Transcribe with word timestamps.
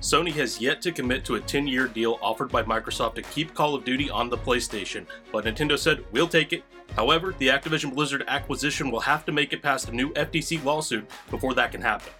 Sony 0.00 0.32
has 0.32 0.60
yet 0.60 0.80
to 0.80 0.92
commit 0.92 1.24
to 1.24 1.34
a 1.34 1.40
10 1.40 1.66
year 1.66 1.88
deal 1.88 2.18
offered 2.22 2.52
by 2.52 2.62
Microsoft 2.62 3.14
to 3.16 3.22
keep 3.22 3.52
Call 3.52 3.74
of 3.74 3.84
Duty 3.84 4.08
on 4.08 4.30
the 4.30 4.38
PlayStation, 4.38 5.06
but 5.32 5.44
Nintendo 5.44 5.76
said, 5.76 6.04
we'll 6.12 6.28
take 6.28 6.52
it. 6.52 6.62
However, 6.94 7.34
the 7.38 7.48
Activision 7.48 7.94
Blizzard 7.94 8.24
acquisition 8.28 8.90
will 8.92 9.00
have 9.00 9.24
to 9.26 9.32
make 9.32 9.52
it 9.52 9.60
past 9.60 9.88
a 9.88 9.92
new 9.92 10.12
FTC 10.14 10.64
lawsuit 10.64 11.08
before 11.30 11.52
that 11.54 11.72
can 11.72 11.80
happen. 11.80 12.12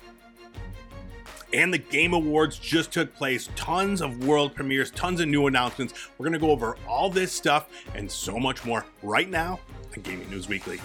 And 1.53 1.73
the 1.73 1.79
Game 1.79 2.13
Awards 2.13 2.59
just 2.59 2.93
took 2.93 3.15
place. 3.15 3.49
Tons 3.55 4.03
of 4.03 4.27
world 4.27 4.55
premieres, 4.55 4.91
tons 4.91 5.21
of 5.21 5.29
new 5.29 5.47
announcements. 5.47 5.95
We're 6.19 6.25
going 6.25 6.39
to 6.39 6.39
go 6.39 6.51
over 6.51 6.77
all 6.87 7.09
this 7.09 7.33
stuff 7.33 7.69
and 7.95 8.11
so 8.11 8.39
much 8.39 8.65
more 8.67 8.85
right 9.03 9.31
now 9.31 9.61
on 9.97 10.03
Gaming 10.03 10.29
News 10.29 10.49
Weekly. 10.49 10.81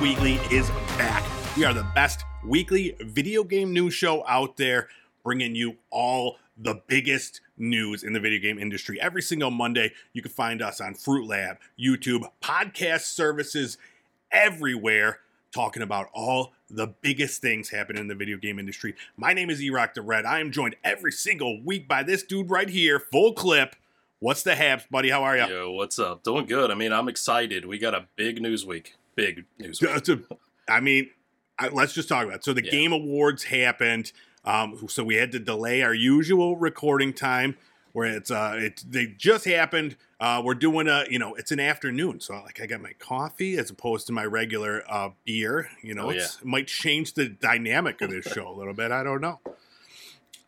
Weekly 0.00 0.36
is 0.50 0.70
back. 0.96 1.22
We 1.58 1.64
are 1.66 1.74
the 1.74 1.86
best 1.94 2.24
weekly 2.42 2.96
video 3.00 3.44
game 3.44 3.74
news 3.74 3.92
show 3.92 4.26
out 4.26 4.56
there, 4.56 4.88
bringing 5.22 5.54
you 5.54 5.76
all 5.90 6.38
the 6.56 6.80
biggest 6.86 7.42
news 7.58 8.02
in 8.02 8.14
the 8.14 8.20
video 8.20 8.40
game 8.40 8.58
industry. 8.58 8.98
Every 8.98 9.20
single 9.20 9.50
Monday, 9.50 9.92
you 10.14 10.22
can 10.22 10.30
find 10.30 10.62
us 10.62 10.80
on 10.80 10.94
Fruit 10.94 11.28
Lab, 11.28 11.58
YouTube, 11.78 12.22
podcast 12.42 13.02
services, 13.02 13.76
everywhere, 14.32 15.18
talking 15.52 15.82
about 15.82 16.08
all 16.14 16.54
the 16.70 16.86
biggest 17.02 17.42
things 17.42 17.68
happening 17.68 18.00
in 18.00 18.08
the 18.08 18.14
video 18.14 18.38
game 18.38 18.58
industry. 18.58 18.94
My 19.18 19.34
name 19.34 19.50
is 19.50 19.60
Erock 19.60 19.92
the 19.92 20.00
Red. 20.00 20.24
I 20.24 20.40
am 20.40 20.50
joined 20.50 20.76
every 20.82 21.12
single 21.12 21.62
week 21.62 21.86
by 21.86 22.04
this 22.04 22.22
dude 22.22 22.48
right 22.48 22.70
here, 22.70 23.00
full 23.00 23.34
clip. 23.34 23.76
What's 24.18 24.44
the 24.44 24.54
haps, 24.54 24.86
buddy? 24.90 25.10
How 25.10 25.24
are 25.24 25.36
you? 25.36 25.46
Yo, 25.46 25.72
what's 25.72 25.98
up? 25.98 26.22
Doing 26.22 26.46
good. 26.46 26.70
I 26.70 26.74
mean, 26.74 26.90
I'm 26.90 27.08
excited. 27.08 27.66
We 27.66 27.76
got 27.76 27.94
a 27.94 28.06
big 28.16 28.40
news 28.40 28.64
week. 28.64 28.94
Big 29.16 29.44
news 29.58 29.78
to- 29.78 30.24
I 30.68 30.80
mean, 30.80 31.10
I, 31.58 31.68
let's 31.68 31.92
just 31.92 32.08
talk 32.08 32.24
about 32.24 32.36
it. 32.36 32.44
So 32.44 32.52
the 32.52 32.64
Yeah. 32.64 32.70
game 32.70 32.92
awards 32.92 33.44
happened. 33.44 34.12
Um, 34.44 34.88
so 34.88 35.04
we 35.04 35.16
had 35.16 35.32
to 35.32 35.38
delay 35.38 35.82
our 35.82 35.92
usual 35.92 36.56
recording 36.56 37.12
time, 37.12 37.56
where 37.92 38.06
it's 38.06 38.30
uh, 38.30 38.54
it 38.56 38.82
they 38.88 39.06
just 39.18 39.44
happened. 39.44 39.96
Uh, 40.18 40.40
we're 40.44 40.54
doing 40.54 40.86
a, 40.88 41.04
you 41.10 41.18
know, 41.18 41.34
it's 41.34 41.50
an 41.50 41.60
afternoon, 41.60 42.20
so 42.20 42.34
like 42.42 42.60
I 42.60 42.66
got 42.66 42.80
my 42.80 42.92
coffee 42.98 43.58
as 43.58 43.68
opposed 43.70 44.06
to 44.06 44.12
my 44.12 44.24
regular 44.24 44.82
uh, 44.88 45.10
beer. 45.24 45.68
You 45.82 45.94
know, 45.94 46.06
Oh, 46.06 46.10
it's, 46.10 46.36
it 46.36 46.44
might 46.46 46.66
change 46.68 47.14
the 47.14 47.28
dynamic 47.28 48.00
of 48.00 48.10
this 48.10 48.24
show 48.34 48.48
a 48.48 48.54
little 48.56 48.74
bit. 48.74 48.92
I 48.92 49.02
don't 49.02 49.20
know. 49.20 49.40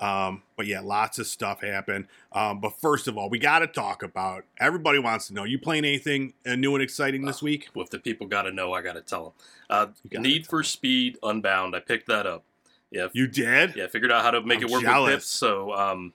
Um, 0.02 0.42
but 0.56 0.66
yeah, 0.66 0.80
lots 0.80 1.20
of 1.20 1.28
stuff 1.28 1.62
happened. 1.62 2.08
Um, 2.32 2.60
but 2.60 2.80
first 2.80 3.06
of 3.06 3.16
all, 3.16 3.30
we 3.30 3.38
got 3.38 3.60
to 3.60 3.68
talk 3.68 4.02
about. 4.02 4.44
Everybody 4.58 4.98
wants 4.98 5.28
to 5.28 5.34
know. 5.34 5.44
You 5.44 5.58
playing 5.60 5.84
anything 5.84 6.34
uh, 6.44 6.56
new 6.56 6.74
and 6.74 6.82
exciting 6.82 7.24
this 7.24 7.40
week? 7.40 7.68
Well, 7.72 7.84
if 7.84 7.90
the 7.90 8.00
people 8.00 8.26
got 8.26 8.42
to 8.42 8.50
know, 8.50 8.72
I 8.72 8.82
got 8.82 8.94
to 8.94 9.00
tell 9.00 9.24
them. 9.24 9.32
Uh, 9.70 9.86
Need 10.20 10.44
for 10.46 10.50
for 10.50 10.58
'em. 10.60 10.64
Speed 10.64 11.18
Unbound. 11.22 11.76
I 11.76 11.80
picked 11.80 12.08
that 12.08 12.26
up. 12.26 12.42
Yeah, 12.90 13.08
You 13.12 13.26
did? 13.28 13.76
yeah. 13.76 13.86
Figured 13.86 14.10
out 14.10 14.22
how 14.22 14.32
to 14.32 14.42
make 14.42 14.58
I'm 14.58 14.64
it 14.64 14.70
work 14.70 14.82
jealous. 14.82 15.06
with 15.06 15.14
pips. 15.20 15.26
So, 15.28 15.72
um, 15.72 16.12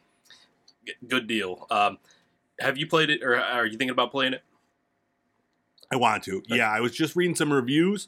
good 1.07 1.25
deal. 1.25 1.65
Um, 1.71 1.97
have 2.59 2.77
you 2.77 2.87
played 2.87 3.09
it, 3.09 3.23
or 3.23 3.35
are 3.39 3.65
you 3.65 3.77
thinking 3.77 3.89
about 3.91 4.11
playing 4.11 4.33
it? 4.33 4.43
I 5.91 5.95
want 5.95 6.23
to. 6.23 6.43
Yeah, 6.47 6.69
I 6.69 6.81
was 6.81 6.93
just 6.93 7.15
reading 7.15 7.35
some 7.35 7.51
reviews. 7.53 8.07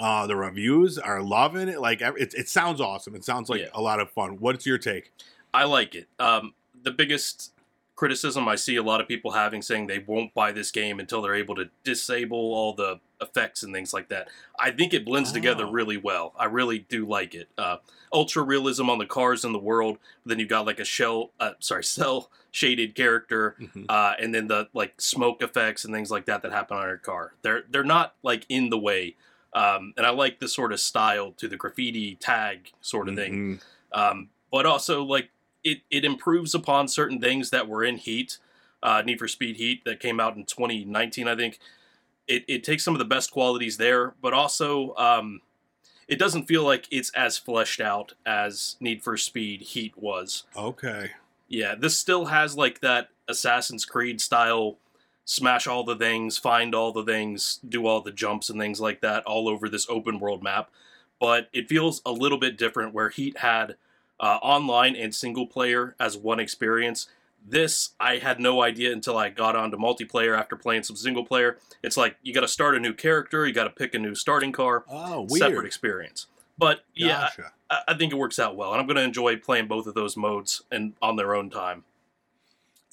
Uh, 0.00 0.26
the 0.26 0.36
reviews 0.36 0.98
are 0.98 1.22
loving 1.22 1.68
it. 1.68 1.80
Like 1.80 2.00
it, 2.00 2.34
it 2.34 2.48
sounds 2.48 2.80
awesome. 2.80 3.14
It 3.14 3.24
sounds 3.24 3.48
like 3.48 3.60
Yeah. 3.62 3.68
a 3.74 3.80
lot 3.80 4.00
of 4.00 4.10
fun. 4.10 4.38
What's 4.40 4.66
your 4.66 4.78
take? 4.78 5.12
I 5.52 5.64
like 5.64 5.94
it. 5.94 6.08
Um, 6.18 6.54
the 6.82 6.90
biggest 6.90 7.52
criticism 7.96 8.48
I 8.48 8.56
see 8.56 8.74
a 8.74 8.82
lot 8.82 9.00
of 9.00 9.06
people 9.06 9.30
having 9.32 9.62
saying 9.62 9.86
they 9.86 10.00
won't 10.00 10.34
buy 10.34 10.50
this 10.50 10.72
game 10.72 10.98
until 10.98 11.22
they're 11.22 11.36
able 11.36 11.54
to 11.54 11.70
disable 11.84 12.36
all 12.52 12.72
the 12.74 12.98
effects 13.20 13.62
and 13.62 13.72
things 13.72 13.94
like 13.94 14.08
that. 14.08 14.26
I 14.58 14.72
think 14.72 14.92
it 14.92 15.04
blends 15.04 15.30
together 15.30 15.64
Oh. 15.66 15.70
really 15.70 15.96
well. 15.96 16.34
I 16.36 16.46
really 16.46 16.80
do 16.80 17.06
like 17.06 17.34
it. 17.36 17.48
Uh, 17.56 17.76
ultra 18.12 18.42
realism 18.42 18.90
on 18.90 18.98
the 18.98 19.06
cars 19.06 19.44
in 19.44 19.52
the 19.52 19.60
world. 19.60 19.98
Then 20.26 20.40
you've 20.40 20.48
got 20.48 20.66
like 20.66 20.80
a 20.80 20.84
shell, 20.84 21.30
uh, 21.38 21.52
sorry, 21.60 21.84
cell 22.00 22.30
shaded 22.50 22.96
character, 22.96 23.56
uh, 23.88 24.14
and 24.20 24.34
then 24.34 24.48
the 24.48 24.68
like 24.74 25.00
smoke 25.00 25.40
effects 25.40 25.84
and 25.84 25.94
things 25.94 26.10
like 26.10 26.24
that 26.26 26.42
that 26.42 26.50
happen 26.50 26.76
on 26.76 26.86
your 26.88 26.96
car. 26.98 27.34
They're 27.42 27.62
they're 27.70 27.84
not 27.84 28.14
like 28.24 28.44
in 28.48 28.70
the 28.70 28.78
way. 28.78 29.14
Um, 29.54 29.94
and 29.96 30.04
I 30.04 30.10
like 30.10 30.40
the 30.40 30.48
sort 30.48 30.72
of 30.72 30.80
style 30.80 31.32
to 31.36 31.46
the 31.48 31.56
graffiti 31.56 32.16
tag 32.16 32.72
sort 32.80 33.08
of 33.08 33.14
thing 33.14 33.60
Mhm. 33.60 33.62
um, 33.92 34.28
but 34.50 34.66
also 34.66 35.02
like 35.04 35.30
it 35.62 35.80
it 35.90 36.04
improves 36.04 36.54
upon 36.54 36.88
certain 36.88 37.20
things 37.20 37.50
that 37.50 37.68
were 37.68 37.82
in 37.84 37.96
Heat, 37.96 38.38
uh, 38.82 39.02
Need 39.02 39.18
for 39.18 39.28
Speed 39.28 39.56
Heat 39.56 39.84
that 39.84 39.98
came 40.00 40.20
out 40.20 40.36
in 40.36 40.44
2019, 40.44 41.26
I 41.28 41.36
think. 41.36 41.58
It 42.26 42.44
it 42.48 42.64
takes 42.64 42.84
some 42.84 42.94
of 42.94 42.98
the 42.98 43.04
best 43.04 43.30
qualities 43.30 43.76
there, 43.78 44.14
but 44.20 44.32
also 44.34 44.94
um, 44.96 45.40
it 46.08 46.18
doesn't 46.18 46.44
feel 46.46 46.64
like 46.64 46.86
it's 46.90 47.10
as 47.14 47.38
fleshed 47.38 47.80
out 47.80 48.12
as 48.26 48.76
Need 48.80 49.02
for 49.02 49.16
Speed 49.16 49.62
Heat 49.62 49.96
was. 49.96 50.44
Okay. 50.56 51.12
Yeah, 51.48 51.74
this 51.74 51.96
still 51.98 52.26
has 52.26 52.56
like 52.56 52.80
that 52.80 53.08
Assassin's 53.28 53.84
Creed 53.86 54.20
style 54.20 54.78
smash 55.24 55.66
all 55.66 55.84
the 55.84 55.96
things, 55.96 56.36
find 56.38 56.74
all 56.74 56.92
the 56.92 57.04
things, 57.04 57.60
do 57.66 57.86
all 57.86 58.00
the 58.00 58.12
jumps 58.12 58.50
and 58.50 58.60
things 58.60 58.80
like 58.80 59.00
that 59.00 59.24
all 59.24 59.48
over 59.48 59.68
this 59.68 59.86
open 59.88 60.18
world 60.20 60.42
map. 60.42 60.70
But 61.20 61.48
it 61.52 61.68
feels 61.68 62.02
a 62.04 62.12
little 62.12 62.38
bit 62.38 62.58
different 62.58 62.92
where 62.92 63.08
Heat 63.08 63.38
had 63.38 63.76
uh, 64.20 64.38
online 64.42 64.94
and 64.96 65.14
single 65.14 65.46
player 65.46 65.94
as 65.98 66.16
one 66.16 66.40
experience. 66.40 67.08
This 67.46 67.90
I 68.00 68.16
had 68.18 68.40
no 68.40 68.62
idea 68.62 68.92
until 68.92 69.16
I 69.18 69.28
got 69.28 69.54
onto 69.56 69.76
multiplayer 69.76 70.38
after 70.38 70.56
playing 70.56 70.82
some 70.84 70.96
single 70.96 71.24
player. 71.24 71.58
It's 71.82 71.96
like 71.96 72.16
you 72.22 72.32
got 72.32 72.40
to 72.40 72.48
start 72.48 72.74
a 72.76 72.80
new 72.80 72.92
character, 72.94 73.46
you 73.46 73.52
got 73.52 73.64
to 73.64 73.70
pick 73.70 73.94
a 73.94 73.98
new 73.98 74.14
starting 74.14 74.52
car, 74.52 74.84
Oh, 74.90 75.22
weird. 75.28 75.38
separate 75.40 75.66
experience. 75.66 76.26
But 76.56 76.84
yeah, 76.94 77.28
Gotcha. 77.36 77.52
I, 77.70 77.80
I 77.88 77.94
think 77.94 78.12
it 78.12 78.16
works 78.16 78.38
out 78.38 78.56
well, 78.56 78.72
and 78.72 78.80
I'm 78.80 78.86
going 78.86 78.96
to 78.96 79.02
enjoy 79.02 79.36
playing 79.36 79.66
both 79.68 79.86
of 79.86 79.94
those 79.94 80.16
modes 80.16 80.62
and 80.70 80.94
on 81.02 81.16
their 81.16 81.34
own 81.34 81.50
time. 81.50 81.84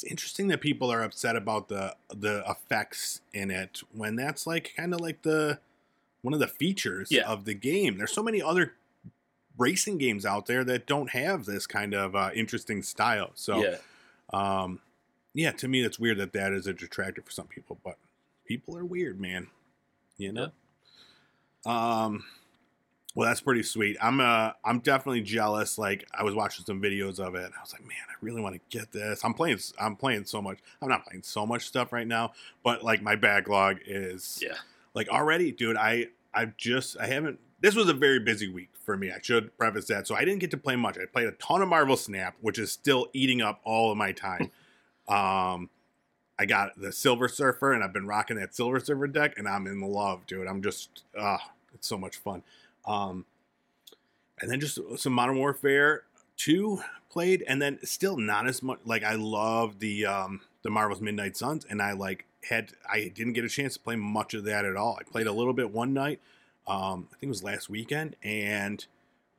It's 0.01 0.09
interesting 0.09 0.47
that 0.47 0.61
people 0.61 0.91
are 0.91 1.03
upset 1.03 1.35
about 1.35 1.67
the 1.67 1.95
the 2.09 2.43
effects 2.49 3.21
in 3.33 3.51
it 3.51 3.81
when 3.93 4.15
that's 4.15 4.47
like 4.47 4.73
kind 4.75 4.95
of 4.95 4.99
like 4.99 5.21
the 5.21 5.59
one 6.23 6.33
of 6.33 6.39
the 6.39 6.47
features 6.47 7.11
Yeah. 7.11 7.29
of 7.29 7.45
the 7.45 7.53
game. 7.53 7.97
There's 7.99 8.11
so 8.11 8.23
many 8.23 8.41
other 8.41 8.73
racing 9.59 9.99
games 9.99 10.25
out 10.25 10.47
there 10.47 10.63
that 10.63 10.87
don't 10.87 11.11
have 11.11 11.45
this 11.45 11.67
kind 11.67 11.93
of 11.93 12.15
uh, 12.15 12.31
interesting 12.33 12.81
style. 12.81 13.29
So 13.35 13.63
yeah, 13.63 13.77
Um, 14.33 14.79
yeah, 15.35 15.51
to 15.51 15.67
me, 15.67 15.83
that's 15.83 15.99
weird 15.99 16.17
that 16.17 16.33
that 16.33 16.51
is 16.51 16.65
a 16.65 16.73
detractor 16.73 17.21
for 17.21 17.31
some 17.31 17.47
people, 17.47 17.77
but 17.83 17.97
people 18.45 18.75
are 18.75 18.85
weird, 18.85 19.19
man. 19.19 19.47
You 20.17 20.33
know. 20.33 20.51
Um, 21.63 22.23
well, 23.13 23.27
that's 23.27 23.41
pretty 23.41 23.63
sweet. 23.63 23.97
I'm 24.01 24.19
uh, 24.21 24.51
I'm 24.63 24.79
definitely 24.79 25.21
jealous. 25.21 25.77
Like, 25.77 26.07
I 26.13 26.23
was 26.23 26.33
watching 26.33 26.65
some 26.65 26.81
videos 26.81 27.19
of 27.19 27.35
it. 27.35 27.51
I 27.57 27.61
was 27.61 27.73
like, 27.73 27.81
man, 27.81 27.97
I 28.09 28.13
really 28.21 28.41
want 28.41 28.55
to 28.55 28.77
get 28.77 28.91
this. 28.91 29.23
I'm 29.23 29.33
playing. 29.33 29.59
I'm 29.79 29.95
playing 29.95 30.25
so 30.25 30.41
much. 30.41 30.59
I'm 30.81 30.87
not 30.87 31.05
playing 31.05 31.23
so 31.23 31.45
much 31.45 31.65
stuff 31.65 31.91
right 31.91 32.07
now, 32.07 32.31
but 32.63 32.83
like 32.83 33.01
my 33.01 33.15
backlog 33.15 33.77
is 33.85 34.41
yeah. 34.41 34.55
like 34.93 35.09
already, 35.09 35.51
dude. 35.51 35.75
I 35.75 36.07
I've 36.33 36.55
just 36.55 36.97
I 36.99 37.07
haven't. 37.07 37.39
This 37.59 37.75
was 37.75 37.89
a 37.89 37.93
very 37.93 38.19
busy 38.19 38.47
week 38.47 38.69
for 38.85 38.95
me. 38.97 39.11
I 39.11 39.19
should 39.21 39.55
preface 39.57 39.85
that. 39.87 40.07
So 40.07 40.15
I 40.15 40.25
didn't 40.25 40.39
get 40.39 40.51
to 40.51 40.57
play 40.57 40.75
much. 40.75 40.97
I 40.97 41.05
played 41.05 41.27
a 41.27 41.33
ton 41.33 41.61
of 41.61 41.67
Marvel 41.67 41.97
Snap, 41.97 42.35
which 42.41 42.57
is 42.57 42.71
still 42.71 43.07
eating 43.13 43.41
up 43.41 43.59
all 43.63 43.91
of 43.91 43.97
my 43.97 44.13
time. 44.13 44.51
um, 45.07 45.69
I 46.39 46.45
got 46.47 46.79
the 46.79 46.91
Silver 46.91 47.27
Surfer, 47.27 47.73
and 47.73 47.83
I've 47.83 47.93
been 47.93 48.07
rocking 48.07 48.37
that 48.37 48.55
Silver 48.55 48.79
Surfer 48.79 49.07
deck, 49.07 49.37
and 49.37 49.47
I'm 49.47 49.67
in 49.67 49.81
love, 49.81 50.25
dude. 50.25 50.47
I'm 50.47 50.63
just 50.63 51.03
ah, 51.19 51.51
it's 51.73 51.87
so 51.87 51.97
much 51.97 52.17
fun. 52.17 52.41
Um, 52.85 53.25
and 54.39 54.49
then 54.49 54.59
just 54.59 54.79
some 54.97 55.13
Modern 55.13 55.37
Warfare 55.37 56.03
two 56.37 56.81
played, 57.09 57.43
and 57.47 57.61
then 57.61 57.79
still 57.83 58.17
not 58.17 58.47
as 58.47 58.63
much. 58.63 58.79
Like 58.85 59.03
I 59.03 59.15
love 59.15 59.79
the 59.79 60.05
um 60.05 60.41
the 60.63 60.69
Marvel's 60.69 61.01
Midnight 61.01 61.37
Suns, 61.37 61.65
and 61.69 61.81
I 61.81 61.93
like 61.93 62.25
had 62.49 62.71
I 62.91 63.11
didn't 63.13 63.33
get 63.33 63.45
a 63.45 63.49
chance 63.49 63.75
to 63.75 63.79
play 63.79 63.95
much 63.95 64.33
of 64.33 64.43
that 64.45 64.65
at 64.65 64.75
all. 64.75 64.97
I 64.99 65.03
played 65.03 65.27
a 65.27 65.33
little 65.33 65.53
bit 65.53 65.71
one 65.71 65.93
night, 65.93 66.19
um, 66.67 67.07
I 67.11 67.17
think 67.17 67.23
it 67.23 67.27
was 67.29 67.43
last 67.43 67.69
weekend, 67.69 68.15
and 68.23 68.85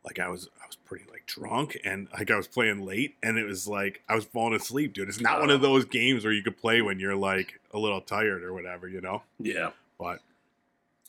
like 0.04 0.18
I 0.18 0.28
was 0.28 0.48
I 0.62 0.66
was 0.66 0.76
pretty 0.76 1.04
like 1.10 1.26
drunk 1.26 1.78
and 1.84 2.08
like 2.12 2.30
I 2.30 2.36
was 2.36 2.48
playing 2.48 2.84
late, 2.84 3.16
and 3.22 3.38
it 3.38 3.44
was 3.44 3.66
like 3.68 4.02
I 4.08 4.14
was 4.14 4.24
falling 4.24 4.54
asleep, 4.54 4.92
dude. 4.92 5.08
It's 5.08 5.20
not 5.20 5.40
one 5.40 5.50
of 5.50 5.60
those 5.60 5.84
games 5.84 6.24
where 6.24 6.32
you 6.32 6.42
could 6.42 6.58
play 6.58 6.82
when 6.82 6.98
you're 6.98 7.16
like 7.16 7.60
a 7.72 7.78
little 7.78 8.00
tired 8.00 8.42
or 8.42 8.52
whatever, 8.52 8.88
you 8.88 9.00
know. 9.00 9.22
Yeah. 9.38 9.70
But 9.98 10.20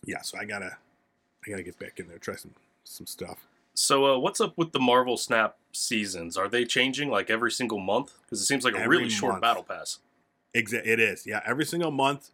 yeah, 0.06 0.22
so 0.22 0.38
I 0.38 0.46
gotta 0.46 0.78
I 1.46 1.50
gotta 1.50 1.64
get 1.64 1.80
back 1.80 2.00
in 2.00 2.08
there, 2.08 2.18
try 2.18 2.36
some 2.36 2.52
some 2.84 3.06
stuff. 3.08 3.46
So, 3.76 4.06
uh, 4.06 4.20
what's 4.20 4.40
up 4.40 4.58
with 4.58 4.72
the 4.72 4.80
Marvel 4.80 5.18
Snap 5.18 5.58
seasons? 5.72 6.38
Are 6.38 6.48
they 6.48 6.64
changing 6.66 7.10
like 7.10 7.30
every 7.30 7.52
single 7.52 7.80
month? 7.80 8.14
Because 8.24 8.40
it 8.42 8.46
seems 8.46 8.64
like 8.64 8.76
a 8.76 8.80
Every 8.80 8.98
really 9.00 9.10
short 9.10 9.34
month. 9.34 9.42
battle 9.42 9.64
pass. 9.64 10.00
Exa- 10.56 10.86
it 10.86 11.00
is, 11.00 11.26
yeah. 11.26 11.42
Every 11.46 11.66
single 11.66 11.90
month, 11.90 12.30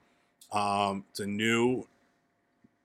um, 0.52 1.06
it's 1.12 1.20
a 1.22 1.26
new 1.26 1.88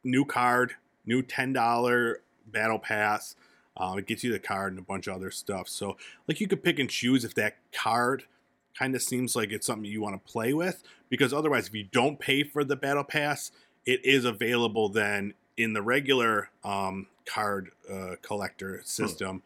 new 0.04 0.24
card, 0.24 0.74
new 1.04 1.22
ten 1.22 1.52
dollar 1.52 2.20
battle 2.46 2.78
pass. 2.78 3.34
Um, 3.76 3.98
it 3.98 4.06
gets 4.06 4.22
you 4.22 4.30
the 4.30 4.38
card 4.38 4.72
and 4.72 4.78
a 4.78 4.82
bunch 4.84 5.08
of 5.08 5.16
other 5.16 5.32
stuff. 5.32 5.68
So 5.68 5.96
like 6.28 6.40
you 6.40 6.46
could 6.46 6.62
pick 6.62 6.78
and 6.78 6.88
choose 6.88 7.24
if 7.24 7.34
that 7.34 7.56
card 7.72 8.24
kind 8.78 8.94
of 8.94 9.02
seems 9.02 9.34
like 9.34 9.50
it's 9.50 9.66
something 9.66 9.84
you 9.90 10.00
want 10.00 10.14
to 10.24 10.32
play 10.32 10.52
with 10.52 10.82
because 11.08 11.32
otherwise 11.32 11.66
if 11.68 11.74
you 11.74 11.84
don't 11.84 12.18
pay 12.20 12.42
for 12.44 12.64
the 12.64 12.74
battle 12.74 13.04
pass 13.04 13.52
it 13.86 14.04
is 14.04 14.24
available 14.24 14.88
then 14.88 15.32
in 15.56 15.72
the 15.72 15.82
regular 15.82 16.50
um, 16.64 17.06
card 17.26 17.70
uh, 17.92 18.16
collector 18.22 18.80
system 18.84 19.42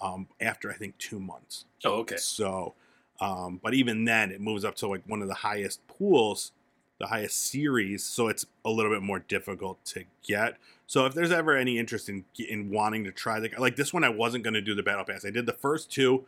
um, 0.00 0.26
after 0.40 0.70
i 0.70 0.74
think 0.74 0.96
two 0.98 1.18
months 1.20 1.64
Oh, 1.84 1.94
okay. 2.00 2.16
so 2.16 2.74
um, 3.20 3.58
but 3.62 3.74
even 3.74 4.04
then 4.04 4.30
it 4.30 4.40
moves 4.40 4.64
up 4.64 4.76
to 4.76 4.86
like 4.88 5.02
one 5.06 5.22
of 5.22 5.28
the 5.28 5.34
highest 5.34 5.86
pools 5.88 6.52
the 6.98 7.06
highest 7.08 7.50
series 7.50 8.04
so 8.04 8.28
it's 8.28 8.44
a 8.64 8.70
little 8.70 8.90
bit 8.92 9.02
more 9.02 9.18
difficult 9.20 9.84
to 9.84 10.04
get 10.26 10.56
so 10.86 11.04
if 11.06 11.14
there's 11.14 11.30
ever 11.32 11.56
any 11.56 11.78
interest 11.78 12.08
in 12.08 12.24
in 12.48 12.70
wanting 12.70 13.04
to 13.04 13.12
try 13.12 13.38
the 13.40 13.50
like 13.58 13.76
this 13.76 13.92
one 13.92 14.04
i 14.04 14.08
wasn't 14.08 14.42
going 14.42 14.54
to 14.54 14.60
do 14.60 14.74
the 14.74 14.82
battle 14.82 15.04
pass 15.04 15.24
i 15.24 15.30
did 15.30 15.46
the 15.46 15.52
first 15.52 15.90
two 15.92 16.24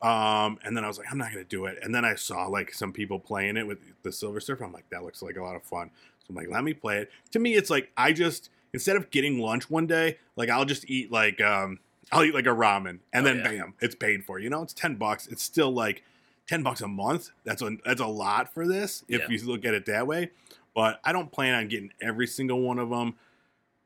um, 0.00 0.58
and 0.64 0.76
then 0.76 0.84
I 0.84 0.88
was 0.88 0.98
like, 0.98 1.06
I'm 1.12 1.18
not 1.18 1.30
gonna 1.30 1.44
do 1.44 1.66
it. 1.66 1.78
And 1.80 1.94
then 1.94 2.04
I 2.04 2.16
saw 2.16 2.48
like 2.48 2.74
some 2.74 2.92
people 2.92 3.20
playing 3.20 3.56
it 3.56 3.64
with 3.64 3.78
the 4.02 4.10
Silver 4.10 4.40
Surfer. 4.40 4.64
I'm 4.64 4.72
like, 4.72 4.88
that 4.90 5.04
looks 5.04 5.22
like 5.22 5.36
a 5.36 5.42
lot 5.44 5.54
of 5.54 5.62
fun. 5.62 5.92
So 6.22 6.26
I'm 6.30 6.36
like, 6.36 6.48
let 6.50 6.64
me 6.64 6.72
play 6.74 6.98
it. 6.98 7.10
To 7.32 7.38
me, 7.38 7.54
it's 7.54 7.70
like 7.70 7.90
I 7.96 8.12
just 8.12 8.50
instead 8.72 8.96
of 8.96 9.10
getting 9.10 9.38
lunch 9.38 9.68
one 9.70 9.86
day, 9.86 10.18
like 10.36 10.48
I'll 10.48 10.64
just 10.64 10.88
eat 10.90 11.10
like 11.12 11.40
um 11.40 11.78
I'll 12.10 12.24
eat 12.24 12.34
like 12.34 12.46
a 12.46 12.50
ramen 12.50 12.98
and 13.12 13.22
Oh, 13.22 13.22
then 13.24 13.38
yeah. 13.38 13.44
bam, 13.44 13.74
it's 13.80 13.94
paid 13.94 14.24
for. 14.24 14.38
You 14.38 14.50
know, 14.50 14.62
it's 14.62 14.72
ten 14.74 14.96
bucks. 14.96 15.26
It's 15.26 15.42
still 15.42 15.70
like 15.72 16.02
ten 16.46 16.62
bucks 16.62 16.80
a 16.80 16.88
month. 16.88 17.30
That's 17.44 17.62
a 17.62 17.70
that's 17.84 18.00
a 18.00 18.06
lot 18.06 18.52
for 18.52 18.66
this 18.66 19.04
if 19.08 19.22
Yeah. 19.22 19.28
you 19.30 19.46
look 19.46 19.64
at 19.64 19.74
it 19.74 19.86
that 19.86 20.06
way. 20.06 20.30
But 20.74 21.00
I 21.04 21.12
don't 21.12 21.30
plan 21.30 21.54
on 21.54 21.68
getting 21.68 21.92
every 22.00 22.26
single 22.26 22.60
one 22.60 22.78
of 22.78 22.88
them. 22.90 23.14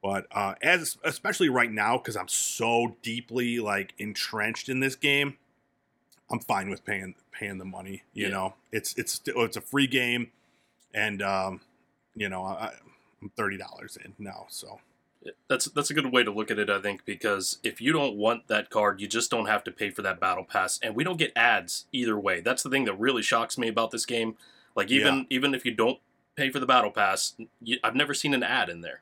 But 0.02 0.26
uh, 0.30 0.54
as 0.62 0.98
especially 1.02 1.48
right 1.48 1.70
now, 1.72 1.98
because 1.98 2.16
I'm 2.16 2.28
so 2.28 2.96
deeply 3.02 3.58
like 3.58 3.92
entrenched 3.98 4.68
in 4.68 4.78
this 4.78 4.94
game, 4.94 5.36
I'm 6.30 6.38
fine 6.38 6.68
with 6.70 6.84
paying 6.84 7.14
paying 7.32 7.58
the 7.58 7.64
money. 7.64 8.02
You 8.12 8.26
Yeah. 8.26 8.32
know, 8.32 8.54
it's 8.70 8.94
it's 8.96 9.12
still 9.12 9.42
it's 9.42 9.56
a 9.56 9.60
free 9.60 9.86
game, 9.88 10.30
and 10.94 11.22
um, 11.22 11.60
you 12.16 12.28
know 12.28 12.42
I, 12.44 12.72
I'm 13.22 13.30
thirty 13.36 13.56
dollars 13.56 13.96
in 14.04 14.14
now. 14.18 14.46
So 14.48 14.80
That's 15.48 15.66
that's 15.66 15.90
a 15.90 15.94
good 15.94 16.12
way 16.12 16.22
to 16.24 16.30
look 16.30 16.50
at 16.50 16.58
it, 16.58 16.70
I 16.70 16.80
think, 16.80 17.04
because 17.04 17.58
if 17.62 17.80
you 17.80 17.92
don't 17.92 18.16
want 18.16 18.48
that 18.48 18.70
card, 18.70 19.00
you 19.00 19.08
just 19.08 19.30
don't 19.30 19.46
have 19.46 19.64
to 19.64 19.70
pay 19.70 19.90
for 19.90 20.02
that 20.02 20.20
battle 20.20 20.44
pass, 20.44 20.78
and 20.82 20.94
we 20.94 21.04
don't 21.04 21.16
get 21.18 21.32
ads 21.34 21.86
either 21.92 22.18
way. 22.18 22.40
That's 22.40 22.62
the 22.62 22.70
thing 22.70 22.84
that 22.84 22.98
really 22.98 23.22
shocks 23.22 23.58
me 23.58 23.68
about 23.68 23.90
this 23.90 24.06
game. 24.06 24.36
Like 24.74 24.90
even 24.90 25.26
even 25.30 25.54
if 25.54 25.64
you 25.64 25.72
don't 25.74 25.98
pay 26.36 26.50
for 26.50 26.60
the 26.60 26.66
battle 26.66 26.90
pass, 26.90 27.34
you, 27.62 27.78
I've 27.82 27.94
never 27.94 28.14
seen 28.14 28.34
an 28.34 28.42
ad 28.42 28.68
in 28.68 28.82
there. 28.82 29.00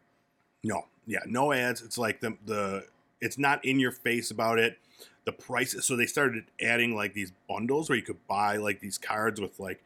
no, 0.63 0.87
yeah, 1.07 1.21
no 1.27 1.53
ads. 1.53 1.83
It's 1.83 1.99
like 1.99 2.21
the 2.21 2.37
the 2.47 2.87
it's 3.21 3.39
not 3.39 3.65
in 3.65 3.79
your 3.81 3.93
face 3.93 4.31
about 4.31 4.59
it. 4.59 4.79
The 5.27 5.33
prices. 5.33 5.85
So 5.85 5.97
they 5.97 6.07
started 6.07 6.45
adding 6.63 6.95
like 6.95 7.13
these 7.15 7.33
bundles 7.49 7.89
where 7.89 7.97
you 7.97 8.05
could 8.05 8.27
buy 8.29 8.57
like 8.57 8.81
these 8.81 8.99
cards 8.99 9.41
with 9.41 9.59
like 9.59 9.83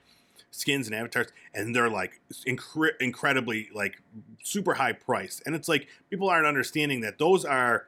skins 0.51 0.87
and 0.87 0.95
avatars, 0.97 1.29
and 1.55 1.75
they're 1.75 1.91
like 1.91 2.21
incre- 2.47 2.97
incredibly 3.01 3.69
like 3.75 4.01
super 4.43 4.75
high 4.75 4.93
price. 4.93 5.43
And 5.47 5.55
it's 5.55 5.69
like 5.69 5.89
people 6.11 6.29
aren't 6.29 6.47
understanding 6.47 7.01
that 7.03 7.19
those 7.19 7.45
are 7.45 7.87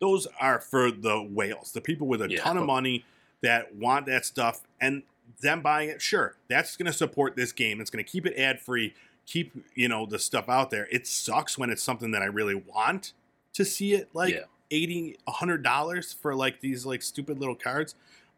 those 0.00 0.26
are 0.40 0.60
for 0.60 0.90
the 0.90 1.20
whales, 1.22 1.72
the 1.72 1.80
people 1.80 2.06
with 2.06 2.22
a 2.22 2.30
Yeah. 2.30 2.40
ton 2.40 2.56
of 2.56 2.64
money 2.66 3.04
that 3.42 3.74
want 3.74 4.06
that 4.06 4.24
stuff, 4.24 4.60
and 4.80 5.02
them 5.40 5.60
buying 5.60 5.88
it. 5.88 6.00
Sure, 6.02 6.36
that's 6.48 6.76
going 6.76 6.86
to 6.86 6.92
support 6.92 7.36
this 7.36 7.52
game. 7.52 7.80
It's 7.80 7.90
going 7.90 8.04
to 8.04 8.10
keep 8.10 8.24
it 8.26 8.36
ad 8.38 8.60
free, 8.60 8.94
keep 9.26 9.52
you 9.74 9.88
know 9.88 10.06
the 10.06 10.18
stuff 10.18 10.48
out 10.48 10.70
there. 10.70 10.88
It 10.90 11.06
sucks 11.06 11.58
when 11.58 11.70
it's 11.70 11.82
something 11.82 12.10
that 12.12 12.22
I 12.22 12.26
really 12.26 12.54
want 12.54 13.12
to 13.54 13.64
see 13.64 13.92
it 13.94 14.08
like 14.14 14.34
Yeah. 14.34 14.44
80 14.70 15.16
100 15.24 15.62
dollars 15.62 16.12
for 16.12 16.34
like 16.34 16.60
these 16.60 16.84
like 16.86 17.02
stupid 17.02 17.38
little 17.40 17.54
cards 17.56 17.94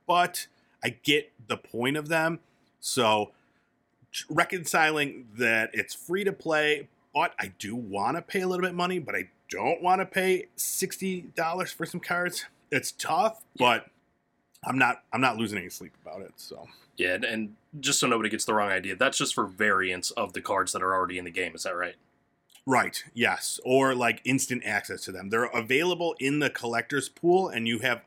but 0.06 0.46
i 0.84 0.90
get 0.90 1.30
the 1.48 1.56
point 1.56 1.96
of 1.96 2.08
them 2.08 2.38
so 2.78 3.32
reconciling 4.28 5.26
that 5.36 5.70
it's 5.72 5.94
free 5.94 6.24
to 6.24 6.32
play 6.32 6.88
but 7.14 7.32
i 7.38 7.52
do 7.58 7.74
want 7.74 8.16
to 8.16 8.22
pay 8.22 8.40
a 8.40 8.46
little 8.48 8.64
bit 8.64 8.74
money 8.74 8.98
but 8.98 9.14
i 9.14 9.28
don't 9.50 9.82
want 9.82 10.00
to 10.00 10.06
pay 10.06 10.46
60 10.56 11.22
dollars 11.34 11.72
for 11.72 11.86
some 11.86 12.00
cards 12.00 12.44
it's 12.70 12.92
tough 12.92 13.42
but 13.58 13.86
i'm 14.64 14.78
not 14.78 15.02
i'm 15.12 15.20
not 15.20 15.36
losing 15.36 15.58
any 15.58 15.68
sleep 15.68 15.92
about 16.04 16.22
it 16.22 16.32
so 16.36 16.66
Yeah, 16.96 17.16
and 17.26 17.56
just 17.78 17.98
so 17.98 18.06
nobody 18.06 18.28
gets 18.28 18.44
the 18.44 18.52
wrong 18.52 18.70
idea, 18.70 18.94
that's 18.94 19.16
just 19.16 19.34
for 19.34 19.46
variants 19.46 20.10
of 20.12 20.34
the 20.34 20.40
cards 20.42 20.72
that 20.72 20.82
are 20.82 20.92
already 20.94 21.16
in 21.18 21.24
the 21.24 21.30
game. 21.30 21.54
Is 21.54 21.62
that 21.62 21.74
right? 21.74 21.94
Right. 22.66 23.02
Yes. 23.14 23.58
Or 23.64 23.94
like 23.94 24.20
instant 24.24 24.64
access 24.66 25.00
to 25.04 25.12
them. 25.12 25.30
They're 25.30 25.44
available 25.44 26.14
in 26.20 26.40
the 26.40 26.50
collector's 26.50 27.08
pool 27.08 27.48
and 27.48 27.66
you 27.66 27.78
have 27.78 28.02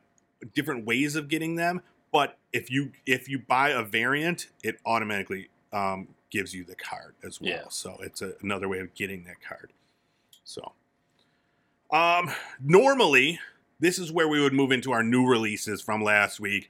different 0.53 0.85
ways 0.85 1.15
of 1.15 1.27
getting 1.27 1.55
them, 1.55 1.81
but 2.11 2.37
if 2.51 2.69
you 2.69 2.91
if 3.07 3.27
you 3.27 3.39
buy 3.39 3.69
a 3.69 3.81
variant, 3.83 4.47
it 4.63 4.79
automatically 4.85 5.49
um, 5.73 6.07
gives 6.29 6.53
you 6.53 6.63
the 6.63 6.75
card 6.75 7.15
as 7.23 7.41
well. 7.41 7.49
Yeah. 7.49 7.63
So 7.69 7.97
it's 8.01 8.21
a, 8.21 8.33
another 8.41 8.69
way 8.69 8.79
of 8.79 8.93
getting 8.93 9.25
that 9.25 9.41
card. 9.47 9.71
So 10.43 10.73
um 11.91 12.31
normally 12.61 13.39
this 13.79 13.99
is 13.99 14.11
where 14.11 14.27
we 14.27 14.41
would 14.41 14.53
move 14.53 14.71
into 14.71 14.91
our 14.91 15.03
new 15.03 15.27
releases 15.27 15.81
from 15.81 16.03
last 16.03 16.39
week. 16.39 16.69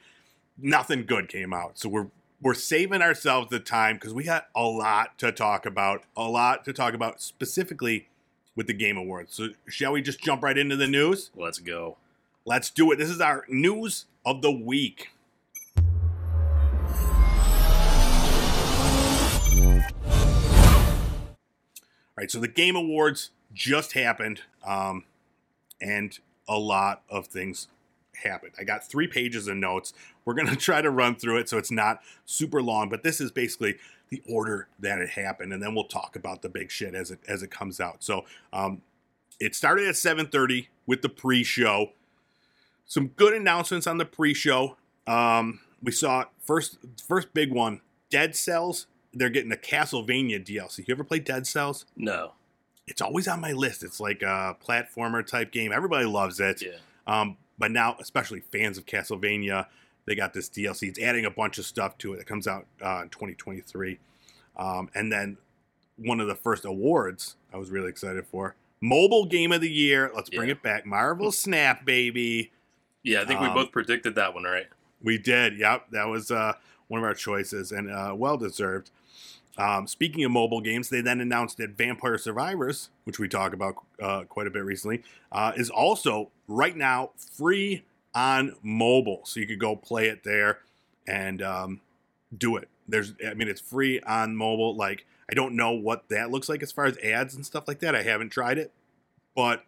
Nothing 0.58 1.06
good 1.06 1.30
came 1.30 1.54
out. 1.54 1.78
So 1.78 1.88
we're 1.88 2.08
we're 2.44 2.54
saving 2.54 3.02
ourselves 3.02 3.50
the 3.50 3.60
time 3.60 3.96
because 3.96 4.14
we 4.14 4.26
got 4.26 4.48
a 4.54 4.64
lot 4.64 5.18
to 5.20 5.32
talk 5.32 5.66
about, 5.66 6.04
a 6.18 6.24
lot 6.24 6.66
to 6.66 6.74
talk 6.74 6.94
about 6.94 7.22
specifically 7.22 8.10
with 8.56 8.68
the 8.68 8.74
Game 8.74 8.98
Awards. 8.98 9.34
So, 9.34 9.50
shall 9.68 9.94
we 9.94 10.02
just 10.02 10.20
jump 10.20 10.44
right 10.44 10.58
into 10.58 10.76
the 10.76 10.88
news? 10.88 11.32
Let's 11.36 11.60
go. 11.60 11.98
Let's 12.46 12.70
do 12.70 12.92
it. 12.92 12.98
This 12.98 13.10
is 13.10 13.22
our 13.22 13.46
news 13.48 14.06
of 14.26 14.42
the 14.42 14.52
week. 14.52 15.12
Right, 22.18 22.30
so 22.30 22.40
the 22.40 22.48
Game 22.48 22.76
Awards 22.76 23.32
just 23.54 23.94
happened, 23.94 24.42
um, 24.66 25.06
and 25.82 26.18
a 26.48 26.58
lot 26.58 27.04
of 27.10 27.28
things 27.28 27.68
happened. 28.24 28.54
I 28.60 28.64
got 28.64 28.88
three 28.88 29.08
pages 29.08 29.48
of 29.48 29.58
notes. 29.58 29.94
We're 30.26 30.34
going 30.34 30.48
to 30.50 30.56
try 30.56 30.82
to 30.82 30.90
run 30.90 31.16
through 31.16 31.40
it 31.40 31.50
so 31.50 31.58
it's 31.58 31.72
not 31.72 32.02
super 32.26 32.62
long, 32.62 32.90
but 32.90 33.04
this 33.04 33.22
is 33.22 33.32
basically 33.32 33.76
the 34.10 34.22
order 34.30 34.68
that 34.80 35.00
it 35.00 35.12
happened, 35.12 35.54
and 35.54 35.62
then 35.62 35.74
we'll 35.74 35.86
talk 35.86 36.16
about 36.16 36.42
the 36.42 36.50
big 36.50 36.70
shit 36.70 36.94
as 36.94 37.10
it 37.10 37.20
as 37.28 37.42
it 37.42 37.50
comes 37.50 37.80
out. 37.80 38.04
So, 38.04 38.26
um, 38.52 38.82
it 39.40 39.56
started 39.56 39.88
at 39.88 39.96
7:30 39.96 40.68
with 40.86 41.02
the 41.02 41.10
pre-show. 41.10 41.94
Some 42.86 43.08
good 43.08 43.34
announcements 43.34 43.88
on 43.88 43.98
the 43.98 44.06
pre-show. 44.06 44.78
Um, 45.08 45.62
we 45.82 45.92
saw 45.92 46.26
first 46.40 46.78
first 47.08 47.34
big 47.34 47.52
one, 47.52 47.82
Dead 48.10 48.36
Cells. 48.36 48.86
They're 49.14 49.30
getting 49.30 49.52
a 49.52 49.56
Castlevania 49.58 50.44
DLC. 50.44 50.80
You 50.88 50.94
ever 50.94 51.04
play 51.04 51.20
Dead 51.20 51.46
Cells? 51.48 51.86
No. 51.96 52.34
It's 52.88 53.02
always 53.02 53.28
on 53.28 53.40
my 53.40 53.52
list. 53.52 53.84
It's 53.84 54.00
like 54.00 54.22
a 54.22 54.58
platformer 54.66 55.26
type 55.26 55.52
game. 55.52 55.72
Everybody 55.72 56.06
loves 56.06 56.40
it. 56.40 56.62
Yeah. 56.62 56.72
Um, 57.08 57.38
but 57.58 57.72
now, 57.72 57.96
especially 58.00 58.40
fans 58.42 58.78
of 58.78 58.86
Castlevania, 58.86 59.68
they 60.06 60.16
got 60.16 60.34
this 60.34 60.50
DLC. 60.50 60.90
It's 60.90 61.00
adding 61.00 61.26
a 61.26 61.30
bunch 61.32 61.58
of 61.58 61.66
stuff 61.66 61.98
to 62.00 62.14
it. 62.14 62.20
It 62.22 62.28
comes 62.28 62.48
out 62.48 62.66
uh, 62.84 63.02
in 63.04 63.10
2023. 63.10 64.00
Um, 64.58 64.90
and 64.96 65.12
then 65.12 65.38
one 65.98 66.20
of 66.20 66.28
the 66.28 66.36
first 66.36 66.66
awards 66.66 67.36
I 67.54 67.58
was 67.58 67.70
really 67.70 67.90
excited 67.90 68.26
for 68.26 68.56
Mobile 68.82 69.26
Game 69.26 69.52
of 69.52 69.62
the 69.62 69.70
Year. 69.72 70.12
Let's 70.14 70.30
bring 70.30 70.50
Yeah. 70.50 70.54
it 70.56 70.64
back. 70.64 70.86
Marvel 70.86 71.32
Snap, 71.32 71.86
baby. 71.86 72.52
Yeah, 73.04 73.22
I 73.22 73.26
think 73.26 73.40
we 73.40 73.48
Um, 73.48 73.54
both 73.54 73.72
predicted 73.72 74.16
that 74.16 74.34
one, 74.34 74.44
right? 74.44 74.68
We 75.02 75.18
did. 75.18 75.58
Yep. 75.58 75.92
That 75.92 76.08
was 76.08 76.32
uh, 76.32 76.54
one 76.88 77.00
of 77.00 77.04
our 77.06 77.14
choices 77.14 77.72
and 77.72 77.90
uh, 77.92 78.14
well 78.16 78.38
deserved. 78.38 78.90
Um, 79.58 79.88
speaking 79.88 80.24
of 80.24 80.32
mobile 80.32 80.62
games, 80.62 80.90
they 80.90 81.02
then 81.02 81.22
announced 81.22 81.58
that 81.58 81.72
Vampire 81.72 82.18
Survivors, 82.18 82.90
which 83.04 83.20
we 83.20 83.28
talk 83.28 83.54
about 83.54 83.76
uh, 84.02 84.24
quite 84.24 84.48
a 84.48 84.50
bit 84.50 84.64
recently, 84.64 85.04
uh, 85.32 85.52
is 85.56 85.70
also 85.70 86.32
right 86.48 86.76
now 86.76 87.12
free 87.38 87.84
on 88.16 88.56
mobile. 88.64 89.22
So 89.26 89.40
you 89.40 89.48
could 89.48 89.60
go 89.60 89.76
play 89.76 90.08
it 90.08 90.24
there 90.24 90.60
and 91.08 91.42
um, 91.42 91.82
do 92.36 92.58
it. 92.58 92.68
There's, 92.88 93.14
I 93.26 93.34
mean, 93.36 93.48
it's 93.48 93.62
free 93.62 94.00
on 94.02 94.36
mobile. 94.36 94.76
Like, 94.76 95.06
I 95.30 95.34
don't 95.34 95.56
know 95.56 95.72
what 95.72 96.10
that 96.10 96.32
looks 96.32 96.50
like 96.50 96.64
as 96.64 96.72
far 96.72 96.86
as 96.86 96.98
ads 96.98 97.36
and 97.36 97.46
stuff 97.46 97.68
like 97.68 97.80
that. 97.80 97.96
I 97.96 98.04
haven't 98.04 98.30
tried 98.30 98.58
it, 98.58 98.72
but 99.36 99.64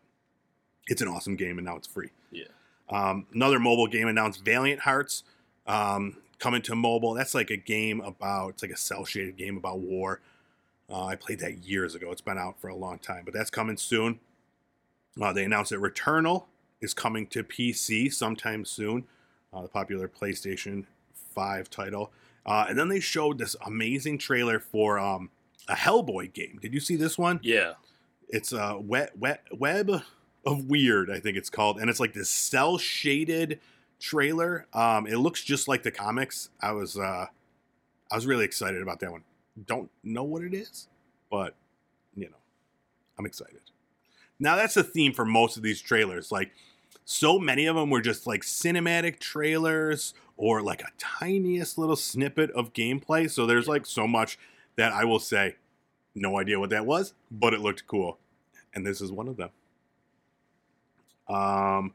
it's 0.87 1.01
an 1.01 1.07
awesome 1.07 1.35
game 1.35 1.57
and 1.57 1.65
now 1.65 1.75
it's 1.75 1.87
free. 1.87 2.09
Yeah. 2.31 2.45
Um, 2.89 3.27
another 3.33 3.59
mobile 3.59 3.87
game 3.87 4.07
announced 4.07 4.43
Valiant 4.43 4.81
Hearts 4.81 5.23
um, 5.65 6.17
coming 6.39 6.61
to 6.63 6.75
mobile. 6.75 7.13
That's 7.13 7.33
like 7.35 7.49
a 7.49 7.57
game 7.57 8.01
about, 8.01 8.49
it's 8.49 8.63
like 8.63 8.71
a 8.71 8.77
cell 8.77 9.05
shaded 9.05 9.37
game 9.37 9.57
about 9.57 9.79
war. 9.79 10.21
Uh, 10.89 11.05
I 11.05 11.15
played 11.15 11.39
that 11.39 11.65
years 11.65 11.95
ago. 11.95 12.11
It's 12.11 12.21
been 12.21 12.37
out 12.37 12.59
for 12.59 12.67
a 12.67 12.75
long 12.75 12.99
time, 12.99 13.23
but 13.25 13.33
that's 13.33 13.49
coming 13.49 13.77
soon. 13.77 14.19
Uh, 15.19 15.33
they 15.33 15.43
announced 15.43 15.71
that 15.71 15.79
Returnal 15.79 16.45
is 16.81 16.93
coming 16.93 17.25
to 17.27 17.43
PC 17.43 18.13
sometime 18.13 18.65
soon, 18.65 19.05
uh, 19.53 19.61
the 19.63 19.67
popular 19.67 20.07
PlayStation 20.07 20.85
5 21.33 21.69
title. 21.69 22.11
Uh, 22.45 22.65
and 22.69 22.77
then 22.77 22.89
they 22.89 22.99
showed 22.99 23.37
this 23.39 23.55
amazing 23.65 24.17
trailer 24.19 24.59
for 24.59 24.99
um, 24.99 25.31
a 25.67 25.73
Hellboy 25.73 26.33
game. 26.33 26.59
Did 26.61 26.73
you 26.73 26.79
see 26.79 26.95
this 26.95 27.17
one? 27.17 27.39
Yeah. 27.41 27.73
it's 28.29 28.51
a 28.51 28.77
wet 28.79 29.17
wet 29.17 29.43
web 29.51 29.89
of 30.45 30.59
Wyrd, 30.65 31.09
I 31.09 31.19
think 31.19 31.37
it's 31.37 31.49
called, 31.49 31.79
and 31.79 31.89
it's 31.89 31.99
like 31.99 32.13
this 32.13 32.29
cell 32.29 32.77
shaded 32.77 33.59
trailer. 33.99 34.67
Um, 34.73 35.07
it 35.07 35.17
looks 35.17 35.43
just 35.43 35.67
like 35.67 35.83
the 35.83 35.91
comics. 35.91 36.49
I 36.61 36.71
was 36.71 36.97
uh, 36.97 37.27
I 38.11 38.15
was 38.15 38.25
really 38.25 38.45
excited 38.45 38.81
about 38.81 38.99
that 38.99 39.11
one. 39.11 39.23
Don't 39.65 39.89
know 40.03 40.23
what 40.23 40.41
it 40.41 40.53
is, 40.53 40.87
but 41.29 41.55
you 42.15 42.25
know, 42.25 42.37
I'm 43.17 43.25
excited. 43.25 43.61
Now 44.39 44.55
that's 44.55 44.73
the 44.73 44.83
theme 44.83 45.13
for 45.13 45.25
most 45.25 45.57
of 45.57 45.63
these 45.63 45.81
trailers. 45.81 46.31
Like 46.31 46.51
so 47.05 47.39
many 47.39 47.65
of 47.65 47.75
them 47.75 47.89
were 47.89 48.01
just 48.01 48.27
like 48.27 48.41
cinematic 48.41 49.19
trailers 49.19 50.13
or 50.37 50.61
like 50.61 50.81
a 50.81 50.91
tiniest 50.97 51.77
little 51.77 51.95
snippet 51.95 52.51
of 52.51 52.73
gameplay. 52.73 53.29
So 53.29 53.45
there's 53.45 53.67
like 53.67 53.85
so 53.85 54.07
much 54.07 54.37
that 54.75 54.91
I 54.91 55.05
will 55.05 55.19
say, 55.19 55.55
no 56.13 56.39
idea 56.39 56.59
what 56.59 56.69
that 56.71 56.85
was, 56.85 57.13
but 57.31 57.53
it 57.53 57.61
looked 57.61 57.87
cool. 57.87 58.17
And 58.73 58.85
this 58.85 59.01
is 59.01 59.11
one 59.11 59.27
of 59.27 59.37
them. 59.37 59.49
Um, 61.27 61.93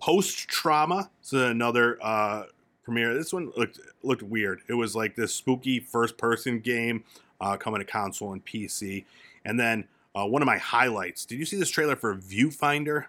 Post 0.00 0.48
Trauma 0.48 1.10
is 1.22 1.32
another 1.32 1.98
uh, 2.02 2.44
premiere. 2.82 3.14
This 3.14 3.32
one 3.32 3.52
looked 3.56 3.78
looked 4.02 4.22
weird. 4.22 4.62
It 4.68 4.74
was 4.74 4.96
like 4.96 5.14
this 5.14 5.34
spooky 5.34 5.78
first 5.78 6.16
person 6.18 6.60
game 6.60 7.04
uh, 7.40 7.56
coming 7.56 7.80
to 7.80 7.84
console 7.84 8.32
and 8.32 8.44
PC. 8.44 9.04
And 9.44 9.58
then 9.58 9.84
uh, 10.14 10.26
one 10.26 10.42
of 10.42 10.46
my 10.46 10.58
highlights. 10.58 11.24
Did 11.24 11.38
you 11.38 11.44
see 11.44 11.56
this 11.56 11.70
trailer 11.70 11.96
for 11.96 12.14
Viewfinder? 12.16 13.06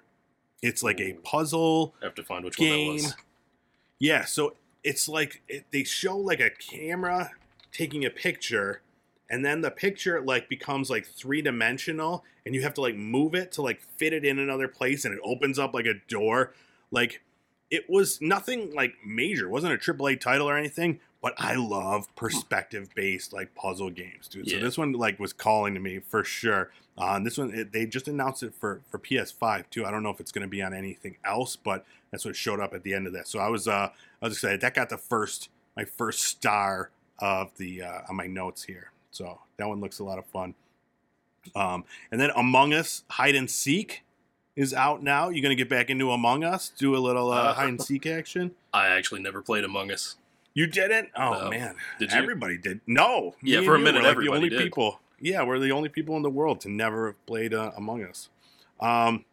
It's 0.61 0.83
like 0.83 0.99
a 0.99 1.13
puzzle 1.13 1.95
I 2.01 2.05
have 2.05 2.15
to 2.15 2.23
find 2.23 2.45
which 2.45 2.57
game. 2.57 2.87
one 2.87 2.97
that 2.97 3.03
was. 3.03 3.15
Yeah, 3.99 4.25
so 4.25 4.55
it's 4.83 5.07
like 5.07 5.41
it, 5.47 5.65
they 5.71 5.83
show 5.83 6.17
like 6.17 6.39
a 6.39 6.49
camera 6.49 7.31
taking 7.71 8.05
a 8.05 8.09
picture, 8.09 8.81
and 9.29 9.43
then 9.43 9.61
the 9.61 9.71
picture 9.71 10.21
like 10.21 10.49
becomes 10.49 10.89
like 10.89 11.05
three 11.05 11.41
dimensional, 11.41 12.23
and 12.45 12.53
you 12.53 12.61
have 12.61 12.73
to 12.75 12.81
like 12.81 12.95
move 12.95 13.33
it 13.33 13.51
to 13.53 13.61
like 13.61 13.81
fit 13.81 14.13
it 14.13 14.25
in 14.25 14.39
another 14.39 14.67
place, 14.67 15.05
and 15.05 15.13
it 15.13 15.19
opens 15.23 15.57
up 15.57 15.73
like 15.73 15.85
a 15.85 15.95
door. 16.07 16.53
Like 16.91 17.21
it 17.69 17.89
was 17.89 18.21
nothing 18.21 18.73
like 18.73 18.93
major, 19.05 19.45
it 19.45 19.49
wasn't 19.49 19.73
a 19.73 19.77
AAA 19.77 20.19
title 20.19 20.49
or 20.49 20.57
anything. 20.57 20.99
But 21.21 21.35
I 21.37 21.53
love 21.53 22.13
perspective 22.15 22.89
based 22.95 23.31
like 23.31 23.53
puzzle 23.53 23.91
games, 23.91 24.27
dude. 24.27 24.49
So 24.49 24.57
this 24.57 24.75
one 24.75 24.93
like 24.93 25.19
was 25.19 25.33
calling 25.33 25.75
to 25.75 25.79
me 25.79 25.99
for 25.99 26.23
sure. 26.23 26.71
Uh, 26.97 27.19
this 27.19 27.37
one 27.37 27.53
it, 27.53 27.71
they 27.71 27.85
just 27.85 28.07
announced 28.07 28.41
it 28.41 28.55
for 28.59 28.81
for 28.89 28.97
PS5 28.97 29.69
too. 29.69 29.85
I 29.85 29.91
don't 29.91 30.01
know 30.01 30.09
if 30.09 30.19
it's 30.19 30.31
going 30.31 30.41
to 30.41 30.47
be 30.47 30.63
on 30.63 30.73
anything 30.73 31.17
else, 31.23 31.55
but 31.55 31.85
that's 32.09 32.25
what 32.25 32.35
showed 32.35 32.59
up 32.59 32.73
at 32.73 32.81
the 32.83 32.95
end 32.95 33.05
of 33.05 33.13
that. 33.13 33.27
So 33.27 33.37
I 33.37 33.49
was 33.49 33.67
uh 33.67 33.89
I 34.21 34.25
was 34.25 34.33
excited. 34.33 34.61
That 34.61 34.73
got 34.73 34.89
the 34.89 34.97
first 34.97 35.49
my 35.77 35.85
first 35.85 36.23
star 36.23 36.89
of 37.19 37.55
the 37.57 37.83
uh, 37.83 38.01
on 38.09 38.15
my 38.15 38.27
notes 38.27 38.63
here. 38.63 38.91
So 39.11 39.39
that 39.57 39.67
one 39.67 39.79
looks 39.79 39.99
a 39.99 40.03
lot 40.03 40.17
of 40.17 40.25
fun. 40.25 40.55
Um, 41.55 41.85
and 42.11 42.19
then 42.19 42.31
Among 42.35 42.73
Us 42.73 43.03
Hide 43.09 43.35
and 43.35 43.49
Seek 43.49 44.03
is 44.55 44.73
out 44.73 45.01
now. 45.03 45.29
You're 45.29 45.41
gonna 45.43 45.55
get 45.55 45.69
back 45.69 45.89
into 45.89 46.11
Among 46.11 46.43
Us? 46.43 46.69
Do 46.77 46.95
a 46.95 46.99
little 46.99 47.31
uh, 47.31 47.35
Uh, 47.35 47.53
hide 47.53 47.69
and 47.69 47.81
seek 47.81 48.05
action? 48.05 48.51
I 48.73 48.87
actually 48.87 49.21
never 49.21 49.41
played 49.41 49.63
Among 49.63 49.91
Us. 49.91 50.15
You 50.53 50.67
didn't? 50.67 51.09
Oh 51.15 51.43
No. 51.43 51.49
man, 51.49 51.75
Did 51.99 52.11
you? 52.11 52.17
everybody 52.17 52.57
did. 52.57 52.81
No, 52.85 53.35
Yeah, 53.41 53.61
for 53.63 53.75
a 53.75 53.79
minute, 53.79 53.99
were 53.99 54.03
like 54.03 54.11
everybody 54.11 54.27
the 54.29 54.35
only 54.35 54.49
did. 54.49 54.59
people. 54.63 54.99
Yeah, 55.19 55.43
we're 55.43 55.59
the 55.59 55.71
only 55.71 55.87
people 55.89 56.17
in 56.17 56.23
the 56.23 56.29
world 56.29 56.59
to 56.61 56.69
never 56.69 57.07
have 57.07 57.25
played 57.25 57.53
uh, 57.53 57.71
Among 57.77 58.03
Us. 58.03 58.27
Um, 58.79 59.23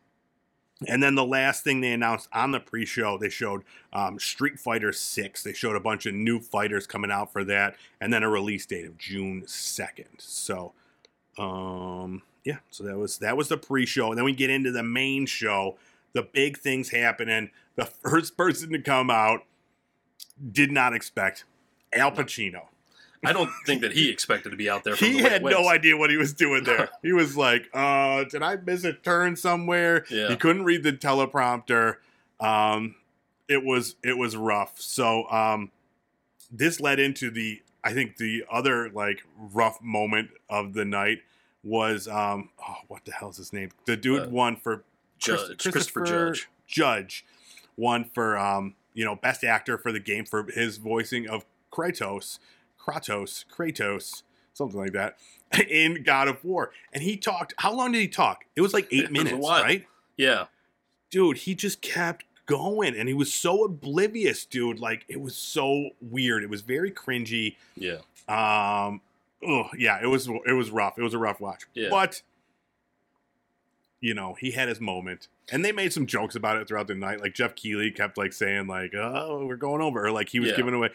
and 0.87 1.02
then 1.02 1.16
the 1.16 1.25
last 1.25 1.64
thing 1.64 1.80
they 1.80 1.92
announced 1.92 2.28
on 2.32 2.52
the 2.52 2.60
pre-show, 2.60 3.18
they 3.18 3.30
showed 3.30 3.64
um, 3.92 4.20
Street 4.20 4.60
Fighter 4.60 4.92
Six. 4.92 5.42
They 5.42 5.52
showed 5.52 5.75
a 5.75 5.80
bunch 5.80 6.06
of 6.06 6.14
new 6.14 6.38
fighters 6.38 6.87
coming 6.87 7.10
out 7.10 7.32
for 7.32 7.42
that, 7.44 7.75
and 8.00 8.12
then 8.12 8.22
a 8.22 8.28
release 8.28 8.64
date 8.66 8.84
of 8.84 8.96
June 8.96 9.42
second. 9.48 10.06
So, 10.18 10.72
um, 11.37 12.22
yeah, 12.49 12.57
so 12.71 12.83
that 12.85 12.97
was 12.97 13.19
that 13.19 13.37
was 13.37 13.49
the 13.49 13.59
pre-show, 13.59 14.09
and 14.09 14.17
then 14.17 14.25
we 14.25 14.33
get 14.33 14.49
into 14.49 14.73
the 14.73 14.83
main 14.83 15.26
show. 15.26 15.76
The 16.14 16.23
big 16.23 16.57
things 16.57 16.88
happening. 16.88 17.50
The 17.76 17.85
first 18.02 18.38
person 18.38 18.71
to 18.71 18.81
come 18.81 19.11
out 19.11 19.45
did 20.50 20.73
not 20.73 20.95
expect 20.95 21.45
Al 21.93 22.11
Pacino. 22.11 22.62
I 23.23 23.35
don't 23.35 23.50
think 23.67 23.83
that 23.83 23.93
he 23.93 24.09
expected 24.09 24.49
to 24.49 24.57
be 24.57 24.71
out 24.71 24.83
there. 24.83 24.95
He 24.95 25.19
had 25.19 25.43
no 25.43 25.69
idea 25.69 25.99
what 25.99 26.09
he 26.09 26.17
was 26.17 26.33
doing 26.33 26.64
there. 26.64 26.88
he 27.02 27.12
was 27.12 27.37
like, 27.37 27.69
uh, 27.75 28.25
did 28.25 28.43
I 28.43 28.57
miss 28.57 28.85
a 28.85 28.95
turn 28.95 29.37
somewhere? 29.37 30.07
Yeah. 30.09 30.28
He 30.28 30.37
couldn't 30.37 30.64
read 30.64 30.85
the 30.85 30.95
teleprompter. 30.95 31.97
Um, 32.40 32.95
it 33.47 33.62
was 33.62 33.97
it 34.02 34.17
was 34.17 34.37
rough. 34.37 34.81
So 34.81 35.28
um, 35.31 35.71
this 36.50 36.81
led 36.81 36.99
into 36.99 37.31
the 37.31 37.61
I 37.85 37.93
think 37.93 38.17
the 38.17 38.45
other 38.50 38.88
like 38.88 39.23
rough 39.37 39.83
moment 39.83 40.31
of 40.49 40.73
the 40.73 40.87
night 40.87 41.19
was 41.68 42.08
um, 42.08 42.50
oh 42.66 42.76
what 42.88 43.04
the 43.04 43.12
hell 43.12 43.30
is 43.30 43.37
his 43.37 43.52
name? 43.52 43.70
The 43.84 43.96
dude 43.96 44.22
Uh, 44.22 44.28
won 44.30 44.56
for 44.56 44.84
Judge, 45.18 45.58
Chris- 45.58 45.72
Christopher 45.72 46.04
Judge. 46.04 46.48
Judge 46.66 47.25
won 47.76 48.04
for 48.04 48.37
um, 48.38 48.75
you 48.94 49.04
know 49.04 49.16
best 49.16 49.44
actor 49.44 49.76
for 49.78 49.92
the 49.92 50.00
game 50.00 50.25
for 50.25 50.44
his 50.50 50.76
voicing 50.78 51.28
of 51.28 51.44
Kratos, 51.72 52.38
Kratos, 52.80 53.44
Kratos, 53.54 54.22
something 54.54 54.78
like 54.78 54.92
that 54.92 55.18
in 55.68 56.02
God 56.02 56.28
of 56.28 56.42
War. 56.44 56.72
And 56.92 57.02
he 57.02 57.16
talked. 57.16 57.54
How 57.58 57.72
long 57.72 57.92
did 57.92 58.00
he 58.00 58.08
talk? 58.08 58.44
It 58.56 58.60
was 58.60 58.72
like 58.72 58.88
eight 58.90 59.04
It 59.04 59.12
minutes, 59.12 59.46
right? 59.46 59.87
Yeah, 60.16 60.46
Dude, 61.10 61.38
he 61.38 61.54
just 61.54 61.80
kept 61.80 62.25
going, 62.46 62.94
and 62.96 63.08
he 63.08 63.14
was 63.14 63.32
so 63.32 63.64
oblivious, 63.64 64.44
dude. 64.44 64.78
Like 64.80 65.04
it 65.08 65.20
was 65.20 65.37
so 65.37 65.90
weird. 66.00 66.42
It 66.42 66.50
was 66.50 66.62
very 66.62 66.90
cringy. 66.90 67.56
yeah. 67.76 67.98
Um, 68.28 69.00
oh 69.47 69.68
yeah, 69.76 69.99
it 70.02 70.07
was 70.07 70.28
it 70.47 70.52
was 70.52 70.71
rough. 70.71 70.99
It 70.99 71.02
was 71.02 71.14
a 71.14 71.18
rough 71.18 71.40
watch. 71.40 71.64
Yeah. 71.75 71.88
But 71.90 72.23
you 74.00 74.14
know, 74.14 74.37
he 74.38 74.52
had 74.52 74.68
his 74.68 74.80
moment, 74.80 75.26
and 75.50 75.64
they 75.64 75.73
made 75.73 75.92
some 75.92 76.07
jokes 76.07 76.37
about 76.37 76.57
it 76.57 76.68
throughout 76.68 76.87
the 76.87 76.95
night. 76.95 77.21
Like 77.21 77.35
Geoff 77.35 77.54
Keighley 77.57 77.90
kept 77.90 78.16
like 78.16 78.33
saying 78.33 78.66
like, 78.68 78.95
"Oh, 78.95 79.45
we're 79.47 79.57
going 79.57 79.83
over," 79.83 80.07
or 80.07 80.12
like 80.12 80.28
he 80.28 80.38
was 80.40 80.50
Yeah. 80.50 80.57
giving 80.57 80.75
away 80.75 80.90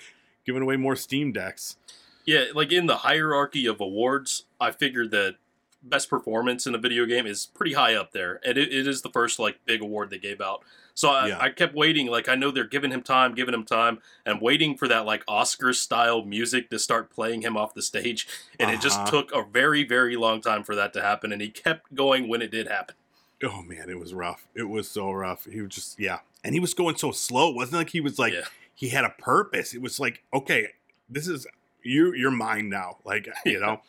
giving 0.46 0.62
away 0.62 0.78
more 0.78 0.96
Steam 0.96 1.32
decks. 1.32 1.78
Yeah, 2.26 2.46
like 2.54 2.72
in 2.72 2.86
the 2.86 2.98
hierarchy 2.98 3.66
of 3.66 3.82
awards, 3.82 4.46
I 4.60 4.72
figured 4.72 5.12
that 5.12 5.36
best 5.82 6.10
performance 6.10 6.66
in 6.66 6.74
a 6.74 6.78
video 6.78 7.06
game 7.06 7.26
is 7.28 7.48
pretty 7.48 7.74
high 7.74 7.94
up 7.96 8.14
there, 8.14 8.40
and 8.46 8.58
it, 8.58 8.72
it 8.74 8.88
is 8.88 9.02
the 9.02 9.10
first 9.10 9.38
like 9.40 9.60
big 9.66 9.82
award 9.82 10.10
they 10.10 10.18
gave 10.18 10.40
out. 10.40 10.64
So 10.96 11.10
I, 11.10 11.28
Yeah. 11.30 11.38
I 11.40 11.50
kept 11.50 11.74
waiting. 11.76 12.08
Like 12.08 12.30
I 12.30 12.36
know 12.36 12.52
they're 12.52 12.64
giving 12.68 12.92
him 12.92 13.02
time, 13.02 13.34
giving 13.34 13.54
him 13.54 13.64
time, 13.66 14.00
and 14.26 14.40
waiting 14.42 14.78
for 14.78 14.88
that 14.88 15.06
like 15.06 15.24
Oscar 15.28 15.74
style 15.74 16.24
music 16.24 16.70
to 16.70 16.78
start 16.80 17.10
playing 17.10 17.42
him 17.42 17.58
off 17.58 17.74
the 17.74 17.82
stage, 17.82 18.28
and 18.60 18.70
it 18.70 18.80
just 18.82 19.00
Uh-huh. 19.00 19.10
took 19.12 19.32
a 19.34 19.44
very 19.44 19.84
very 19.84 20.16
long 20.16 20.40
time 20.42 20.64
for 20.64 20.76
that 20.76 20.94
to 20.94 21.02
happen, 21.02 21.32
and 21.32 21.42
he 21.42 21.50
kept 21.50 21.94
going 21.96 22.28
when 22.28 22.42
it 22.42 22.52
did 22.52 22.68
happen. 22.68 22.96
Oh 23.44 23.62
man, 23.64 23.90
it 23.90 24.00
was 24.00 24.14
rough. 24.14 24.48
It 24.56 24.70
was 24.70 24.88
so 24.90 25.12
rough. 25.12 25.46
He 25.46 25.62
was 25.62 25.74
just 25.74 26.00
yeah, 26.00 26.20
and 26.44 26.54
he 26.54 26.60
was 26.60 26.74
going 26.74 26.96
so 26.98 27.12
slow. 27.12 27.50
It 27.50 27.56
wasn't 27.56 27.78
like 27.78 27.90
he 27.90 28.00
was 28.02 28.20
like 28.20 28.34
yeah, 28.34 28.46
he 28.76 28.90
had 28.90 29.04
a 29.04 29.10
purpose. 29.18 29.74
It 29.74 29.82
was 29.82 30.00
like, 30.00 30.24
okay, 30.34 30.68
this 31.10 31.28
is 31.28 31.48
you 31.82 32.14
you're 32.14 32.32
mine 32.32 32.70
now. 32.70 32.98
Like, 33.04 33.28
you 33.46 33.60
know. 33.60 33.82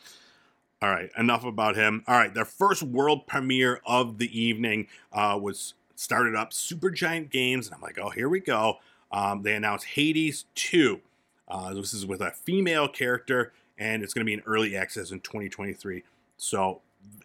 All 0.81 0.89
right, 0.89 1.09
enough 1.17 1.45
about 1.45 1.75
him. 1.77 2.03
All 2.05 2.17
right, 2.17 2.33
their 2.33 2.45
first 2.45 2.83
world 2.83 3.27
premiere 3.27 3.79
of 3.85 4.17
the 4.17 4.39
evening 4.39 4.87
uh, 5.13 5.39
was 5.41 5.73
started 5.95 6.35
up 6.35 6.51
Supergiant 6.51 7.29
Games, 7.31 7.67
and 7.67 7.75
I'm 7.75 7.81
like, 7.81 7.97
oh, 7.99 8.09
here 8.09 8.29
we 8.29 8.39
go. 8.39 8.77
Um, 9.11 9.41
they 9.43 9.55
announced 9.55 9.85
Hades 9.85 10.45
2. 10.55 10.99
Uh, 11.47 11.73
this 11.73 11.93
is 11.93 12.05
with 12.05 12.21
a 12.21 12.31
female 12.31 12.87
character, 12.87 13.53
and 13.77 14.03
it's 14.03 14.13
going 14.13 14.25
to 14.25 14.29
be 14.29 14.33
in 14.33 14.41
early 14.45 14.75
access 14.75 15.11
in 15.11 15.19
2023. 15.21 16.03
So, 16.37 16.81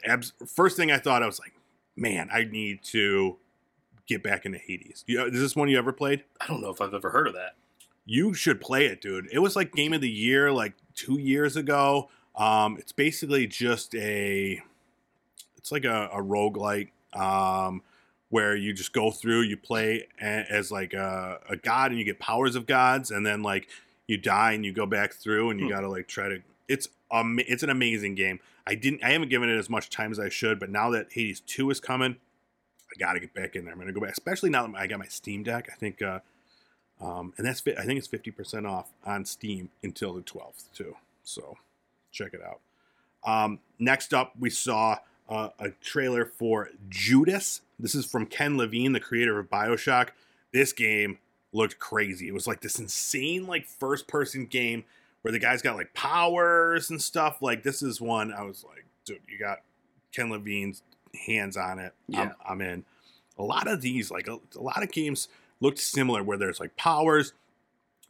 abs- 0.07 0.33
first 0.47 0.77
thing 0.77 0.91
I 0.93 0.99
thought, 0.99 1.23
I 1.23 1.27
was 1.27 1.41
like, 1.41 1.55
man, 1.97 2.29
I 2.33 2.45
need 2.45 2.83
to 2.85 3.37
get 4.07 4.23
back 4.23 4.45
into 4.47 4.59
Hades. 4.59 5.05
You, 5.07 5.25
is 5.25 5.41
this 5.41 5.57
one 5.57 5.69
you 5.69 5.79
ever 5.79 5.93
played? 5.93 6.25
I 6.41 6.47
don't 6.47 6.61
know 6.61 6.71
if 6.71 6.81
I've 6.81 6.95
ever 6.95 7.11
heard 7.11 7.27
of 7.29 7.35
that. 7.35 7.55
you 8.05 8.35
should 8.35 8.61
play 8.61 8.87
it, 8.87 9.01
dude. 9.01 9.29
It 9.33 9.39
was 9.39 9.57
like 9.57 9.73
game 9.73 9.93
of 9.93 10.01
the 10.01 10.11
year 10.11 10.53
like 10.53 10.75
two 10.95 11.19
years 11.19 11.57
ago. 11.57 12.09
Um, 12.37 12.77
it's 12.79 12.93
basically 12.93 13.47
just 13.47 13.95
a, 13.95 14.61
it's 15.57 15.71
like 15.73 15.85
a, 15.85 16.09
a 16.13 16.23
roguelike 16.23 16.91
um, 17.15 17.83
where 18.31 18.57
you 18.57 18.73
just 18.73 18.93
go 18.93 19.11
through, 19.11 19.43
you 19.43 19.57
play 19.57 20.07
a, 20.21 20.25
as 20.51 20.71
like 20.73 20.95
a, 20.95 21.39
a 21.49 21.57
god 21.57 21.91
and 21.91 21.99
you 21.99 22.05
get 22.05 22.19
powers 22.19 22.55
of 22.57 22.67
gods, 22.67 23.11
and 23.11 23.27
then 23.27 23.43
like 23.43 23.69
you 24.07 24.17
die 24.17 24.53
and 24.53 24.65
you 24.65 24.73
go 24.73 24.87
back 24.87 25.13
through 25.13 25.51
and 25.51 25.61
you 25.61 25.67
Hmm. 25.67 25.73
gotta 25.73 25.89
like 25.89 26.09
try 26.09 26.29
to. 26.29 26.41
It's 26.69 26.89
um, 27.11 27.39
it's 27.47 27.63
an 27.63 27.71
amazing 27.71 28.15
game. 28.15 28.41
I 28.67 28.77
didn't, 28.77 29.03
I 29.03 29.11
haven't 29.11 29.31
given 29.31 29.49
it 29.49 29.57
as 29.59 29.69
much 29.69 29.91
time 29.91 30.13
as 30.13 30.21
I 30.21 30.29
should, 30.29 30.61
but 30.61 30.71
now 30.71 30.91
that 30.91 31.09
Hades 31.13 31.41
Two 31.41 31.71
is 31.71 31.81
coming, 31.81 32.13
I 32.15 32.99
gotta 33.01 33.19
get 33.21 33.35
back 33.35 33.57
in 33.57 33.65
there. 33.65 33.73
I'm 33.73 33.79
gonna 33.81 33.93
go 33.93 34.01
back, 34.01 34.13
especially 34.13 34.51
now 34.51 34.67
that 34.67 34.77
I 34.77 34.87
got 34.87 34.99
my 35.01 35.07
Steam 35.07 35.43
Deck. 35.43 35.69
I 35.73 35.75
think. 35.75 36.01
Uh, 36.03 36.21
um, 37.01 37.33
and 37.39 37.47
that's 37.47 37.63
I 37.67 37.85
think 37.85 37.99
it's 37.99 38.07
fifty 38.07 38.31
percent 38.31 38.67
off 38.67 38.91
on 39.05 39.25
Steam 39.25 39.71
until 39.83 40.13
the 40.13 40.21
twelfth 40.23 40.69
too. 40.75 40.97
So 41.25 41.57
check 42.13 42.33
it 42.35 42.41
out. 42.43 42.61
Um, 43.25 43.59
next 43.79 44.15
up, 44.15 44.35
we 44.39 44.51
saw 44.51 44.99
uh, 45.31 45.51
a 45.59 45.71
trailer 45.81 46.27
for 46.27 46.71
Judas. 46.89 47.63
This 47.79 47.95
is 47.95 48.05
from 48.05 48.27
Ken 48.27 48.57
Levine, 48.59 48.93
the 48.93 49.01
creator 49.01 49.39
of 49.39 49.49
Bioshock. 49.49 50.09
This 50.53 50.73
game 50.73 51.19
looked 51.53 51.79
crazy. 51.79 52.29
It 52.29 52.35
was 52.35 52.47
like 52.47 52.61
this 52.61 52.79
insane, 52.79 53.47
like 53.47 53.67
first 53.67 54.09
person 54.09 54.47
game 54.47 54.85
where 55.23 55.33
the 55.33 55.39
guy's 55.39 55.63
got 55.63 55.77
like 55.77 55.95
powers 55.95 56.91
and 56.91 57.01
stuff. 57.01 57.41
Like 57.41 57.63
this 57.63 57.83
is 57.83 58.01
one 58.01 58.33
I 58.33 58.43
was 58.43 58.65
like, 58.69 58.85
dude, 59.05 59.21
you 59.29 59.39
got 59.39 59.61
Ken 60.13 60.31
Levine's 60.31 60.83
hands 61.27 61.57
on 61.57 61.79
it, 61.79 61.93
Yeah. 62.09 62.23
I'm, 62.23 62.35
I'm 62.47 62.61
in. 62.61 62.85
A 63.39 63.43
lot 63.43 63.69
of 63.69 63.81
these, 63.81 64.11
like 64.11 64.29
a, 64.29 64.39
a 64.57 64.61
lot 64.61 64.83
of 64.83 64.91
games, 64.93 65.29
looked 65.61 65.79
similar 65.79 66.23
where 66.23 66.39
there's 66.39 66.59
like 66.61 66.77
powers, 66.77 67.33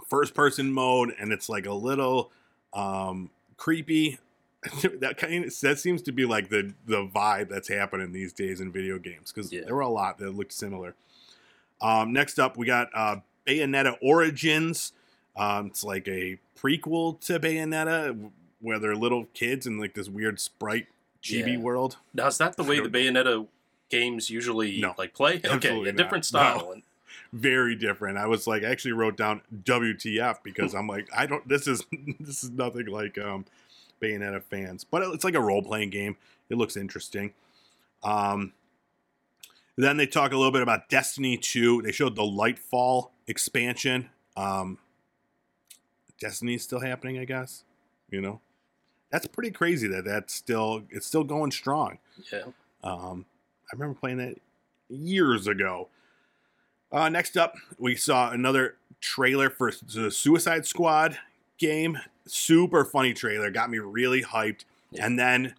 first 0.08 0.34
person 0.34 0.72
mode, 0.72 1.14
and 1.18 1.32
it's 1.32 1.48
like 1.48 1.66
a 1.66 1.72
little 1.74 2.30
um, 2.72 3.30
creepy. 3.56 4.18
that 5.00 5.16
kind 5.16 5.44
of 5.46 5.60
that 5.60 5.78
seems 5.78 6.02
to 6.02 6.12
be 6.12 6.24
like 6.26 6.48
the 6.50 6.74
the 6.86 7.06
vibe 7.06 7.48
that's 7.48 7.68
happening 7.68 8.12
these 8.12 8.32
days 8.32 8.60
in 8.60 8.70
video 8.70 8.98
games 8.98 9.32
because 9.32 9.52
Yeah. 9.52 9.62
there 9.64 9.74
were 9.74 9.80
a 9.80 9.88
lot 9.88 10.18
that 10.18 10.30
looked 10.34 10.52
similar. 10.52 10.94
Um, 11.80 12.12
next 12.12 12.38
up, 12.38 12.56
we 12.58 12.66
got 12.66 12.88
uh, 12.94 13.16
Bayonetta 13.46 13.96
Origins. 14.02 14.92
Um, 15.36 15.66
it's 15.68 15.82
like 15.82 16.06
a 16.08 16.38
prequel 16.60 17.18
to 17.26 17.40
Bayonetta 17.40 18.30
where 18.60 18.78
they're 18.78 18.94
little 18.96 19.26
kids 19.32 19.66
in 19.66 19.78
like 19.78 19.94
this 19.94 20.08
weird 20.10 20.38
sprite 20.38 20.88
chibi 21.22 21.54
Yeah. 21.54 21.58
world. 21.58 21.96
Now 22.12 22.26
is 22.26 22.36
that 22.38 22.56
the 22.56 22.62
way 22.64 22.80
the 22.80 22.90
Bayonetta 22.90 23.46
games 23.88 24.28
usually 24.28 24.78
No. 24.80 24.94
like 24.98 25.14
play? 25.14 25.40
Okay, 25.42 25.80
a 25.88 25.92
different 25.92 26.24
No. 26.24 26.38
style. 26.38 26.72
And 26.72 26.82
Very 27.32 27.76
different. 27.76 28.18
I 28.18 28.26
was 28.26 28.46
like, 28.46 28.62
I 28.64 28.66
actually 28.66 28.92
wrote 28.92 29.16
down 29.16 29.40
WTF 29.64 30.42
because 30.42 30.74
I'm 30.74 30.86
like, 30.88 31.08
I 31.16 31.26
don't. 31.26 31.46
This 31.48 31.66
is 31.68 31.82
this 32.20 32.42
is 32.44 32.50
nothing 32.50 32.86
like 32.86 33.16
um, 33.18 33.44
Bayonetta 34.00 34.42
fans, 34.42 34.84
but 34.84 35.02
it's 35.14 35.24
like 35.24 35.34
a 35.34 35.40
role 35.40 35.62
playing 35.62 35.90
game. 35.90 36.16
It 36.48 36.56
looks 36.56 36.76
interesting. 36.76 37.32
Um, 38.02 38.52
then 39.76 39.96
they 39.96 40.06
talk 40.06 40.32
a 40.32 40.36
little 40.36 40.52
bit 40.52 40.62
about 40.62 40.88
Destiny 40.88 41.36
2. 41.36 41.82
They 41.82 41.92
showed 41.92 42.16
the 42.16 42.22
Lightfall 42.22 43.10
expansion. 43.26 44.10
Um, 44.36 44.78
Destiny's 46.20 46.62
still 46.62 46.80
happening, 46.80 47.18
I 47.18 47.24
guess. 47.24 47.64
You 48.10 48.20
know, 48.20 48.40
that's 49.10 49.26
pretty 49.26 49.50
crazy 49.50 49.86
that 49.88 50.04
that's 50.04 50.34
still 50.34 50.82
it's 50.90 51.06
still 51.06 51.24
going 51.24 51.50
strong. 51.50 51.98
yeah, 52.32 52.42
Um, 52.82 53.24
I 53.72 53.76
remember 53.76 53.98
playing 53.98 54.18
that 54.18 54.36
years 54.88 55.46
ago. 55.46 55.88
Uh, 56.92 57.08
next 57.08 57.36
up, 57.36 57.54
we 57.78 57.94
saw 57.94 58.30
another 58.32 58.76
trailer 59.00 59.48
for 59.48 59.72
the 59.94 60.10
Suicide 60.10 60.66
Squad 60.66 61.16
game. 61.56 61.98
Super 62.30 62.84
funny 62.84 63.12
trailer, 63.12 63.50
got 63.50 63.70
me 63.70 63.78
really 63.78 64.22
hyped. 64.22 64.64
Yeah. 64.90 65.06
And 65.06 65.18
then 65.18 65.54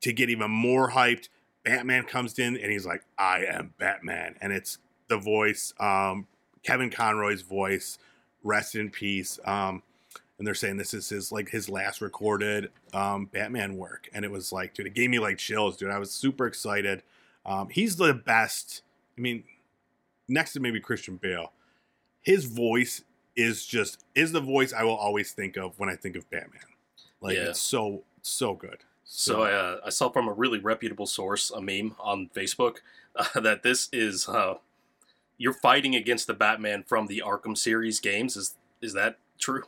to 0.00 0.12
get 0.12 0.30
even 0.30 0.50
more 0.50 0.90
hyped, 0.90 1.28
Batman 1.64 2.04
comes 2.04 2.38
in 2.38 2.56
and 2.56 2.70
he's 2.72 2.86
like, 2.86 3.02
"I 3.18 3.44
am 3.44 3.74
Batman," 3.78 4.36
and 4.40 4.52
it's 4.52 4.78
the 5.08 5.18
voice, 5.18 5.74
um, 5.78 6.26
Kevin 6.62 6.90
Conroy's 6.90 7.42
voice. 7.42 7.98
Rest 8.42 8.74
in 8.74 8.88
peace. 8.90 9.38
Um, 9.44 9.82
and 10.38 10.46
they're 10.46 10.54
saying 10.54 10.78
this 10.78 10.94
is 10.94 11.10
his 11.10 11.30
like 11.30 11.50
his 11.50 11.68
last 11.68 12.00
recorded 12.00 12.70
um, 12.94 13.26
Batman 13.26 13.76
work, 13.76 14.08
and 14.14 14.24
it 14.24 14.30
was 14.30 14.52
like, 14.52 14.72
dude, 14.72 14.86
it 14.86 14.94
gave 14.94 15.10
me 15.10 15.18
like 15.18 15.36
chills, 15.36 15.76
dude. 15.76 15.90
I 15.90 15.98
was 15.98 16.10
super 16.10 16.46
excited. 16.46 17.02
Um, 17.44 17.68
he's 17.68 17.96
the 17.96 18.14
best. 18.14 18.82
I 19.18 19.20
mean, 19.20 19.44
next 20.28 20.54
to 20.54 20.60
maybe 20.60 20.80
Christian 20.80 21.16
Bale, 21.16 21.52
his 22.22 22.46
voice 22.46 23.04
is 23.40 23.66
just 23.66 24.04
is 24.14 24.32
the 24.32 24.40
voice 24.40 24.72
I 24.72 24.84
will 24.84 24.96
always 24.96 25.32
think 25.32 25.56
of 25.56 25.78
when 25.78 25.88
I 25.88 25.96
think 25.96 26.16
of 26.16 26.28
Batman. 26.30 26.62
Like 27.20 27.36
Yeah. 27.36 27.50
it's 27.50 27.60
so 27.60 28.02
so 28.22 28.54
good. 28.54 28.78
So 29.04 29.42
I, 29.42 29.52
uh, 29.52 29.80
I 29.86 29.90
saw 29.90 30.08
from 30.10 30.28
a 30.28 30.32
really 30.32 30.60
reputable 30.60 31.06
source 31.06 31.50
a 31.50 31.60
meme 31.60 31.96
on 31.98 32.30
Facebook 32.34 32.76
uh, 33.16 33.40
that 33.40 33.62
this 33.62 33.88
is 33.92 34.28
uh, 34.28 34.54
you're 35.36 35.52
fighting 35.54 35.94
against 35.96 36.26
the 36.26 36.34
Batman 36.34 36.84
from 36.86 37.06
the 37.06 37.22
Arkham 37.24 37.56
series 37.56 37.98
games. 38.00 38.36
Is 38.36 38.54
is 38.80 38.92
that 38.94 39.18
true? 39.38 39.64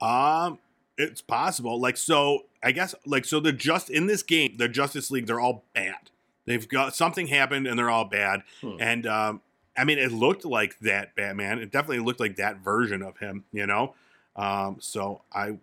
Um, 0.00 0.58
it's 0.96 1.22
possible. 1.22 1.80
Like 1.80 1.96
so, 1.96 2.44
I 2.62 2.72
guess 2.72 2.94
like 3.06 3.24
so. 3.24 3.40
They're 3.40 3.52
just 3.52 3.88
in 3.90 4.06
this 4.06 4.22
game, 4.22 4.56
the 4.56 4.68
Justice 4.68 5.10
League, 5.10 5.26
they're 5.26 5.40
all 5.40 5.64
bad. 5.74 6.10
They've 6.44 6.68
got 6.68 6.94
something 6.94 7.26
happened, 7.28 7.66
and 7.66 7.78
they're 7.78 7.90
all 7.90 8.04
bad. 8.06 8.42
Hmm. 8.60 8.76
And 8.80 9.06
um, 9.06 9.40
I 9.78 9.84
mean, 9.84 9.98
it 9.98 10.12
looked 10.12 10.44
like 10.44 10.78
that 10.80 11.14
Batman. 11.14 11.58
It 11.58 11.70
definitely 11.70 12.04
looked 12.04 12.20
like 12.20 12.36
that 12.36 12.58
version 12.58 13.02
of 13.02 13.16
him. 13.18 13.44
You 13.52 13.66
know. 13.66 13.94
Um, 14.36 14.76
so 14.80 15.22
I, 15.32 15.58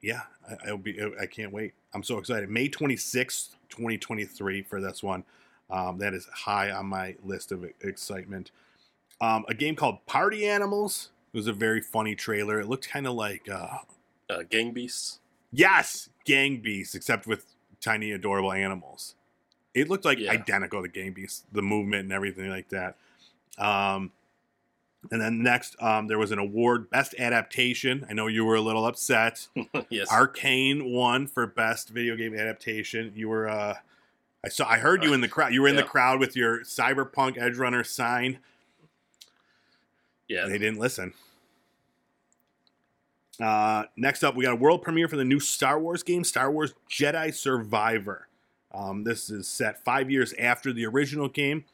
yeah, 0.00 0.22
I, 0.48 0.68
I'll 0.70 0.76
be. 0.78 1.00
I 1.20 1.26
can't 1.26 1.52
wait. 1.52 1.74
I'm 1.94 2.02
so 2.02 2.18
excited. 2.18 2.48
May 2.50 2.68
26th, 2.68 3.54
2023 3.70 4.62
for 4.62 4.80
this 4.80 5.02
one. 5.02 5.24
Um, 5.70 5.98
that 5.98 6.14
is 6.14 6.26
high 6.32 6.70
on 6.70 6.86
my 6.86 7.16
list 7.24 7.50
of 7.52 7.64
excitement. 7.80 8.50
Um, 9.20 9.44
a 9.48 9.54
game 9.54 9.74
called 9.76 10.04
Party 10.06 10.46
Animals. 10.46 11.08
It 11.32 11.36
was 11.36 11.46
a 11.46 11.52
very 11.52 11.80
funny 11.80 12.14
trailer. 12.14 12.60
It 12.60 12.68
looked 12.68 12.88
kind 12.88 13.06
of 13.06 13.14
like 13.14 13.48
uh, 13.48 13.78
Uh, 14.30 14.42
Gang 14.48 14.72
Beasts. 14.72 15.20
Yes, 15.52 16.08
Gang 16.24 16.58
Beasts, 16.58 16.94
except 16.94 17.26
with 17.26 17.54
tiny, 17.80 18.12
adorable 18.12 18.52
animals. 18.52 19.14
It 19.74 19.88
looked 19.88 20.04
like 20.04 20.18
Yeah. 20.18 20.32
identical 20.32 20.82
to 20.82 20.88
Gang 20.88 21.12
Beasts, 21.12 21.44
the 21.52 21.62
movement 21.62 22.04
and 22.04 22.12
everything 22.12 22.48
like 22.50 22.68
that. 22.70 22.96
Um, 23.58 24.12
and 25.10 25.20
then 25.20 25.42
next, 25.42 25.76
um, 25.80 26.08
there 26.08 26.18
was 26.18 26.32
an 26.32 26.38
award, 26.38 26.90
Best 26.90 27.14
Adaptation. 27.18 28.06
I 28.08 28.12
know 28.12 28.26
you 28.26 28.44
were 28.44 28.56
a 28.56 28.60
little 28.60 28.86
upset. 28.86 29.46
yes. 29.88 30.10
Arcane 30.10 30.92
won 30.92 31.26
for 31.26 31.46
Best 31.46 31.90
Video 31.90 32.16
Game 32.16 32.34
Adaptation. 32.34 33.12
You 33.14 33.28
were, 33.28 33.48
uh, 33.48 33.74
I 34.44 34.48
saw, 34.48 34.68
I 34.68 34.78
heard 34.78 35.04
you 35.04 35.12
in 35.12 35.20
the 35.20 35.28
crowd. 35.28 35.52
You 35.52 35.62
were 35.62 35.68
in 35.68 35.76
the 35.76 35.82
crowd 35.82 36.20
with 36.20 36.36
your 36.36 36.60
Cyberpunk 36.60 37.40
Edge 37.40 37.56
Runner 37.56 37.84
sign. 37.84 38.38
yeah. 40.28 40.46
they 40.46 40.58
didn't 40.58 40.78
listen. 40.78 41.12
Uh, 43.40 43.84
next 43.96 44.22
up, 44.22 44.34
we 44.34 44.44
got 44.44 44.52
a 44.52 44.56
world 44.56 44.82
premiere 44.82 45.08
for 45.08 45.16
the 45.16 45.24
new 45.24 45.40
Star 45.40 45.78
Wars 45.78 46.02
game, 46.02 46.24
Star 46.24 46.50
Wars 46.50 46.74
Jedi 46.90 47.34
Survivor. 47.34 48.28
Um, 48.72 49.04
this 49.04 49.30
is 49.30 49.46
set 49.46 49.84
five 49.84 50.10
years 50.10 50.32
after 50.38 50.72
the 50.72 50.86
original 50.86 51.28
game. 51.28 51.64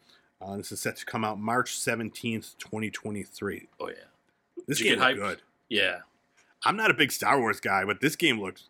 Uh, 0.42 0.56
this 0.56 0.72
is 0.72 0.80
set 0.80 0.96
to 0.96 1.04
come 1.06 1.24
out 1.24 1.38
March 1.38 1.76
17th, 1.78 2.56
2023. 2.58 3.68
Oh 3.80 3.88
yeah. 3.88 3.94
This 4.66 4.78
Did 4.78 4.84
game 4.84 4.98
looked 4.98 5.10
hyped? 5.12 5.16
good. 5.16 5.42
Yeah. 5.68 5.98
I'm 6.64 6.76
not 6.76 6.90
a 6.90 6.94
big 6.94 7.12
Star 7.12 7.38
Wars 7.40 7.60
guy, 7.60 7.84
but 7.84 8.00
this 8.00 8.16
game 8.16 8.40
looks 8.40 8.68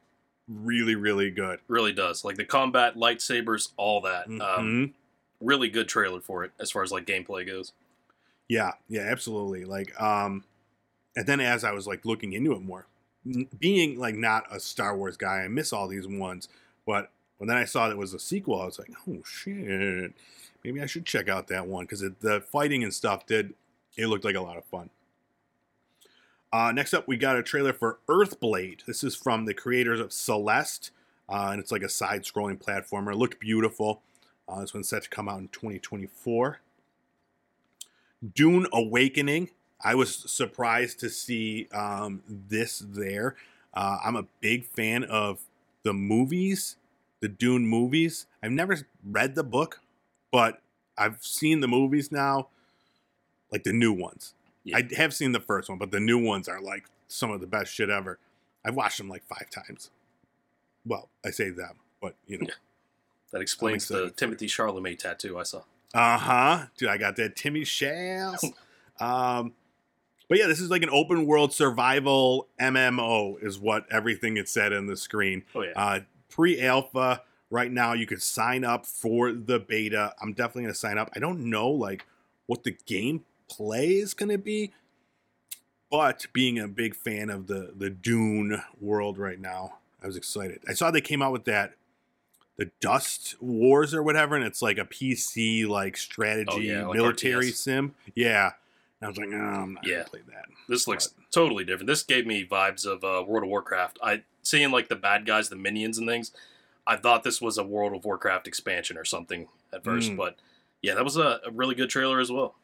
really, 0.49 0.95
really 0.95 1.31
good. 1.31 1.61
Really 1.69 1.93
does. 1.93 2.25
Like 2.25 2.37
the 2.37 2.45
combat, 2.45 2.97
lightsabers, 2.97 3.71
all 3.77 4.01
that. 4.03 4.27
Um, 4.27 4.39
Mhm. 4.41 4.93
really 5.41 5.69
good 5.69 5.89
trailer 5.89 6.21
for 6.21 6.45
it 6.45 6.53
as 6.59 6.71
far 6.71 6.83
as 6.83 6.93
like 6.93 7.07
gameplay 7.07 7.47
goes. 7.47 7.73
Yeah, 8.49 8.73
yeah, 8.89 9.03
absolutely. 9.03 9.65
Like, 9.65 9.99
um, 10.01 10.45
and 11.17 11.27
then 11.27 11.41
as 11.41 11.65
I 11.65 11.73
was 11.73 11.87
like 11.87 12.05
looking 12.05 12.33
into 12.33 12.53
it 12.53 12.61
more, 12.63 12.87
n- 13.27 13.49
being 13.59 13.99
like 13.99 14.15
not 14.15 14.45
a 14.51 14.59
Star 14.61 14.97
Wars 14.97 15.17
guy, 15.17 15.43
I 15.43 15.49
miss 15.49 15.73
all 15.73 15.89
these 15.89 16.07
ones. 16.09 16.49
But 16.87 17.11
when 17.39 17.49
then 17.49 17.57
I 17.57 17.65
saw 17.65 17.87
that 17.89 17.95
it 17.95 17.99
was 17.99 18.15
a 18.15 18.19
sequel, 18.19 18.61
I 18.61 18.67
was 18.67 18.79
like, 18.79 18.91
oh 19.09 19.23
shit, 19.25 20.13
maybe 20.65 20.81
I 20.81 20.87
should 20.87 21.07
check 21.07 21.29
out 21.29 21.49
that 21.49 21.67
one 21.67 21.85
because 21.85 22.01
the 22.01 22.41
fighting 22.41 22.83
and 22.83 22.93
stuff 22.93 23.27
did. 23.27 23.55
It 23.97 24.07
looked 24.07 24.25
like 24.25 24.37
a 24.37 24.41
lot 24.41 24.57
of 24.57 24.65
fun. 24.65 24.91
Uh, 26.53 26.73
next 26.73 26.93
up, 26.93 27.09
we 27.09 27.17
got 27.17 27.37
a 27.37 27.43
trailer 27.43 27.73
for 27.73 27.99
Earthblade. 28.09 28.85
This 28.87 29.03
is 29.03 29.15
from 29.15 29.47
the 29.47 29.55
creators 29.55 30.01
of 30.01 30.13
Celeste, 30.13 30.91
uh, 31.29 31.49
and 31.51 31.61
it's 31.61 31.73
like 31.73 31.83
a 31.83 31.89
side-scrolling 31.89 32.63
platformer. 32.63 33.13
It 33.13 33.17
looked 33.17 33.41
beautiful. 33.41 34.03
Uh, 34.47 34.61
this 34.61 34.75
one's 34.75 34.89
set 34.89 35.05
to 35.05 35.09
come 35.09 35.29
out 35.29 35.39
in 35.39 35.49
2024. 35.49 36.61
Dune 38.35 38.67
Awakening. 38.73 39.51
I 39.83 39.95
was 39.95 40.31
surprised 40.31 41.01
to 41.01 41.09
see 41.09 41.69
um, 41.73 42.23
this 42.29 42.79
there. 42.79 43.35
Uh, 43.75 43.99
I'm 44.05 44.17
a 44.17 44.27
big 44.41 44.65
fan 44.65 45.05
of 45.05 45.41
the 45.83 45.95
movies, 45.95 46.77
the 47.21 47.29
Dune 47.29 47.67
movies. 47.67 48.27
I've 48.43 48.53
never 48.53 48.79
read 49.05 49.35
the 49.35 49.43
book, 49.43 49.81
but 50.33 50.61
I've 50.99 51.23
seen 51.23 51.61
the 51.61 51.69
movies 51.69 52.11
now, 52.11 52.49
like 53.53 53.63
the 53.63 53.73
new 53.73 53.93
ones. 53.93 54.35
Yeah. 54.65 54.79
I 54.79 54.89
have 54.97 55.15
seen 55.15 55.33
the 55.33 55.41
first 55.41 55.69
one, 55.69 55.79
but 55.79 55.93
the 55.93 56.01
new 56.01 56.19
ones 56.19 56.49
are 56.49 56.61
like 56.61 56.87
some 57.07 57.31
of 57.31 57.41
the 57.41 57.47
best 57.47 57.73
shit 57.73 57.91
ever. 57.91 58.19
I've 58.65 58.75
watched 58.75 58.99
them 58.99 59.09
like 59.09 59.23
five 59.25 59.51
times. 59.51 59.91
Well, 60.85 61.09
I 61.25 61.31
say 61.31 61.51
them, 61.51 61.77
but 62.01 62.17
you 62.27 62.39
know. 62.39 62.47
Yeah. 62.49 62.55
That 63.33 63.41
explains 63.41 63.89
the 63.89 64.11
Timothy 64.11 64.47
Chalamet 64.47 64.99
tattoo 64.99 65.39
I 65.39 65.45
saw. 65.45 65.63
Uh 65.95 66.19
huh. 66.19 66.67
Dude, 66.77 66.89
I 66.89 66.99
got 66.99 67.17
that 67.17 67.37
Timmy 67.37 67.65
Shales. 67.65 68.45
um, 69.01 69.53
but 70.29 70.39
yeah, 70.39 70.47
this 70.47 70.61
is 70.61 70.71
like 70.71 70.83
an 70.83 70.91
open 70.91 71.27
world 71.27 71.53
survival 71.53 72.49
MMO, 72.61 73.43
is 73.43 73.59
what 73.59 73.87
everything 73.91 74.37
it 74.37 74.49
said 74.49 74.73
in 74.73 74.87
the 74.87 74.97
screen. 74.97 75.45
Oh 75.55 75.63
yeah. 75.63 75.73
Uh, 75.77 76.01
Pre 76.29 76.63
alpha 76.63 77.23
right 77.53 77.71
now, 77.71 77.93
you 77.93 78.07
could 78.07 78.23
sign 78.23 78.65
up 78.65 78.87
for 78.87 79.31
the 79.33 79.61
beta. 79.61 80.15
I'm 80.21 80.33
definitely 80.33 80.63
gonna 80.65 80.75
sign 80.75 80.99
up. 80.99 81.11
I 81.15 81.21
don't 81.21 81.49
know 81.51 81.69
like 81.69 82.07
what 82.47 82.65
the 82.65 82.73
gameplay 82.89 84.03
is 84.03 84.15
gonna 84.15 84.39
be, 84.39 84.73
but 85.91 86.27
being 86.33 86.59
a 86.59 86.67
big 86.67 86.95
fan 86.97 87.31
of 87.31 87.47
the 87.47 87.73
the 87.77 87.91
Dune 87.91 88.63
world 88.81 89.19
right 89.19 89.39
now, 89.39 89.79
I 90.03 90.07
was 90.07 90.17
excited. 90.17 90.61
I 90.69 90.73
saw 90.73 90.91
they 90.91 91.01
came 91.01 91.23
out 91.23 91.33
with 91.33 91.45
that 91.45 91.75
the 92.57 92.71
Dust 92.81 93.37
Wars 93.41 93.95
or 93.95 94.03
whatever, 94.03 94.37
and 94.37 94.45
it's 94.45 94.63
like 94.63 94.79
a 94.79 94.85
PC 94.85 95.67
like 95.67 95.97
strategy 95.97 96.51
Oh, 96.51 96.59
yeah, 96.59 96.87
like 96.87 96.97
military 96.97 97.51
RTS. 97.51 97.55
sim. 97.57 97.95
Yeah. 98.15 98.53
And 99.01 99.07
I 99.07 99.09
was 99.09 99.19
like, 99.19 99.29
no, 99.31 99.37
I'm 99.39 99.75
not 99.75 99.87
Yeah. 99.87 99.97
gonna 99.97 100.05
play 100.11 100.21
that. 100.29 100.45
This 100.69 100.87
looks 100.87 101.15
totally 101.33 101.65
different. 101.65 101.87
This 101.89 102.03
gave 102.03 102.27
me 102.27 102.47
vibes 102.47 102.87
of 102.87 103.03
uh, 103.05 103.25
World 103.27 103.43
of 103.45 103.49
Warcraft. 103.49 103.99
I 104.03 104.23
seeing 104.43 104.71
like 104.71 104.89
the 104.89 104.97
bad 104.97 105.27
guys, 105.27 105.49
the 105.49 105.57
minions 105.57 105.99
and 105.99 106.07
things. 106.09 106.31
I 106.87 106.97
thought 106.97 107.23
this 107.23 107.41
was 107.41 107.59
a 107.59 107.65
World 107.65 107.95
of 107.95 108.05
Warcraft 108.05 108.47
expansion 108.49 108.97
or 108.99 109.05
something 109.05 109.49
at 109.73 109.85
first, 109.85 110.11
Mm. 110.13 110.17
but 110.17 110.37
yeah, 110.83 110.95
that 110.95 111.05
was 111.05 111.17
a, 111.17 111.41
a 111.47 111.51
really 111.53 111.75
good 111.75 111.91
trailer 111.91 112.19
as 112.21 112.31
well. 112.31 112.55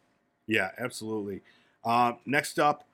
Yeah, 0.46 0.70
absolutely. 0.78 1.42
Uh, 1.84 2.14
next 2.26 2.58
up, 2.58 2.84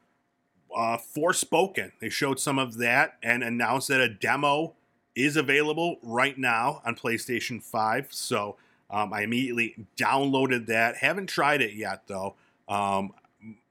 uh, 0.76 0.98
Forspoken. 0.98 1.92
They 2.00 2.08
showed 2.08 2.38
some 2.40 2.58
of 2.58 2.78
that 2.78 3.16
and 3.22 3.42
announced 3.42 3.88
that 3.88 4.00
a 4.00 4.08
demo 4.08 4.74
is 5.14 5.36
available 5.36 5.98
right 6.02 6.36
now 6.36 6.82
on 6.84 6.96
PlayStation 6.96 7.62
5. 7.62 8.08
So 8.10 8.56
um, 8.90 9.12
I 9.12 9.22
immediately 9.22 9.76
downloaded 9.96 10.66
that. 10.66 10.96
Haven't 10.96 11.28
tried 11.28 11.62
it 11.62 11.74
yet, 11.74 12.02
though. 12.08 12.34
Um, 12.68 13.14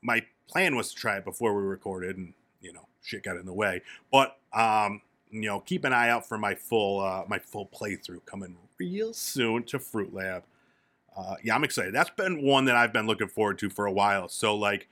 my 0.02 0.26
plan 0.48 0.76
was 0.76 0.94
to 0.94 0.96
try 0.96 1.18
it 1.18 1.26
before 1.26 1.54
we 1.54 1.62
recorded, 1.64 2.16
and 2.18 2.34
you 2.62 2.72
know, 2.72 2.88
shit 3.04 3.24
got 3.24 3.36
in 3.36 3.46
the 3.46 3.54
way. 3.54 3.82
But 4.12 4.38
um, 4.54 5.02
you 5.34 5.48
know, 5.50 5.60
keep 5.60 5.84
an 5.84 5.94
eye 5.94 6.10
out 6.10 6.28
for 6.28 6.38
my 6.38 6.56
full 6.56 7.02
uh, 7.02 7.24
my 7.28 7.40
full 7.40 7.68
playthrough 7.68 8.26
coming 8.26 8.56
real 8.80 9.14
soon 9.14 9.64
to 9.64 9.80
Fruit 9.80 10.14
Lab. 10.14 10.44
Uh, 11.16 11.36
yeah, 11.44 11.56
I'm 11.56 11.64
excited. 11.64 11.94
That's 11.94 12.10
been 12.12 12.44
one 12.44 12.66
that 12.66 12.76
I've 12.76 12.94
been 12.94 13.08
looking 13.08 13.28
forward 13.28 13.60
to 13.60 13.70
for 13.70 13.86
a 13.86 13.92
while. 13.92 14.28
So 14.30 14.56
like 14.56 14.88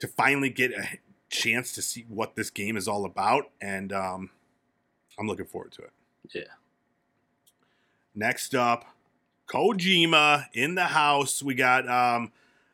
to 0.00 0.08
finally 0.08 0.50
get 0.50 0.72
a 0.72 0.98
chance 1.28 1.72
to 1.72 1.82
see 1.82 2.04
what 2.08 2.34
this 2.34 2.50
game 2.50 2.76
is 2.76 2.88
all 2.88 3.04
about, 3.04 3.50
and 3.60 3.92
um, 3.92 4.30
I'm 5.18 5.26
looking 5.26 5.46
forward 5.46 5.72
to 5.72 5.82
it. 5.82 5.92
Yeah. 6.34 6.42
Next 8.14 8.54
up, 8.54 8.84
Kojima 9.48 10.46
in 10.52 10.74
the 10.74 10.84
house. 10.84 11.42
We 11.42 11.54
got 11.54 11.88
um, 11.88 12.32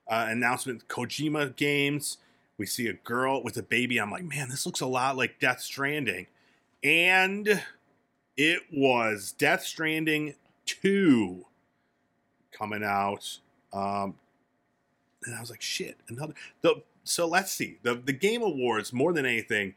uh, 0.08 0.26
announcement 0.28 0.88
Kojima 0.88 1.54
games. 1.56 2.18
We 2.56 2.66
see 2.66 2.88
a 2.88 2.94
girl 2.94 3.42
with 3.42 3.56
a 3.56 3.62
baby. 3.62 3.98
I'm 3.98 4.10
like, 4.10 4.24
man, 4.24 4.48
this 4.48 4.66
looks 4.66 4.80
a 4.80 4.86
lot 4.86 5.16
like 5.16 5.38
Death 5.38 5.60
Stranding, 5.60 6.26
and 6.82 7.62
it 8.36 8.62
was 8.72 9.32
Death 9.32 9.64
Stranding 9.64 10.34
two 10.64 11.46
coming 12.52 12.84
out. 12.84 13.38
Um, 13.72 14.14
and 15.24 15.34
I 15.34 15.40
was 15.40 15.50
like, 15.50 15.62
shit, 15.62 15.96
another. 16.08 16.34
The 16.62 16.82
so 17.04 17.26
let's 17.26 17.50
see 17.52 17.78
the 17.82 17.94
the 17.94 18.12
game 18.12 18.42
awards 18.42 18.92
more 18.92 19.12
than 19.12 19.24
anything 19.24 19.74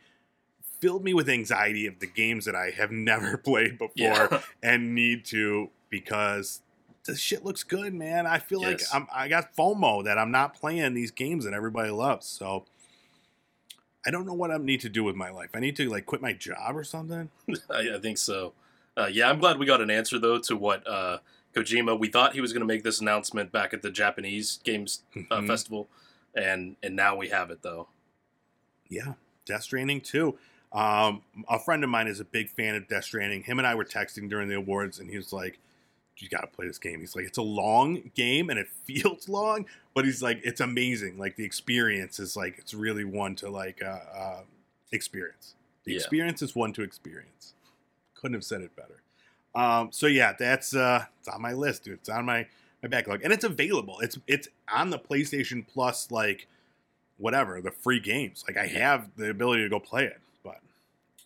filled 0.82 1.04
me 1.04 1.14
with 1.14 1.30
anxiety 1.30 1.86
of 1.86 2.00
the 2.00 2.08
games 2.08 2.46
that 2.46 2.56
I 2.56 2.72
have 2.72 2.92
never 2.92 3.38
played 3.38 3.78
before 3.78 3.92
Yeah. 3.96 4.42
and 4.64 4.94
need 4.94 5.26
to 5.26 5.70
because 5.90 6.62
the 7.06 7.16
shit 7.16 7.44
looks 7.44 7.64
good, 7.64 7.94
man. 7.94 8.28
I 8.28 8.38
feel 8.38 8.62
like 8.62 8.82
I'm, 8.94 9.08
I 9.12 9.28
got 9.28 9.56
FOMO 9.56 10.04
that 10.04 10.18
I'm 10.20 10.32
not 10.32 10.54
playing 10.54 10.94
these 10.94 11.10
games 11.12 11.46
that 11.46 11.54
everybody 11.54 11.90
loves. 11.90 12.28
So 12.28 12.66
I 14.06 14.12
don't 14.12 14.26
know 14.26 14.34
what 14.34 14.52
I 14.52 14.58
need 14.58 14.82
to 14.82 14.90
do 14.90 15.04
with 15.04 15.16
my 15.16 15.30
life. 15.30 15.50
I 15.54 15.60
need 15.60 15.76
to 15.78 15.90
like 15.90 16.06
quit 16.06 16.22
my 16.22 16.34
job 16.34 16.76
or 16.76 16.84
something. 16.84 17.30
I, 17.70 17.96
I 17.96 18.00
think 18.02 18.18
so. 18.18 18.54
Uh, 18.98 19.08
yeah, 19.12 19.30
I'm 19.30 19.40
glad 19.40 19.58
we 19.60 19.66
got 19.66 19.82
an 19.82 19.90
answer 19.92 20.18
though 20.20 20.40
to 20.40 20.56
what 20.56 20.86
uh, 20.88 21.20
Kojima. 21.56 21.98
We 22.00 22.08
thought 22.10 22.34
he 22.34 22.42
was 22.42 22.52
going 22.54 22.62
to 22.62 22.66
make 22.68 22.84
this 22.84 23.00
announcement 23.00 23.52
back 23.52 23.74
at 23.74 23.82
the 23.82 23.92
Japanese 23.92 24.60
Games 24.64 25.04
uh, 25.30 25.38
Mhm. 25.38 25.48
Festival, 25.48 25.88
and 26.36 26.76
and 26.84 26.96
now 26.96 27.16
we 27.16 27.30
have 27.30 27.52
it 27.52 27.62
though. 27.62 27.88
Yeah, 28.90 29.14
Death 29.46 29.64
Stranding 29.64 30.02
too. 30.02 30.38
Um, 30.74 31.22
a 31.50 31.60
friend 31.60 31.84
of 31.84 31.90
mine 31.90 32.08
is 32.08 32.20
a 32.20 32.26
big 32.26 32.50
fan 32.50 32.76
of 32.76 32.88
Death 32.88 33.04
Stranding. 33.06 33.44
Him 33.44 33.60
and 33.60 33.68
I 33.68 33.76
were 33.76 33.86
texting 33.86 34.30
during 34.30 34.48
the 34.50 34.56
awards, 34.56 35.00
and 35.00 35.10
he 35.10 35.18
was 35.18 35.32
like, 35.34 35.60
"You 36.22 36.30
got 36.30 36.42
to 36.42 36.48
play 36.48 36.68
this 36.68 36.78
game." 36.80 37.00
He's 37.00 37.16
like, 37.16 37.26
"It's 37.26 37.38
a 37.38 37.42
long 37.44 38.12
game, 38.16 38.50
and 38.50 38.60
it 38.60 38.68
feels 38.86 39.28
long, 39.30 39.66
but 39.94 40.06
he's 40.06 40.22
like, 40.22 40.42
it's 40.44 40.62
amazing. 40.62 41.18
Like 41.18 41.36
the 41.36 41.44
experience 41.46 42.20
is 42.20 42.36
like, 42.36 42.58
it's 42.58 42.74
really 42.74 43.04
one 43.04 43.36
to 43.38 43.50
like 43.50 43.82
uh, 43.84 44.00
uh, 44.16 44.42
experience. 44.92 45.56
The 45.84 45.92
Yeah. 45.94 45.98
experience 45.98 46.42
is 46.42 46.56
one 46.56 46.74
to 46.74 46.82
experience. 46.84 47.54
Couldn't 48.14 48.36
have 48.36 48.44
said 48.44 48.62
it 48.62 48.76
better. 48.76 49.02
Um, 49.56 49.92
so 49.92 50.08
yeah, 50.08 50.34
that's 50.38 50.76
uh, 50.76 51.06
it's 51.20 51.28
on 51.28 51.42
my 51.42 51.54
list, 51.54 51.84
dude. 51.84 51.96
It's 51.96 52.10
on 52.10 52.26
my 52.26 52.48
my 52.84 52.88
backlog, 52.90 53.22
and 53.24 53.34
it's 53.34 53.44
available. 53.44 54.00
It's 54.00 54.18
it's 54.28 54.48
on 54.72 54.90
the 54.92 55.00
PlayStation 55.00 55.66
Plus, 55.68 56.10
like 56.12 56.48
whatever 57.18 57.60
the 57.62 57.72
free 57.72 58.00
games. 58.00 58.44
Like 58.48 58.58
I 58.58 58.68
have 58.68 59.10
the 59.18 59.30
ability 59.30 59.64
to 59.64 59.70
go 59.70 59.80
play 59.80 60.06
it. 60.06 60.20
But 60.44 60.60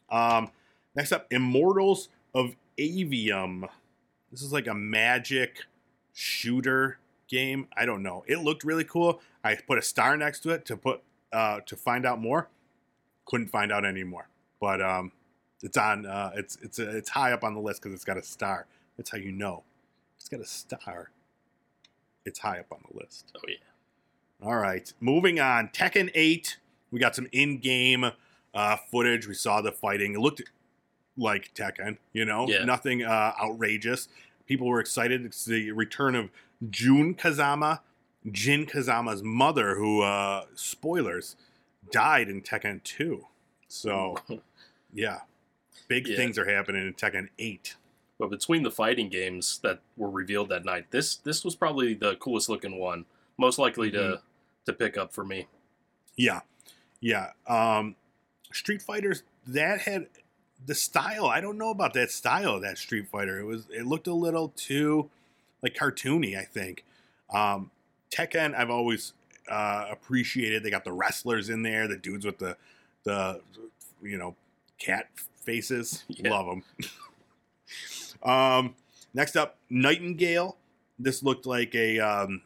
um, 0.09 0.49
next 0.95 1.11
up, 1.11 1.27
Immortals 1.31 2.09
of 2.33 2.55
Aveum. 2.79 3.69
This 4.35 4.41
is 4.43 4.51
like 4.51 4.67
a 4.67 4.73
magic 4.73 5.63
shooter 6.13 6.97
game. 7.29 7.69
I 7.77 7.85
don't 7.85 8.03
know. 8.03 8.25
It 8.27 8.39
looked 8.39 8.65
really 8.65 8.83
cool. 8.83 9.21
I 9.45 9.55
put 9.55 9.77
a 9.77 9.81
star 9.81 10.17
next 10.17 10.41
to 10.41 10.49
it 10.49 10.65
to 10.65 10.75
put 10.75 11.01
uh, 11.31 11.61
to 11.65 11.77
find 11.77 12.05
out 12.05 12.19
more. 12.19 12.49
Couldn't 13.23 13.47
find 13.47 13.71
out 13.71 13.85
anymore. 13.85 14.27
But 14.59 14.81
um, 14.81 15.13
it's 15.63 15.77
on. 15.77 16.05
Uh, 16.05 16.31
it's 16.35 16.57
it's 16.61 16.79
it's 16.79 17.09
high 17.11 17.31
up 17.31 17.45
on 17.45 17.53
the 17.53 17.61
list 17.61 17.81
because 17.81 17.95
it's 17.95 18.03
got 18.03 18.17
a 18.17 18.23
star. 18.23 18.67
That's 18.97 19.09
how 19.09 19.17
you 19.19 19.31
know. 19.31 19.63
It's 20.17 20.27
got 20.27 20.41
a 20.41 20.45
star. 20.45 21.11
It's 22.25 22.39
high 22.39 22.59
up 22.59 22.73
on 22.73 22.79
the 22.91 22.97
list. 22.99 23.31
Oh 23.37 23.39
yeah. 23.47 23.55
All 24.45 24.57
right, 24.57 24.91
moving 24.99 25.39
on. 25.39 25.69
Tekken 25.69 26.11
8. 26.13 26.57
We 26.91 26.99
got 26.99 27.15
some 27.15 27.29
in-game 27.31 28.11
uh, 28.53 28.75
footage. 28.91 29.29
We 29.29 29.33
saw 29.33 29.61
the 29.61 29.71
fighting. 29.71 30.13
It 30.13 30.19
looked 30.19 30.41
like 31.17 31.53
Tekken, 31.55 31.97
you 32.11 32.25
know, 32.25 32.45
Yeah. 32.49 32.65
nothing 32.65 33.01
uh, 33.01 33.31
outrageous. 33.41 34.09
People 34.45 34.67
were 34.67 34.79
excited. 34.79 35.25
It's 35.25 35.45
the 35.45 35.71
return 35.71 36.15
of 36.15 36.29
Jun 36.69 37.15
Kazama, 37.15 37.79
Jin 38.31 38.65
Kazama's 38.65 39.21
mother, 39.23 39.75
who, 39.75 40.01
uh, 40.01 40.45
spoilers, 40.55 41.35
died 41.91 42.29
in 42.29 42.41
Tekken 42.41 42.83
2. 42.83 43.25
So, 43.67 44.17
yeah, 44.93 45.21
big 45.87 46.07
Yeah. 46.07 46.15
things 46.15 46.37
are 46.37 46.49
happening 46.49 46.85
in 46.85 46.93
Tekken 46.93 47.29
8. 47.39 47.75
But 48.17 48.29
between 48.29 48.63
the 48.63 48.71
fighting 48.71 49.09
games 49.09 49.59
that 49.63 49.81
were 49.97 50.09
revealed 50.09 50.49
that 50.49 50.63
night, 50.63 50.89
this 50.91 51.17
this 51.17 51.43
was 51.43 51.55
probably 51.55 51.93
the 51.93 52.15
coolest 52.15 52.47
looking 52.47 52.79
one, 52.79 53.05
most 53.37 53.59
likely 53.59 53.91
to 53.91 53.97
Mm-hmm. 53.97 54.23
to 54.67 54.73
pick 54.73 54.97
up 54.97 55.13
for 55.13 55.25
me. 55.25 55.47
Yeah, 56.15 56.41
yeah. 57.01 57.31
Um, 57.45 57.95
Street 58.53 58.81
Fighters 58.81 59.23
that 59.45 59.81
had 59.81 60.07
the 60.65 60.75
style. 60.75 61.25
I 61.27 61.41
don't 61.41 61.57
know 61.57 61.69
about 61.69 61.93
that 61.93 62.11
style 62.11 62.55
of 62.55 62.61
that 62.61 62.77
Street 62.77 63.07
Fighter. 63.07 63.39
It 63.39 63.45
was 63.45 63.67
it 63.69 63.85
looked 63.85 64.07
a 64.07 64.13
little 64.13 64.49
too 64.55 65.09
like 65.61 65.75
cartoony. 65.75 66.37
I 66.37 66.43
think. 66.43 66.83
Um, 67.33 67.71
Tekken, 68.15 68.55
I've 68.55 68.69
always 68.69 69.13
uh, 69.49 69.85
appreciated. 69.91 70.63
They 70.63 70.69
got 70.69 70.83
the 70.85 70.91
wrestlers 70.93 71.49
in 71.49 71.63
there, 71.63 71.87
the 71.87 71.97
dudes 71.97 72.25
with 72.25 72.37
the 72.39 72.57
the 73.03 73.41
you 74.01 74.17
know 74.17 74.35
cat 74.79 75.09
faces. 75.43 76.03
Yeah. 76.09 76.31
Love 76.31 76.45
them. 76.47 76.63
um, 78.23 78.75
next 79.13 79.35
up, 79.35 79.57
Nightingale. 79.69 80.57
This 80.97 81.23
looked 81.23 81.45
like 81.45 81.75
a 81.75 81.99
um, 81.99 82.41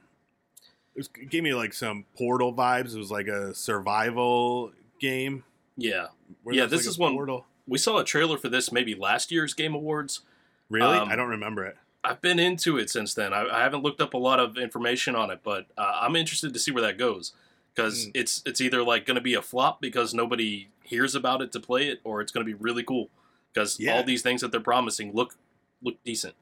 it, 0.95 0.99
was, 0.99 1.09
it 1.21 1.29
gave 1.29 1.43
me 1.43 1.53
like 1.53 1.73
some 1.73 2.05
Portal 2.17 2.53
vibes. 2.53 2.95
It 2.95 2.97
was 2.97 3.11
like 3.11 3.27
a 3.27 3.53
survival 3.53 4.71
game. 4.99 5.43
Yeah, 5.77 6.07
Yeah, 6.45 6.65
this 6.65 6.81
like, 6.81 6.89
is 6.89 6.97
one- 6.97 7.13
Portal. 7.13 7.45
We 7.69 7.77
saw 7.77 7.97
a 7.99 8.03
trailer 8.03 8.37
for 8.37 8.49
this 8.49 8.71
maybe 8.71 8.95
last 8.95 9.31
year's 9.31 9.53
Game 9.53 9.73
Awards. 9.75 10.21
Really? 10.69 10.97
um, 10.97 11.09
I 11.09 11.15
don't 11.15 11.29
remember 11.29 11.65
it. 11.65 11.77
I've 12.03 12.21
been 12.21 12.39
into 12.39 12.77
it 12.77 12.89
since 12.89 13.13
then. 13.13 13.33
I, 13.33 13.47
I 13.47 13.59
haven't 13.61 13.83
looked 13.83 14.01
up 14.01 14.13
a 14.13 14.17
lot 14.17 14.39
of 14.39 14.57
information 14.57 15.15
on 15.15 15.29
it, 15.31 15.39
but 15.43 15.65
uh, 15.77 15.99
I'm 16.01 16.15
interested 16.15 16.53
to 16.53 16.59
see 16.59 16.71
where 16.71 16.81
that 16.83 16.97
goes 16.97 17.33
because 17.75 18.07
Mm. 18.07 18.11
it's 18.15 18.41
it's 18.45 18.61
either 18.61 18.83
like 18.83 19.05
going 19.05 19.15
to 19.15 19.21
be 19.21 19.33
a 19.35 19.41
flop 19.41 19.81
because 19.81 20.13
nobody 20.13 20.69
hears 20.83 21.13
about 21.15 21.41
it 21.41 21.51
to 21.53 21.59
play 21.59 21.87
it, 21.87 21.99
or 22.03 22.21
it's 22.21 22.31
going 22.31 22.45
to 22.45 22.49
be 22.51 22.57
really 22.57 22.83
cool 22.83 23.09
because 23.53 23.79
Yeah. 23.79 23.95
all 23.97 24.03
these 24.03 24.21
things 24.21 24.41
that 24.41 24.51
they're 24.51 24.59
promising 24.61 25.11
look 25.13 25.35
look 25.81 25.95
decent. 26.03 26.35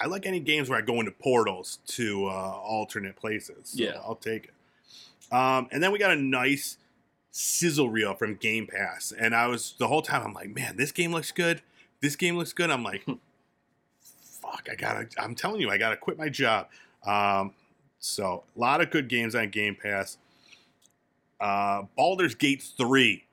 I 0.00 0.06
like 0.06 0.26
any 0.26 0.40
games 0.40 0.68
where 0.68 0.78
I 0.78 0.82
go 0.82 1.00
into 1.00 1.10
portals 1.10 1.78
to 1.88 2.26
uh, 2.26 2.30
alternate 2.30 3.16
places. 3.16 3.70
So 3.76 3.82
Yeah. 3.82 3.96
I'll 4.04 4.14
take 4.14 4.44
it. 4.44 5.34
Um, 5.34 5.68
and 5.72 5.82
then 5.82 5.90
we 5.92 5.98
got 5.98 6.10
a 6.12 6.16
nice 6.16 6.78
sizzle 7.38 7.88
reel 7.88 8.14
from 8.14 8.34
Game 8.34 8.66
Pass, 8.66 9.12
and 9.16 9.34
I 9.34 9.46
was 9.46 9.74
the 9.78 9.86
whole 9.86 10.02
time 10.02 10.22
I'm 10.24 10.32
like, 10.34 10.54
man, 10.54 10.76
this 10.76 10.90
game 10.90 11.12
looks 11.12 11.30
good. 11.30 11.62
This 12.00 12.16
game 12.16 12.36
looks 12.36 12.52
good. 12.52 12.70
I'm 12.70 12.82
like, 12.82 13.06
fuck, 14.20 14.68
I 14.70 14.74
gotta. 14.74 15.08
I'm 15.18 15.34
telling 15.34 15.60
you, 15.60 15.70
I 15.70 15.78
gotta 15.78 15.96
quit 15.96 16.18
my 16.18 16.28
job. 16.28 16.68
Um, 17.06 17.52
so 18.00 18.42
a 18.56 18.58
lot 18.58 18.80
of 18.80 18.90
good 18.90 19.08
games 19.08 19.34
on 19.34 19.50
Game 19.50 19.76
Pass. 19.80 20.18
Uh, 21.40 21.82
Baldur's 21.96 22.34
Gate 22.34 22.62
three. 22.76 23.24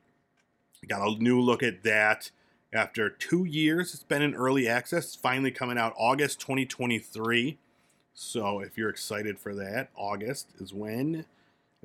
Got 0.88 1.06
a 1.06 1.22
new 1.22 1.40
look 1.40 1.64
at 1.64 1.82
that. 1.82 2.30
After 2.72 3.10
two 3.10 3.44
years, 3.44 3.92
it's 3.94 4.04
been 4.04 4.22
in 4.22 4.34
early 4.34 4.68
access. 4.68 5.06
It's 5.06 5.16
finally 5.16 5.50
coming 5.50 5.78
out 5.78 5.94
August 5.96 6.40
2023. 6.40 7.58
So 8.14 8.60
if 8.60 8.78
you're 8.78 8.90
excited 8.90 9.38
for 9.38 9.54
that, 9.54 9.88
August 9.96 10.50
is 10.60 10.72
when. 10.72 11.24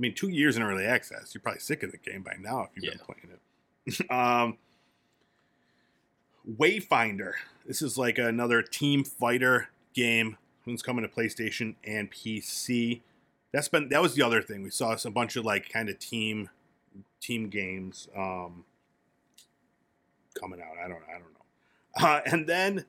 I 0.01 0.07
mean, 0.09 0.15
two 0.15 0.29
years 0.29 0.57
in 0.57 0.63
early 0.63 0.83
access. 0.83 1.35
You're 1.35 1.43
probably 1.43 1.59
sick 1.59 1.83
of 1.83 1.91
the 1.91 1.97
game 1.97 2.23
by 2.23 2.35
now 2.39 2.63
if 2.63 2.69
you've 2.75 2.91
been 2.91 3.05
playing 3.05 3.37
it. 3.37 4.11
um, 4.11 4.57
Wayfinder. 6.57 7.33
This 7.67 7.83
is 7.83 7.99
like 7.99 8.17
another 8.17 8.63
team 8.63 9.03
fighter 9.03 9.69
game. 9.93 10.37
It's 10.65 10.81
coming 10.81 11.03
to 11.03 11.07
PlayStation 11.07 11.75
and 11.83 12.11
PC. 12.11 13.01
That's 13.51 13.67
been 13.67 13.89
that 13.89 14.01
was 14.01 14.15
the 14.15 14.23
other 14.23 14.41
thing. 14.41 14.63
We 14.63 14.71
saw 14.71 14.97
a 15.05 15.11
bunch 15.11 15.35
of 15.35 15.45
like 15.45 15.69
kind 15.69 15.87
of 15.87 15.99
team 15.99 16.49
team 17.19 17.49
games 17.49 18.07
um, 18.17 18.65
coming 20.39 20.61
out. 20.61 20.83
I 20.83 20.87
don't 20.87 21.03
I 21.07 21.19
don't 21.19 21.21
know. 21.21 22.07
Uh, 22.07 22.21
and 22.25 22.47
then 22.47 22.85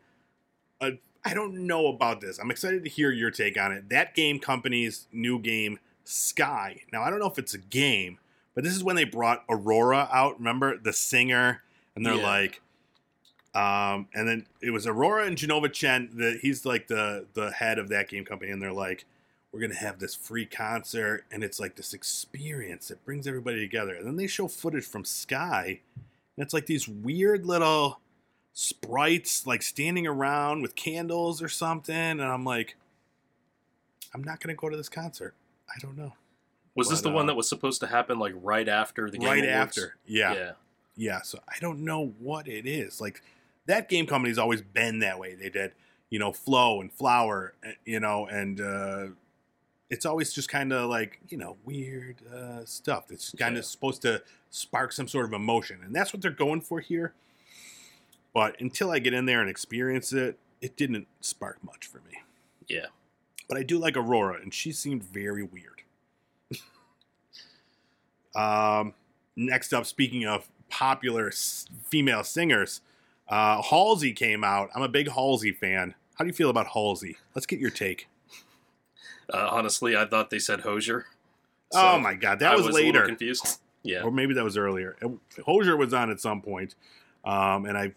uh, 0.80 0.92
I 1.26 1.34
don't 1.34 1.66
know 1.66 1.88
about 1.88 2.22
this. 2.22 2.38
I'm 2.38 2.50
excited 2.50 2.84
to 2.84 2.88
hear 2.88 3.10
your 3.10 3.30
take 3.30 3.60
on 3.60 3.70
it. 3.70 3.90
That 3.90 4.14
game 4.14 4.38
company's 4.38 5.08
new 5.12 5.38
game, 5.38 5.78
Sky. 6.04 6.82
Now 6.92 7.02
I 7.02 7.10
don't 7.10 7.18
know 7.18 7.26
if 7.30 7.38
it's 7.38 7.54
a 7.54 7.58
game, 7.58 8.18
but 8.54 8.64
this 8.64 8.74
is 8.74 8.84
when 8.84 8.96
they 8.96 9.04
brought 9.04 9.44
Aurora 9.48 10.08
out. 10.12 10.38
Remember 10.38 10.76
the 10.76 10.92
singer, 10.92 11.62
and 11.94 12.04
they're 12.04 12.14
Yeah. 12.14 12.22
like, 12.22 12.60
um, 13.54 14.08
and 14.14 14.26
then 14.28 14.46
it 14.60 14.70
was 14.70 14.86
Aurora 14.86 15.26
and 15.26 15.36
Jenova 15.36 15.72
Chen. 15.72 16.10
The, 16.14 16.38
he's 16.40 16.64
like 16.64 16.86
the 16.88 17.26
the 17.34 17.50
head 17.52 17.78
of 17.78 17.88
that 17.88 18.08
game 18.08 18.24
company, 18.24 18.50
and 18.50 18.60
they're 18.62 18.72
like, 18.72 19.04
we're 19.52 19.60
gonna 19.60 19.74
have 19.74 19.98
this 19.98 20.14
free 20.14 20.46
concert, 20.46 21.24
and 21.30 21.44
it's 21.44 21.60
like 21.60 21.76
this 21.76 21.92
experience 21.92 22.88
that 22.88 23.04
brings 23.04 23.26
everybody 23.26 23.60
together. 23.60 23.94
And 23.94 24.06
then 24.06 24.16
they 24.16 24.26
show 24.26 24.48
footage 24.48 24.84
from 24.86 25.04
Sky, 25.04 25.80
and 25.96 26.44
it's 26.44 26.54
like 26.54 26.66
these 26.66 26.88
weird 26.88 27.44
little 27.44 28.00
sprites 28.54 29.46
like 29.46 29.62
standing 29.62 30.06
around 30.06 30.62
with 30.62 30.74
candles 30.74 31.42
or 31.42 31.48
something, 31.48 31.94
and 31.94 32.22
I'm 32.22 32.44
like, 32.44 32.76
I'm 34.14 34.24
not 34.24 34.40
gonna 34.40 34.54
go 34.54 34.68
to 34.70 34.76
this 34.76 34.88
concert. 34.88 35.34
I 35.68 35.78
don't 35.80 35.96
know. 35.96 36.14
Was 36.74 36.88
this 36.88 37.02
But, 37.02 37.10
the 37.10 37.14
one 37.14 37.24
uh, 37.24 37.28
that 37.28 37.34
was 37.34 37.48
supposed 37.48 37.80
to 37.80 37.86
happen 37.86 38.18
like 38.18 38.32
right 38.36 38.68
after 38.68 39.10
the 39.10 39.18
game 39.18 39.28
right 39.28 39.44
awards? 39.44 39.78
after, 39.78 39.96
yeah. 40.06 40.34
yeah. 40.34 40.52
Yeah, 40.96 41.22
so 41.22 41.38
I 41.48 41.54
don't 41.60 41.80
know 41.80 42.14
what 42.18 42.46
it 42.48 42.66
is. 42.66 43.00
Like 43.00 43.22
that 43.66 43.88
game 43.88 44.06
company's 44.06 44.38
always 44.38 44.60
been 44.62 44.98
that 45.00 45.18
way. 45.18 45.34
They 45.34 45.48
did, 45.48 45.72
you 46.10 46.18
know, 46.18 46.32
Flow 46.32 46.80
and 46.80 46.92
Flower, 46.92 47.54
eh, 47.64 47.72
you 47.84 48.00
know, 48.00 48.26
and 48.26 48.60
uh 48.60 49.06
it's 49.90 50.06
always 50.06 50.32
just 50.32 50.48
kind 50.48 50.72
of 50.72 50.88
like, 50.88 51.20
you 51.28 51.36
know, 51.38 51.56
weird 51.64 52.16
uh 52.32 52.64
stuff 52.64 53.08
that's 53.08 53.30
kind 53.32 53.54
Yeah. 53.54 53.60
of 53.60 53.64
supposed 53.66 54.02
to 54.02 54.22
spark 54.50 54.92
some 54.92 55.08
sort 55.08 55.24
of 55.26 55.32
emotion. 55.32 55.80
And 55.84 55.94
that's 55.94 56.12
what 56.12 56.20
they're 56.22 56.30
going 56.30 56.60
for 56.60 56.80
here. 56.80 57.14
But 58.34 58.58
until 58.60 58.90
I 58.90 58.98
get 58.98 59.12
in 59.14 59.26
there 59.26 59.40
and 59.40 59.48
experience 59.50 60.12
it, 60.12 60.38
it 60.60 60.76
didn't 60.76 61.06
spark 61.20 61.62
much 61.64 61.86
for 61.86 61.98
me. 61.98 62.18
Yeah. 62.68 62.86
But 63.52 63.60
I 63.60 63.64
do 63.64 63.78
like 63.78 63.98
Aurora, 63.98 64.40
and 64.40 64.54
she 64.54 64.72
seemed 64.72 65.04
very 65.04 65.42
weird. 65.42 65.82
um, 68.34 68.94
next 69.36 69.74
up, 69.74 69.84
speaking 69.84 70.24
of 70.24 70.48
popular 70.70 71.28
s- 71.28 71.66
female 71.84 72.24
singers, 72.24 72.80
uh, 73.28 73.60
Halsey 73.60 74.14
came 74.14 74.42
out. 74.42 74.70
I'm 74.74 74.80
a 74.80 74.88
big 74.88 75.10
Halsey 75.10 75.52
fan. 75.52 75.94
How 76.14 76.24
do 76.24 76.28
you 76.28 76.32
feel 76.32 76.48
about 76.48 76.68
Halsey? 76.68 77.18
Let's 77.34 77.44
get 77.44 77.58
your 77.58 77.68
take. 77.68 78.08
Uh, 79.30 79.50
honestly, 79.52 79.98
I 79.98 80.06
thought 80.06 80.30
they 80.30 80.38
said 80.38 80.60
Hozier. 80.60 81.04
oh 81.74 81.98
my 81.98 82.14
god, 82.14 82.38
that 82.38 82.56
was, 82.56 82.64
was 82.68 82.74
later, 82.74 83.04
confused. 83.04 83.60
Yeah. 83.82 84.00
or 84.00 84.10
maybe 84.10 84.32
that 84.32 84.44
was 84.44 84.56
earlier. 84.56 84.96
Hozier 85.44 85.76
was 85.76 85.92
on 85.92 86.10
at 86.10 86.20
some 86.20 86.40
point, 86.40 86.74
um, 87.22 87.66
and 87.66 87.76
I, 87.76 87.92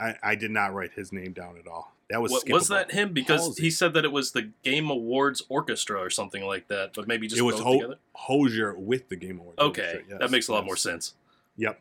I 0.00 0.14
I 0.22 0.34
did 0.36 0.52
not 0.52 0.72
write 0.72 0.92
his 0.92 1.12
name 1.12 1.32
down 1.32 1.56
at 1.58 1.66
all. 1.66 1.96
That 2.10 2.20
was 2.20 2.32
What, 2.32 2.48
was 2.50 2.68
that 2.68 2.90
him? 2.90 3.12
Because 3.12 3.40
Halsey. 3.40 3.62
he 3.62 3.70
said 3.70 3.94
that 3.94 4.04
it 4.04 4.10
was 4.10 4.32
the 4.32 4.50
Game 4.64 4.90
Awards 4.90 5.42
Orchestra 5.48 6.00
or 6.00 6.10
something 6.10 6.44
like 6.44 6.66
that, 6.68 6.92
but 6.94 7.06
maybe 7.06 7.28
just 7.28 7.38
it 7.38 7.42
was 7.42 7.60
Ho-. 7.60 7.94
Hozier 8.14 8.74
with 8.74 9.08
the 9.08 9.16
Game 9.16 9.38
Awards. 9.38 9.58
Okay, 9.58 9.82
Orchestra, 9.82 10.04
yes, 10.08 10.18
that 10.20 10.30
makes 10.30 10.48
a 10.48 10.52
lot 10.52 10.62
yes. 10.62 10.66
more 10.66 10.76
sense. 10.76 11.14
Yep. 11.56 11.80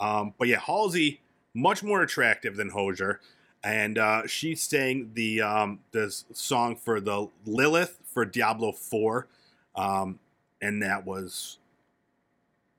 Um, 0.00 0.34
but 0.36 0.48
yeah, 0.48 0.58
Halsey 0.58 1.20
much 1.54 1.82
more 1.82 2.02
attractive 2.02 2.56
than 2.56 2.70
Hozier, 2.70 3.20
and 3.62 3.98
uh, 3.98 4.26
she 4.26 4.56
sang 4.56 5.12
the 5.14 5.42
um, 5.42 5.80
this 5.92 6.24
song 6.32 6.74
for 6.74 7.00
the 7.00 7.28
Lilith 7.46 7.98
for 8.04 8.24
Diablo 8.24 8.72
Four, 8.72 9.28
um, 9.76 10.18
and 10.60 10.82
that 10.82 11.06
was. 11.06 11.58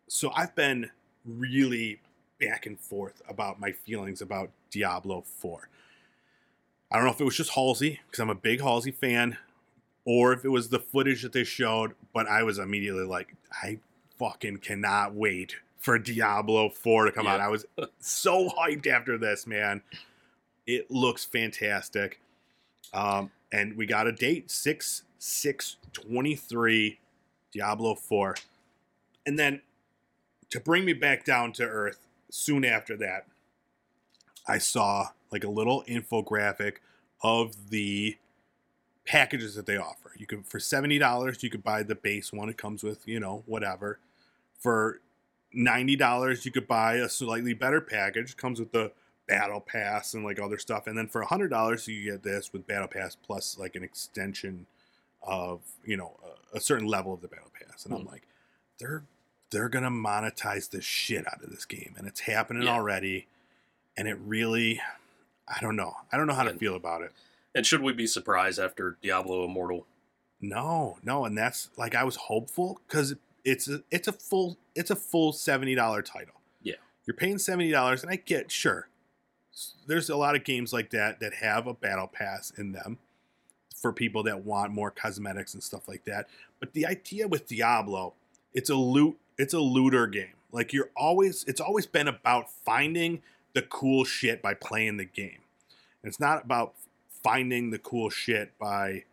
So 0.08 0.32
I've 0.36 0.56
been 0.56 0.90
really 1.26 2.02
back 2.40 2.66
and 2.66 2.80
forth 2.80 3.22
about 3.30 3.60
my 3.60 3.72
feelings 3.72 4.22
about 4.22 4.50
Diablo 4.70 5.22
Four. 5.22 5.70
I 6.91 6.95
don't 6.97 7.06
know 7.06 7.12
if 7.12 7.21
it 7.21 7.25
was 7.25 7.38
just 7.38 7.52
Halsey 7.52 7.99
because 8.08 8.19
I'm 8.19 8.30
a 8.30 8.36
big 8.36 8.62
Halsey 8.62 8.91
fan, 8.91 9.38
or 10.06 10.34
if 10.34 10.43
it 10.43 10.49
was 10.49 10.69
the 10.69 10.80
footage 10.80 11.21
that 11.21 11.34
they 11.34 11.43
showed. 11.43 11.93
But 12.13 12.28
I 12.28 12.43
was 12.43 12.58
immediately 12.58 13.04
like, 13.06 13.36
I 13.63 13.80
fucking 14.17 14.58
cannot 14.58 15.13
wait 15.13 15.56
for 15.78 15.97
Diablo 15.99 16.69
4 16.69 17.06
to 17.06 17.12
come 17.12 17.25
Yeah. 17.25 17.36
out. 17.36 17.41
I 17.41 17.47
was 17.47 17.65
so 17.99 18.49
hyped 18.49 18.88
after 18.88 19.17
this, 19.17 19.45
man. 19.47 19.82
It 20.65 20.89
looks 20.91 21.25
fantastic. 21.25 22.19
Um, 22.93 23.32
and 23.52 23.78
we 23.78 23.86
got 23.86 24.08
a 24.08 24.12
date 24.12 24.49
6 24.52 25.04
6 25.19 25.75
23 25.93 26.99
Diablo 27.52 27.95
4. 27.95 28.36
And 29.25 29.38
then 29.38 29.62
to 30.49 30.60
bring 30.60 30.86
me 30.86 30.93
back 30.93 31.23
down 31.23 31.54
to 31.54 31.63
earth, 31.63 32.08
soon 32.32 32.65
after 32.65 32.97
that, 32.97 33.25
I 34.47 34.58
saw 34.58 35.10
like 35.32 35.44
a 35.44 35.50
little 35.50 35.84
infographic 35.88 36.76
of 37.22 37.70
the 37.70 38.18
packages 39.06 39.56
that 39.56 39.65
they 39.65 39.78
offer. 39.78 40.12
You 40.18 40.26
could 40.26 40.46
for 40.46 40.60
seventy 40.60 40.98
dollars, 40.98 41.42
you 41.44 41.50
could 41.50 41.63
buy 41.63 41.84
the 41.84 41.96
base 41.96 42.32
one. 42.32 42.50
It 42.50 42.58
comes 42.58 42.84
with 42.84 43.08
you 43.08 43.20
know 43.20 43.44
whatever. 43.46 44.00
For 44.60 45.02
ninety 45.54 45.96
dollars, 45.96 46.46
you 46.46 46.52
could 46.52 46.68
buy 46.68 46.96
a 46.96 47.10
slightly 47.10 47.54
better 47.54 47.82
package. 47.82 48.36
Comes 48.38 48.60
with 48.60 48.72
the 48.72 48.92
battle 49.28 49.62
pass 49.62 50.13
and 50.15 50.24
like 50.24 50.39
other 50.39 50.58
stuff. 50.58 50.88
And 50.88 50.98
then 50.98 51.08
for 51.08 51.22
hundred 51.24 51.50
dollars, 51.50 51.88
you 51.88 52.12
get 52.12 52.24
this 52.24 52.52
with 52.52 52.65
battle 52.68 52.88
pass 52.88 53.15
plus 53.15 53.58
like 53.58 53.76
an 53.76 53.84
extension 53.84 54.65
of 55.22 55.62
you 55.86 55.98
know 55.98 56.18
a, 56.54 56.58
a 56.58 56.62
certain 56.62 56.88
level 56.88 57.13
of 57.13 57.22
the 57.22 57.28
battle 57.28 57.52
pass. 57.68 57.86
And 57.86 57.94
I'm 57.94 58.02
Hmm. 58.02 58.08
like, 58.10 58.24
they're 58.80 59.04
they're 59.52 59.70
gonna 59.70 59.89
monetize 59.92 60.70
the 60.70 60.82
shit 60.82 61.28
out 61.28 61.44
of 61.44 61.50
this 61.50 61.65
game, 61.65 61.96
and 61.98 62.08
it's 62.08 62.22
happening 62.22 62.63
Yeah. 62.63 62.74
already. 62.74 63.28
And 63.98 64.08
it 64.08 64.18
really, 64.20 64.80
I 65.54 65.60
don't 65.62 65.76
know. 65.76 65.96
I 66.12 66.18
don't 66.18 66.28
know 66.28 66.34
how 66.34 66.44
to 66.44 66.52
And- 66.52 66.60
feel 66.60 66.76
about 66.76 67.02
it. 67.02 67.12
And 67.56 67.66
should 67.66 67.82
we 67.82 67.94
be 67.94 68.06
surprised 68.08 68.60
after 68.60 68.98
Diablo 69.02 69.44
Immortal? 69.44 69.88
No, 70.40 71.00
no, 71.04 71.26
and 71.26 71.38
that's 71.38 71.70
like 71.78 71.96
I 71.96 72.04
was 72.04 72.16
hopeful 72.16 72.80
because 72.88 73.16
it's 73.44 73.68
a 73.68 73.84
it's 73.92 74.08
a 74.08 74.14
full 74.14 74.58
it's 74.76 74.92
a 74.92 74.96
full 74.96 75.34
seventy 75.34 75.76
dollar 75.76 76.02
title. 76.02 76.36
Yeah. 76.62 76.76
you're 77.06 77.16
paying 77.16 77.38
seventy 77.40 77.72
dollars, 77.72 78.04
and 78.04 78.12
I 78.12 78.16
get 78.18 78.52
sure. 78.52 78.88
There's 79.88 80.10
a 80.10 80.16
lot 80.16 80.36
of 80.36 80.44
games 80.46 80.72
like 80.72 80.92
that 80.92 81.20
that 81.20 81.34
have 81.36 81.68
a 81.68 81.74
battle 81.74 82.08
pass 82.08 82.52
in 82.52 82.72
them 82.72 83.00
for 83.76 83.92
people 83.92 84.24
that 84.24 84.46
want 84.46 84.72
more 84.72 84.92
cosmetics 84.92 85.54
and 85.54 85.64
stuff 85.64 85.88
like 85.88 86.06
that. 86.06 86.28
But 86.60 86.74
the 86.74 86.86
idea 86.86 87.28
with 87.28 87.48
Diablo, 87.48 88.14
it's 88.54 88.70
a 88.70 88.76
loot 88.76 89.18
it's 89.38 89.54
a 89.54 89.60
looter 89.60 90.06
game. 90.08 90.36
Like 90.52 90.72
you're 90.72 90.92
always 90.96 91.44
it's 91.46 91.60
always 91.60 91.86
been 91.88 92.08
about 92.08 92.50
finding 92.64 93.22
the 93.54 93.62
cool 93.64 94.04
shit 94.04 94.42
by 94.42 94.54
playing 94.54 94.98
the 94.98 95.06
game. 95.06 95.40
It's 96.04 96.20
not 96.20 96.46
about 96.46 96.74
finding 97.24 97.72
the 97.72 97.80
cool 97.80 98.10
shit 98.10 98.58
by 98.58 99.04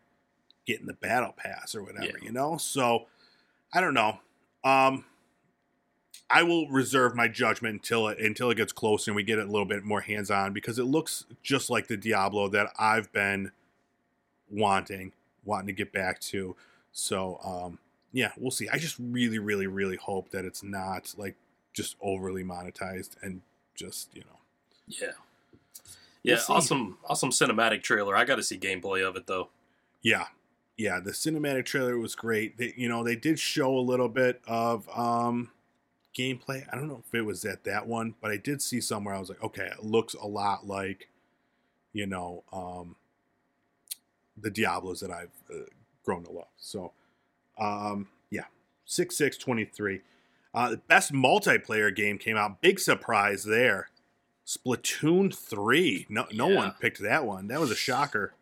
getting 0.66 0.86
the 0.86 0.92
battle 0.94 1.32
pass 1.36 1.74
or 1.74 1.82
whatever, 1.82 2.06
Yeah. 2.18 2.24
you 2.24 2.32
know? 2.32 2.56
So 2.56 3.06
I 3.72 3.80
don't 3.80 3.94
know. 3.94 4.20
Um 4.64 5.04
I 6.28 6.42
will 6.42 6.68
reserve 6.68 7.14
my 7.14 7.28
judgment 7.28 7.74
until 7.74 8.08
it 8.08 8.18
until 8.18 8.50
it 8.50 8.56
gets 8.56 8.72
closer 8.72 9.10
and 9.10 9.16
we 9.16 9.22
get 9.22 9.38
it 9.38 9.46
a 9.46 9.50
little 9.50 9.66
bit 9.66 9.84
more 9.84 10.00
hands 10.00 10.30
on 10.30 10.52
because 10.52 10.78
it 10.78 10.84
looks 10.84 11.24
just 11.42 11.70
like 11.70 11.86
the 11.86 11.96
Diablo 11.96 12.48
that 12.48 12.72
I've 12.78 13.12
been 13.12 13.52
wanting, 14.50 15.12
wanting 15.44 15.68
to 15.68 15.72
get 15.72 15.92
back 15.92 16.20
to. 16.20 16.56
So 16.92 17.38
um 17.44 17.78
yeah, 18.12 18.32
we'll 18.38 18.50
see. 18.50 18.68
I 18.68 18.78
just 18.78 18.96
really, 18.98 19.38
really, 19.38 19.66
really 19.66 19.96
hope 19.96 20.30
that 20.30 20.44
it's 20.44 20.62
not 20.62 21.14
like 21.18 21.34
just 21.74 21.96
overly 22.00 22.42
monetized 22.42 23.10
and 23.22 23.42
just, 23.76 24.14
you 24.14 24.22
know. 24.22 24.38
Yeah. 24.88 25.12
Yeah, 26.22 26.38
see. 26.38 26.52
awesome, 26.52 26.98
awesome 27.08 27.30
cinematic 27.30 27.82
trailer. 27.82 28.16
I 28.16 28.24
got 28.24 28.36
to 28.36 28.42
see 28.42 28.58
gameplay 28.58 29.06
of 29.06 29.14
it 29.14 29.26
though. 29.26 29.50
Yeah. 30.02 30.24
Yeah, 30.76 31.00
the 31.00 31.12
cinematic 31.12 31.64
trailer 31.64 31.98
was 31.98 32.14
great. 32.14 32.58
They, 32.58 32.74
you 32.76 32.88
know, 32.88 33.02
they 33.04 33.16
did 33.16 33.38
show 33.38 33.76
a 33.76 33.80
little 33.80 34.08
bit 34.08 34.40
of 34.46 34.88
um 34.96 35.50
gameplay. 36.16 36.66
I 36.70 36.76
don't 36.76 36.88
know 36.88 37.02
if 37.06 37.14
it 37.14 37.22
was 37.22 37.44
at 37.44 37.64
that 37.64 37.86
one, 37.86 38.14
but 38.20 38.30
I 38.30 38.36
did 38.36 38.60
see 38.60 38.80
somewhere 38.80 39.14
I 39.14 39.20
was 39.20 39.28
like, 39.28 39.42
okay, 39.42 39.66
it 39.66 39.84
looks 39.84 40.14
a 40.14 40.26
lot 40.26 40.66
like 40.66 41.08
you 41.92 42.06
know, 42.06 42.42
um 42.52 42.96
the 44.36 44.50
Diablos 44.50 45.00
that 45.00 45.10
I've 45.10 45.30
uh, 45.50 45.64
grown 46.04 46.24
to 46.24 46.32
love. 46.32 46.48
So, 46.56 46.92
um 47.58 48.08
yeah, 48.30 48.44
6623. 48.84 50.00
Uh 50.56 50.70
the 50.70 50.76
best 50.78 51.12
multiplayer 51.12 51.94
game 51.94 52.18
came 52.18 52.36
out. 52.36 52.60
Big 52.60 52.80
surprise 52.80 53.44
there. 53.44 53.90
Splatoon 54.46 55.34
3. 55.34 56.06
No 56.08 56.26
no 56.32 56.48
Yeah. 56.48 56.56
one 56.56 56.72
picked 56.80 57.00
that 57.02 57.24
one. 57.26 57.48
That 57.48 57.60
was 57.60 57.70
a 57.70 57.76
shocker. 57.76 58.32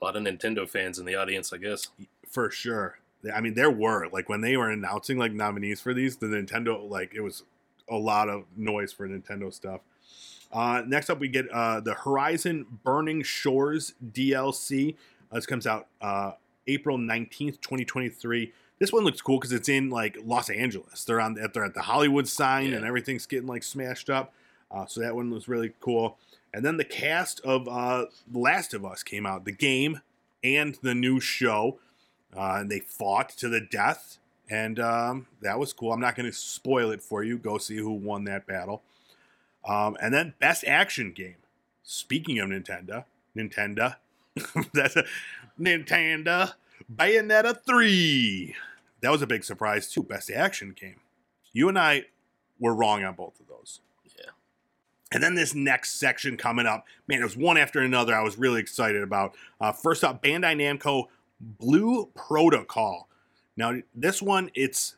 A 0.00 0.04
lot 0.04 0.16
of 0.16 0.22
Nintendo 0.22 0.68
fans 0.68 0.98
in 0.98 1.06
the 1.06 1.14
audience, 1.14 1.52
I 1.52 1.56
guess. 1.58 1.88
for 2.28 2.50
sure. 2.50 2.98
I 3.34 3.40
mean, 3.40 3.54
there 3.54 3.70
were 3.70 4.08
like 4.12 4.28
when 4.28 4.42
they 4.42 4.56
were 4.56 4.70
announcing 4.70 5.16
like 5.18 5.32
nominees 5.32 5.80
for 5.80 5.92
these, 5.94 6.16
the 6.16 6.26
Nintendo 6.26 6.88
like 6.88 7.14
it 7.14 7.20
was 7.22 7.42
a 7.88 7.96
lot 7.96 8.28
of 8.28 8.44
noise 8.56 8.92
for 8.92 9.08
Nintendo 9.08 9.52
stuff. 9.52 9.80
Uh, 10.52 10.82
next 10.86 11.10
up, 11.10 11.18
we 11.18 11.26
get 11.28 11.48
uh, 11.50 11.80
the 11.80 11.94
Horizon 11.94 12.66
Burning 12.84 13.22
Shores 13.22 13.94
DLC. 14.12 14.94
Uh, 15.32 15.34
this 15.36 15.46
comes 15.46 15.66
out 15.66 15.88
uh, 16.00 16.32
April 16.68 16.98
nineteenth, 16.98 17.60
twenty 17.60 17.84
twenty 17.84 18.08
three. 18.10 18.52
This 18.78 18.92
one 18.92 19.04
looks 19.04 19.22
cool 19.22 19.38
because 19.38 19.52
it's 19.52 19.68
in 19.68 19.88
like 19.90 20.18
Los 20.24 20.50
Angeles. 20.50 21.04
They're 21.04 21.20
on 21.20 21.34
they're 21.34 21.64
at 21.64 21.74
the 21.74 21.82
Hollywood 21.82 22.28
sign 22.28 22.70
Yeah. 22.70 22.76
and 22.76 22.84
everything's 22.84 23.26
getting 23.26 23.48
like 23.48 23.62
smashed 23.62 24.10
up. 24.10 24.32
Uh, 24.70 24.84
so 24.86 25.00
that 25.00 25.14
one 25.14 25.30
was 25.30 25.48
really 25.48 25.72
cool. 25.80 26.18
And 26.52 26.64
then 26.64 26.76
the 26.76 26.84
cast 26.84 27.40
of 27.40 27.68
uh, 27.68 28.06
The 28.30 28.38
Last 28.38 28.74
of 28.74 28.84
Us 28.84 29.02
came 29.02 29.24
out, 29.26 29.44
the 29.44 29.52
game 29.52 30.00
and 30.42 30.76
the 30.82 30.94
new 30.94 31.20
show. 31.20 31.78
Uh, 32.36 32.56
and 32.60 32.70
they 32.70 32.80
fought 32.80 33.30
to 33.30 33.48
the 33.48 33.60
death, 33.62 34.18
and 34.50 34.78
um, 34.78 35.26
that 35.40 35.58
was 35.58 35.72
cool. 35.72 35.92
I'm 35.92 36.00
not 36.00 36.16
going 36.16 36.30
to 36.30 36.36
spoil 36.36 36.90
it 36.90 37.00
for 37.00 37.22
you. 37.24 37.38
Go 37.38 37.56
see 37.56 37.76
who 37.78 37.92
won 37.92 38.24
that 38.24 38.46
battle. 38.46 38.82
Um, 39.66 39.96
and 40.02 40.12
then 40.12 40.34
Best 40.38 40.62
Action 40.66 41.12
Game. 41.12 41.36
Speaking 41.82 42.38
of 42.40 42.50
Nintendo, 42.50 43.04
Nintendo, 43.34 43.96
that's 44.74 44.96
a 44.96 45.04
Nintendo 45.58 46.52
Bayonetta 46.94 47.58
3. 47.66 48.54
That 49.00 49.10
was 49.10 49.22
a 49.22 49.26
big 49.26 49.44
surprise 49.44 49.90
too. 49.90 50.02
Best 50.02 50.30
Action 50.30 50.74
Game. 50.78 51.00
You 51.52 51.68
and 51.68 51.78
I 51.78 52.06
were 52.58 52.74
wrong 52.74 53.04
on 53.04 53.14
both 53.14 53.38
of 53.40 53.46
those. 53.48 53.80
Yeah. 54.18 54.30
And 55.12 55.22
then 55.22 55.34
this 55.34 55.54
next 55.54 55.98
section 55.98 56.36
coming 56.36 56.66
up, 56.66 56.84
man, 57.06 57.20
it 57.20 57.24
was 57.24 57.36
one 57.36 57.56
after 57.56 57.80
another. 57.80 58.14
I 58.14 58.22
was 58.22 58.38
really 58.38 58.60
excited 58.60 59.02
about. 59.02 59.34
Uh, 59.60 59.72
first 59.72 60.04
up, 60.04 60.22
Bandai 60.22 60.56
Namco 60.56 61.06
Blue 61.40 62.10
Protocol. 62.14 63.08
Now, 63.56 63.74
this 63.94 64.20
one, 64.20 64.50
it's 64.54 64.96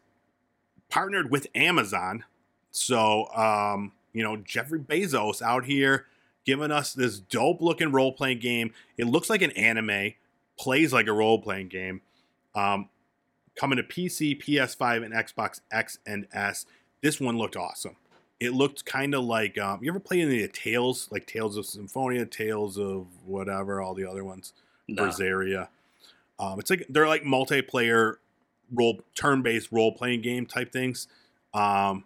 partnered 0.88 1.30
with 1.30 1.46
Amazon. 1.54 2.24
So, 2.70 3.26
um, 3.34 3.92
you 4.12 4.22
know, 4.22 4.36
Jeffrey 4.36 4.80
Bezos 4.80 5.42
out 5.42 5.64
here 5.64 6.06
giving 6.44 6.70
us 6.70 6.92
this 6.92 7.18
dope 7.18 7.60
looking 7.60 7.92
role 7.92 8.12
playing 8.12 8.38
game. 8.38 8.72
It 8.96 9.06
looks 9.06 9.28
like 9.28 9.42
an 9.42 9.50
anime, 9.52 10.14
plays 10.58 10.92
like 10.92 11.06
a 11.06 11.12
role 11.12 11.40
playing 11.40 11.68
game. 11.68 12.00
Um, 12.54 12.88
coming 13.54 13.76
to 13.76 13.82
PC, 13.82 14.40
PS5, 14.42 15.04
and 15.04 15.14
Xbox 15.14 15.60
X 15.70 15.98
and 16.06 16.26
S. 16.32 16.66
This 17.02 17.20
one 17.20 17.38
looked 17.38 17.56
awesome. 17.56 17.96
It 18.40 18.52
looked 18.52 18.84
kind 18.84 19.14
of 19.14 19.24
like 19.24 19.58
um, 19.58 19.80
you 19.82 19.90
ever 19.90 19.98
play 20.00 20.20
any 20.20 20.42
of 20.42 20.52
the 20.52 20.58
Tales, 20.58 21.08
like 21.10 21.26
Tales 21.26 21.56
of 21.56 21.66
Symphonia, 21.66 22.24
Tales 22.24 22.78
of 22.78 23.06
whatever, 23.26 23.80
all 23.80 23.94
the 23.94 24.08
other 24.08 24.24
ones, 24.24 24.52
No. 24.86 25.04
Berseria. 25.04 25.68
Um, 26.38 26.60
it's 26.60 26.70
like 26.70 26.86
they're 26.88 27.08
like 27.08 27.24
multiplayer 27.24 28.16
role, 28.72 29.00
turn-based 29.16 29.72
role-playing 29.72 30.20
game 30.22 30.46
type 30.46 30.70
things. 30.70 31.08
Um, 31.52 32.04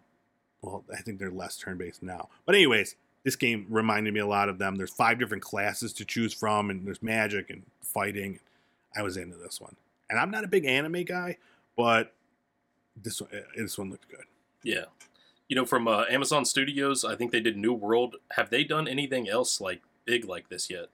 well, 0.63 0.85
I 0.97 1.03
think 1.03 1.19
they're 1.19 1.31
less 1.31 1.59
turn-based 1.59 2.03
now, 2.03 2.31
but 2.47 2.55
anyways, 2.55 2.97
this 3.25 3.37
game 3.37 3.67
reminded 3.69 4.13
me 4.15 4.21
a 4.21 4.27
lot 4.27 4.49
of 4.49 4.59
them. 4.59 4.77
There's 4.77 4.91
five 4.91 5.19
different 5.19 5.43
classes 5.43 5.93
to 5.95 6.05
choose 6.05 6.33
from, 6.33 6.71
and 6.71 6.87
there's 6.87 7.03
magic 7.03 7.51
and 7.51 7.63
fighting. 7.81 8.41
I 8.97 9.03
was 9.03 9.17
into 9.17 9.37
this 9.37 9.61
one, 9.61 9.77
and 10.11 10.19
I'm 10.19 10.31
not 10.31 10.45
a 10.45 10.49
big 10.49 10.65
anime 10.65 11.05
guy, 11.05 11.39
but 11.77 12.13
this 12.97 13.21
one, 13.21 13.31
eh, 13.33 13.41
this 13.57 13.79
one 13.79 13.91
looked 13.91 14.09
good. 14.09 14.25
Yeah. 14.63 14.85
You 15.49 15.57
know, 15.57 15.67
from 15.67 15.87
uh, 15.87 16.05
Amazon 16.09 16.45
Studios, 16.45 17.05
I 17.05 17.15
think 17.15 17.31
they 17.31 17.41
did 17.41 17.57
New 17.57 17.73
World. 17.73 18.17
Have 18.33 18.51
they 18.51 18.65
done 18.65 18.89
anything 18.89 19.29
else 19.29 19.61
like 19.61 19.83
big 20.05 20.25
like 20.25 20.49
this 20.49 20.71
yet? 20.71 20.87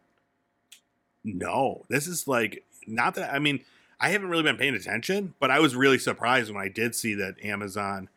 No, 1.24 1.84
this 1.88 2.06
is 2.06 2.26
like 2.26 2.64
not 2.86 3.14
that. 3.14 3.32
I 3.32 3.38
mean, 3.38 3.64
I 4.00 4.10
haven't 4.10 4.28
really 4.28 4.42
been 4.42 4.56
paying 4.56 4.74
attention, 4.74 5.34
but 5.40 5.50
I 5.50 5.60
was 5.60 5.76
really 5.76 5.98
surprised 5.98 6.52
when 6.52 6.62
I 6.62 6.68
did 6.68 6.94
see 6.94 7.14
that 7.14 7.42
Amazon 7.44 8.08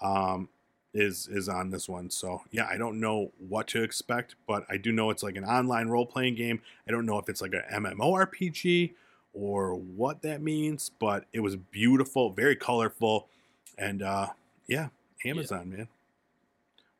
um, 0.00 0.48
is 0.94 1.28
is 1.30 1.48
on 1.48 1.70
this 1.70 1.88
one. 1.88 2.10
So 2.10 2.42
yeah, 2.50 2.66
I 2.70 2.76
don't 2.76 2.98
know 3.00 3.32
what 3.38 3.66
to 3.68 3.82
expect, 3.82 4.34
but 4.46 4.64
I 4.70 4.76
do 4.76 4.90
know 4.92 5.10
it's 5.10 5.22
like 5.22 5.36
an 5.36 5.44
online 5.44 5.88
role 5.88 6.06
playing 6.06 6.34
game. 6.34 6.60
I 6.86 6.90
don't 6.90 7.06
know 7.06 7.18
if 7.18 7.28
it's 7.28 7.40
like 7.42 7.52
an 7.54 7.62
MMORPG 7.84 8.92
or 9.34 9.74
what 9.74 10.22
that 10.22 10.40
means, 10.42 10.90
but 10.98 11.24
it 11.32 11.40
was 11.40 11.56
beautiful, 11.56 12.30
very 12.30 12.56
colorful, 12.56 13.28
and 13.76 14.02
uh, 14.02 14.28
yeah, 14.66 14.88
Amazon 15.24 15.70
man. 15.70 15.88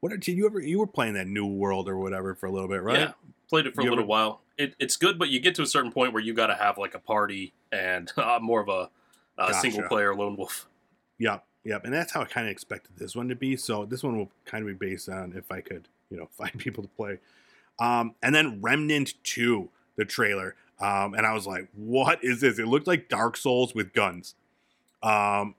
What 0.01 0.11
did 0.11 0.29
you 0.29 0.47
ever? 0.47 0.61
You 0.61 0.79
were 0.79 0.87
playing 0.87 1.15
that 1.15 1.27
New 1.27 1.47
World 1.47 1.89
or 1.89 1.99
whatever 1.99 2.35
for 2.35 2.47
a 2.47 2.51
little 2.53 2.69
bit, 2.69 2.83
right? 2.83 3.01
Yeah. 3.01 3.13
Played 3.49 3.67
it 3.67 3.75
for 3.75 3.83
You 3.83 3.89
a 3.89 3.91
little 3.91 4.05
ever- 4.05 4.09
while. 4.09 4.41
It, 4.59 4.75
it's 4.79 4.97
good, 4.97 5.19
but 5.19 5.29
you 5.31 5.41
get 5.41 5.55
to 5.55 5.63
a 5.63 5.67
certain 5.67 5.91
point 5.91 6.13
where 6.13 6.23
you 6.23 6.35
got 6.35 6.49
to 6.49 6.55
have 6.55 6.79
like 6.79 6.95
a 6.95 6.99
party 6.99 7.55
and 7.73 8.13
uh, 8.17 8.39
more 8.43 8.61
of 8.61 8.69
a 8.69 8.73
uh, 8.73 8.89
Gotcha. 9.39 9.55
single 9.61 9.83
player 9.89 10.15
lone 10.15 10.37
wolf. 10.37 10.69
Yep, 11.19 11.45
yep, 11.69 11.85
and 11.85 11.93
that's 11.93 12.13
how 12.13 12.23
I 12.23 12.25
kind 12.25 12.47
of 12.47 12.51
expected 12.51 12.97
this 12.97 13.15
one 13.15 13.29
to 13.29 13.37
be. 13.37 13.55
So 13.55 13.85
this 13.85 14.03
one 14.03 14.17
will 14.17 14.31
kind 14.47 14.67
of 14.67 14.81
be 14.81 14.89
based 14.89 15.09
on 15.11 15.35
if 15.37 15.53
I 15.53 15.61
could, 15.61 15.87
you 16.11 16.17
know, 16.17 16.29
find 16.37 16.59
people 16.59 16.83
to 16.83 16.89
play. 16.89 17.19
Um, 17.79 18.15
and 18.23 18.35
then 18.35 18.61
Remnant 18.63 19.15
Two, 19.23 19.69
the 19.97 20.07
trailer, 20.07 20.57
um, 20.81 21.13
and 21.15 21.27
I 21.27 21.35
was 21.35 21.47
like, 21.47 21.69
"What 21.75 22.25
is 22.25 22.41
this?" 22.41 22.59
It 22.59 22.67
looked 22.67 22.87
like 22.87 23.09
Dark 23.09 23.37
Souls 23.37 23.75
with 23.75 23.93
guns. 23.93 24.35
Um, 25.03 25.55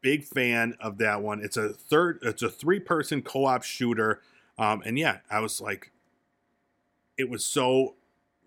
big 0.00 0.24
fan 0.24 0.76
of 0.80 0.98
that 0.98 1.22
one. 1.22 1.42
It's 1.42 1.56
a 1.56 1.70
third, 1.70 2.20
it's 2.22 2.42
a 2.42 2.48
three-person 2.48 3.22
co-op 3.22 3.64
shooter, 3.64 4.22
um, 4.58 4.82
and 4.86 4.96
yeah, 4.96 5.18
I 5.28 5.40
was 5.40 5.60
like, 5.60 5.90
it 7.18 7.28
was 7.28 7.44
so 7.44 7.96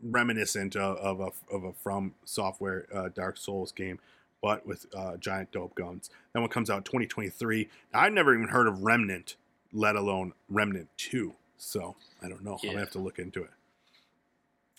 reminiscent 0.02 0.76
of, 0.78 0.98
of 0.98 1.20
a 1.20 1.54
of 1.54 1.64
a 1.66 1.74
From 1.74 2.16
Software 2.24 2.88
uh, 2.92 3.10
Dark 3.10 3.38
Souls 3.38 3.74
game 3.74 4.00
but 4.42 4.66
with 4.66 4.86
uh, 4.96 5.18
giant 5.18 5.52
dope 5.52 5.76
guns. 5.76 6.10
That 6.34 6.42
one 6.42 6.50
comes 6.50 6.70
out 6.70 6.84
2023. 6.86 7.70
I've 7.94 8.12
never 8.14 8.34
even 8.34 8.48
heard 8.50 8.68
of 8.68 8.82
Remnant, 8.84 9.36
let 9.72 9.96
alone 9.96 10.34
Remnant 10.50 10.90
2. 10.98 11.36
So 11.58 11.96
I 12.24 12.28
don't 12.28 12.44
know. 12.44 12.58
I'm 12.64 12.70
gonna 12.70 12.80
have 12.80 12.92
to 12.92 13.00
look 13.00 13.20
into 13.20 13.44
it. 13.44 13.52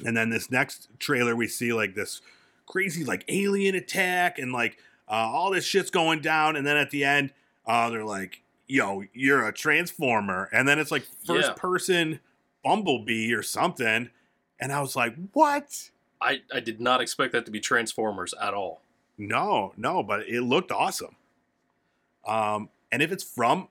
And 0.05 0.17
then 0.17 0.31
this 0.31 0.51
next 0.51 0.89
trailer, 0.99 1.37
we 1.37 1.47
see 1.47 1.73
like 1.73 1.95
this 1.95 2.21
crazy 2.67 3.05
like 3.05 3.25
alien 3.29 3.75
attack 3.77 4.39
and 4.39 4.53
like 4.53 4.79
uh, 5.09 5.13
all 5.13 5.51
this 5.53 5.65
shit's 5.65 5.91
going 5.91 6.21
down. 6.21 6.57
And 6.57 6.67
then 6.67 6.77
at 6.77 6.91
the 6.91 7.05
end, 7.05 7.33
uh, 7.67 7.89
they're 7.91 8.05
like, 8.05 8.43
"Yo, 8.67 9.05
you're 9.13 9.47
a 9.47 9.53
transformer," 9.53 10.49
and 10.53 10.67
then 10.67 10.81
it's 10.81 10.91
like 10.91 11.05
first 11.25 11.51
Yeah. 11.51 11.55
person 11.55 12.21
Bumblebee 12.65 13.33
or 13.33 13.43
something. 13.43 14.11
And 14.59 14.73
I 14.73 14.81
was 14.81 14.97
like, 14.97 15.15
"What?" 15.33 15.91
I, 16.21 16.41
I 16.53 16.59
did 16.61 16.81
not 16.81 17.01
expect 17.01 17.33
that 17.33 17.45
to 17.47 17.53
be 17.53 17.61
Transformers 17.61 18.35
at 18.41 18.55
all. 18.55 18.81
No, 19.19 19.73
no, 19.77 20.03
but 20.03 20.29
it 20.29 20.43
looked 20.43 20.73
awesome. 20.73 21.17
Um, 22.27 22.71
and 22.91 23.03
if 23.03 23.13
it's 23.13 23.25
from 23.25 23.69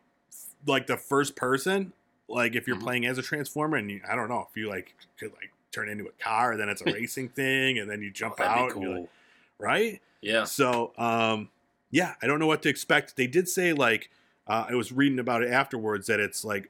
like 0.65 0.87
the 0.87 0.97
first 0.97 1.35
person, 1.35 1.93
like 2.27 2.55
if 2.55 2.67
you're 2.67 2.77
Mhm. 2.77 2.81
playing 2.83 3.05
as 3.05 3.17
a 3.17 3.21
transformer, 3.21 3.77
and 3.77 3.89
you, 3.89 4.01
I 4.07 4.15
don't 4.15 4.29
know 4.29 4.47
if 4.49 4.55
you 4.57 4.69
like 4.69 4.95
could 5.17 5.31
like 5.33 5.51
turn 5.71 5.89
into 5.89 6.05
a 6.07 6.11
car, 6.23 6.51
and 6.51 6.59
then 6.59 6.69
it's 6.69 6.81
a 6.81 6.85
racing 6.93 7.29
thing, 7.29 7.79
and 7.79 7.89
then 7.89 8.01
you 8.01 8.11
jump 8.11 8.35
Oh, 8.39 8.43
out, 8.43 8.69
be 8.69 8.73
and 8.73 8.81
you're 8.83 8.91
cool. 8.93 9.01
like- 9.01 9.09
right? 9.57 10.01
Yeah. 10.21 10.43
So, 10.45 10.91
um, 10.97 11.49
yeah, 11.91 12.15
I 12.21 12.27
don't 12.27 12.39
know 12.39 12.47
what 12.47 12.61
to 12.63 12.69
expect. 12.69 13.15
They 13.15 13.27
did 13.27 13.47
say 13.47 13.73
like 13.73 14.09
uh, 14.47 14.65
I 14.69 14.75
was 14.75 14.91
reading 14.91 15.19
about 15.19 15.43
it 15.43 15.51
afterwards 15.51 16.07
that 16.07 16.19
it's 16.19 16.43
like 16.43 16.69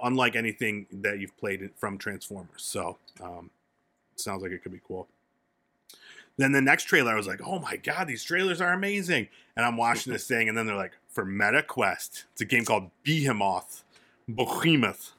unlike 0.00 0.36
anything 0.36 0.86
that 0.92 1.18
you've 1.18 1.36
played 1.38 1.70
from 1.76 1.96
Transformers. 1.98 2.62
So, 2.62 2.98
um, 3.22 3.50
sounds 4.16 4.42
like 4.42 4.52
it 4.52 4.62
could 4.62 4.72
be 4.72 4.80
cool. 4.86 5.08
Then 6.38 6.52
the 6.52 6.60
next 6.60 6.84
trailer, 6.84 7.12
I 7.12 7.14
was 7.16 7.26
like, 7.26 7.40
"Oh 7.44 7.58
my 7.58 7.76
god, 7.76 8.06
these 8.06 8.22
trailers 8.22 8.60
are 8.60 8.72
amazing!" 8.72 9.28
And 9.56 9.64
I'm 9.64 9.76
watching 9.76 10.12
this 10.12 10.26
thing, 10.26 10.48
and 10.48 10.56
then 10.56 10.66
they're 10.66 10.76
like, 10.76 10.92
"For 11.08 11.24
Meta 11.24 11.62
Quest, 11.62 12.24
it's 12.32 12.42
a 12.42 12.44
game 12.44 12.64
called 12.64 12.90
Behemoth, 13.02 13.84
Behemoth," 14.28 15.12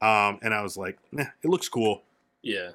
um, 0.00 0.38
and 0.42 0.54
I 0.54 0.62
was 0.62 0.76
like, 0.76 0.98
"Nah, 1.12 1.24
it 1.42 1.48
looks 1.48 1.68
cool. 1.68 2.02
Yeah. 2.42 2.70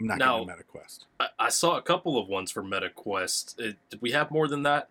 I'm 0.00 0.06
not 0.06 0.18
Now- 0.18 0.32
getting 0.38 0.48
a 0.48 0.52
Meta 0.52 0.64
Quest." 0.64 1.06
I, 1.18 1.26
I 1.38 1.48
saw 1.50 1.76
a 1.76 1.82
couple 1.82 2.18
of 2.18 2.26
ones 2.26 2.50
for 2.50 2.62
MetaQuest. 2.62 3.58
It, 3.58 3.76
did 3.90 4.00
we 4.00 4.12
have 4.12 4.30
more 4.30 4.48
than 4.48 4.62
that? 4.62 4.88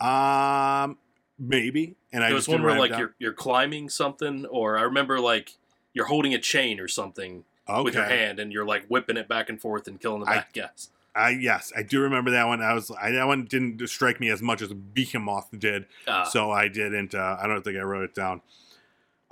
Um, 0.00 0.98
maybe. 1.38 1.96
And 2.12 2.24
I 2.24 2.32
was 2.32 2.46
just 2.46 2.48
one 2.48 2.62
where 2.62 2.78
like 2.78 2.90
down. 2.92 3.00
you're 3.00 3.14
you're 3.18 3.32
climbing 3.32 3.90
something, 3.90 4.46
or 4.46 4.78
I 4.78 4.82
remember 4.82 5.20
like 5.20 5.56
you're 5.92 6.06
holding 6.06 6.32
a 6.34 6.38
chain 6.38 6.80
or 6.80 6.88
something 6.88 7.44
okay. 7.68 7.82
with 7.82 7.94
your 7.94 8.04
hand, 8.04 8.38
and 8.40 8.52
you're 8.52 8.64
like 8.64 8.86
whipping 8.86 9.16
it 9.16 9.28
back 9.28 9.48
and 9.48 9.60
forth 9.60 9.88
and 9.88 10.00
killing 10.00 10.20
the 10.22 10.30
I- 10.30 10.36
bad 10.36 10.46
guys. 10.54 10.90
I 11.14 11.30
yes, 11.30 11.72
I 11.74 11.82
do 11.82 12.02
remember 12.02 12.30
that 12.32 12.46
one. 12.46 12.60
I 12.60 12.74
was 12.74 12.90
I, 12.90 13.10
that 13.12 13.26
one 13.26 13.46
didn't 13.46 13.88
strike 13.88 14.20
me 14.20 14.28
as 14.28 14.42
much 14.42 14.60
as 14.60 14.68
Behemoth 14.74 15.48
did, 15.58 15.86
Ah, 16.06 16.24
so 16.24 16.50
I 16.50 16.68
didn't. 16.68 17.14
Uh, 17.14 17.38
I 17.40 17.46
don't 17.46 17.64
think 17.64 17.78
I 17.78 17.80
wrote 17.80 18.04
it 18.04 18.14
down. 18.14 18.42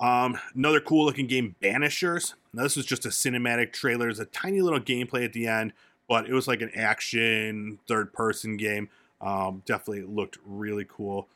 Um, 0.00 0.38
another 0.54 0.80
cool 0.80 1.04
looking 1.04 1.26
game, 1.26 1.54
Banishers. 1.62 2.34
Now 2.54 2.62
this 2.62 2.76
was 2.76 2.86
just 2.86 3.04
a 3.04 3.10
cinematic 3.10 3.72
trailer. 3.72 4.06
There's 4.06 4.18
a 4.18 4.24
tiny 4.24 4.62
little 4.62 4.80
gameplay 4.80 5.26
at 5.26 5.34
the 5.34 5.46
end, 5.46 5.74
but 6.08 6.26
it 6.26 6.32
was 6.32 6.48
like 6.48 6.62
an 6.62 6.70
action 6.74 7.78
third 7.86 8.14
person 8.14 8.56
game. 8.56 8.88
Um, 9.20 9.62
definitely 9.66 10.02
looked 10.04 10.38
really 10.46 10.86
cool. 10.88 11.28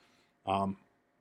Um, 0.46 0.78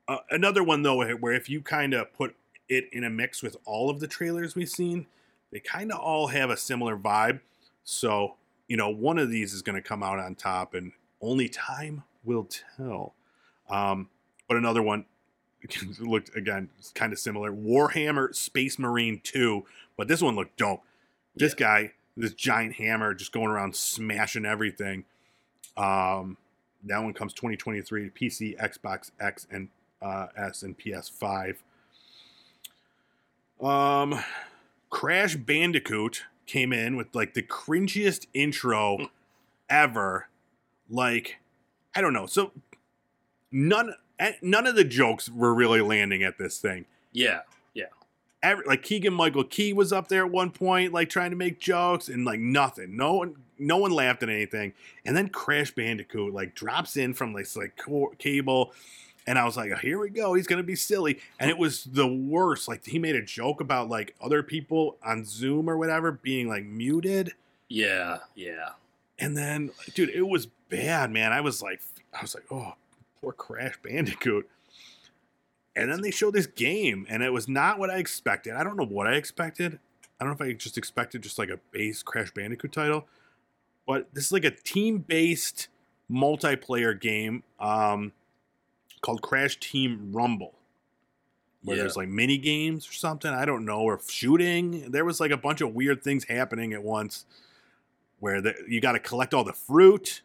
uh, 0.08 0.20
another 0.32 0.64
one 0.64 0.84
though, 0.84 1.06
where 1.16 1.34
if 1.34 1.50
you 1.50 1.62
kind 1.62 1.94
of 1.94 2.14
put 2.14 2.36
it 2.70 2.88
in 2.94 3.04
a 3.04 3.10
mix 3.10 3.44
with 3.44 3.58
all 3.66 3.90
of 3.90 4.00
the 4.00 4.08
trailers 4.08 4.56
we've 4.56 4.70
seen, 4.70 5.06
they 5.52 5.60
kind 5.60 5.92
of 5.92 6.00
all 6.00 6.28
have 6.28 6.50
a 6.50 6.58
similar 6.58 6.98
vibe. 6.98 7.40
So 7.84 8.36
you 8.68 8.76
know, 8.76 8.90
one 8.90 9.18
of 9.18 9.30
these 9.30 9.54
is 9.54 9.62
going 9.62 9.82
to 9.82 9.88
come 9.88 10.04
out 10.04 10.20
on 10.20 10.36
top, 10.36 10.74
and 10.74 10.92
only 11.22 11.50
time 11.50 12.04
will 12.24 12.48
tell. 12.78 13.14
Um, 13.70 14.10
but 14.48 14.58
another 14.58 14.82
one 14.82 15.06
looked 16.00 16.36
again 16.36 16.70
kind 16.94 17.14
of 17.14 17.20
similar. 17.20 17.52
Warhammer 17.52 18.36
Space 18.36 18.78
Marine 18.78 19.22
Two, 19.24 19.66
but 19.96 20.08
this 20.08 20.22
one 20.22 20.36
looked 20.36 20.58
dope. 20.58 20.82
This 21.36 21.54
guy, 21.54 21.94
this 22.16 22.34
giant 22.34 22.76
hammer, 22.76 23.14
just 23.14 23.32
going 23.32 23.48
around 23.48 23.76
smashing 23.76 24.46
everything. 24.46 25.06
Um, 25.76 26.38
that 26.84 27.04
one 27.04 27.14
comes 27.14 27.34
2023 27.34 28.10
PC, 28.10 28.58
Xbox 28.58 29.12
X, 29.20 29.48
and 29.52 29.70
uh, 30.02 30.28
S, 30.36 30.64
and 30.64 30.78
PS5. 30.78 31.58
Um, 33.62 34.20
Crash 34.90 35.36
Bandicoot 35.36 36.24
came 36.46 36.72
in 36.72 36.96
with 36.96 37.14
like 37.14 37.34
the 37.34 37.42
cringiest 37.44 38.28
intro 38.34 39.10
ever. 39.70 40.28
Like, 40.90 41.38
I 41.96 42.02
don't 42.02 42.14
know. 42.14 42.26
So 42.26 42.52
none 43.52 43.94
eh, 44.20 44.34
none 44.42 44.68
of 44.68 44.76
the 44.76 44.84
jokes 44.84 45.30
were 45.30 45.54
really 45.54 45.82
landing 45.82 46.24
at 46.24 46.38
this 46.38 46.58
thing. 46.60 46.86
Yeah. 47.12 47.42
Every, 48.44 48.66
like 48.66 48.84
Keegan 48.84 49.14
Michael 49.14 49.44
Key 49.44 49.74
was 49.74 49.92
up 49.92 50.08
there 50.08 50.26
at 50.26 50.32
one 50.32 50.52
point, 50.52 50.94
like 50.94 51.10
trying 51.10 51.32
to 51.32 51.38
make 51.38 51.60
jokes, 51.60 52.08
and 52.08 52.24
like 52.26 52.40
nothing. 52.40 52.96
No 52.96 53.14
one, 53.14 53.36
no 53.58 53.78
one 53.78 53.92
laughed 53.92 54.24
at 54.24 54.30
anything. 54.30 54.74
And 55.06 55.18
then 55.18 55.30
Crash 55.30 55.72
Bandicoot 55.72 56.34
like 56.34 56.56
drops 56.56 56.98
in 56.98 57.14
from 57.14 57.34
this 57.34 57.56
like 57.56 57.76
co- 57.78 58.14
cable, 58.18 58.74
and 59.28 59.38
I 59.38 59.46
was 59.46 59.56
like, 59.58 59.78
here 59.80 60.00
we 60.00 60.10
go. 60.10 60.34
He's 60.34 60.48
gonna 60.48 60.64
be 60.64 60.76
silly, 60.76 61.20
and 61.40 61.52
it 61.52 61.58
was 61.60 61.84
the 61.84 62.08
worst. 62.08 62.68
Like 62.68 62.86
he 62.86 62.98
made 62.98 63.16
a 63.16 63.22
joke 63.22 63.62
about 63.62 63.90
like 63.90 64.16
other 64.22 64.42
people 64.42 64.98
on 65.04 65.26
Zoom 65.26 65.70
or 65.70 65.78
whatever 65.78 66.12
being 66.12 66.48
like 66.48 66.64
muted, 66.66 67.34
Yeah. 67.70 68.20
Yeah. 68.36 68.70
and 69.20 69.38
then 69.38 69.72
dude, 69.94 70.10
it 70.10 70.28
was 70.28 70.48
bad, 70.70 71.12
man. 71.12 71.32
I 71.34 71.42
was 71.42 71.62
like, 71.62 71.82
I 72.18 72.22
was 72.22 72.34
like, 72.34 72.46
oh, 72.52 72.74
poor 73.22 73.34
Crash 73.34 73.76
Bandicoot. 73.84 74.50
And 75.76 75.92
then 75.92 76.02
they 76.02 76.10
showed 76.10 76.34
this 76.34 76.48
game, 76.48 77.06
and 77.08 77.22
it 77.22 77.32
was 77.32 77.48
not 77.48 77.78
what 77.78 77.92
I 77.92 77.98
expected. 77.98 78.54
I 78.54 78.64
don't 78.64 78.78
know 78.78 78.86
what 78.86 79.06
I 79.06 79.14
expected. 79.14 79.78
I 80.20 80.24
don't 80.24 80.30
know 80.40 80.46
if 80.46 80.50
I 80.50 80.54
just 80.58 80.76
expected 80.76 81.22
just 81.22 81.38
like 81.38 81.50
a 81.52 81.60
base 81.72 82.02
Crash 82.02 82.32
Bandicoot 82.32 82.72
title, 82.72 83.06
but 83.86 84.08
this 84.14 84.26
is 84.26 84.32
like 84.32 84.44
a 84.46 84.50
team-based 84.50 85.68
multiplayer 86.12 87.00
game 87.00 87.44
um, 87.60 88.12
called 89.02 89.22
Crash 89.22 89.58
Team 89.60 90.12
Rumble, 90.12 90.56
where 91.64 91.76
Yeah. 91.78 91.84
there's 91.84 91.98
like 91.98 92.08
mini 92.10 92.38
games 92.38 92.88
or 92.90 92.94
something. 92.94 93.32
I 93.32 93.46
don't 93.46 93.66
know, 93.66 93.80
or 93.82 94.00
shooting. 94.08 94.92
There 94.92 95.06
was 95.06 95.20
like 95.20 95.32
a 95.32 95.38
bunch 95.38 95.62
of 95.62 95.74
weird 95.74 96.04
things 96.04 96.26
happening 96.26 96.74
at 96.74 96.84
once, 96.84 97.26
where 98.20 98.42
the, 98.42 98.56
you 98.68 98.82
got 98.82 98.94
to 98.94 99.00
collect 99.00 99.34
all 99.34 99.44
the 99.44 99.54
fruit. 99.54 100.22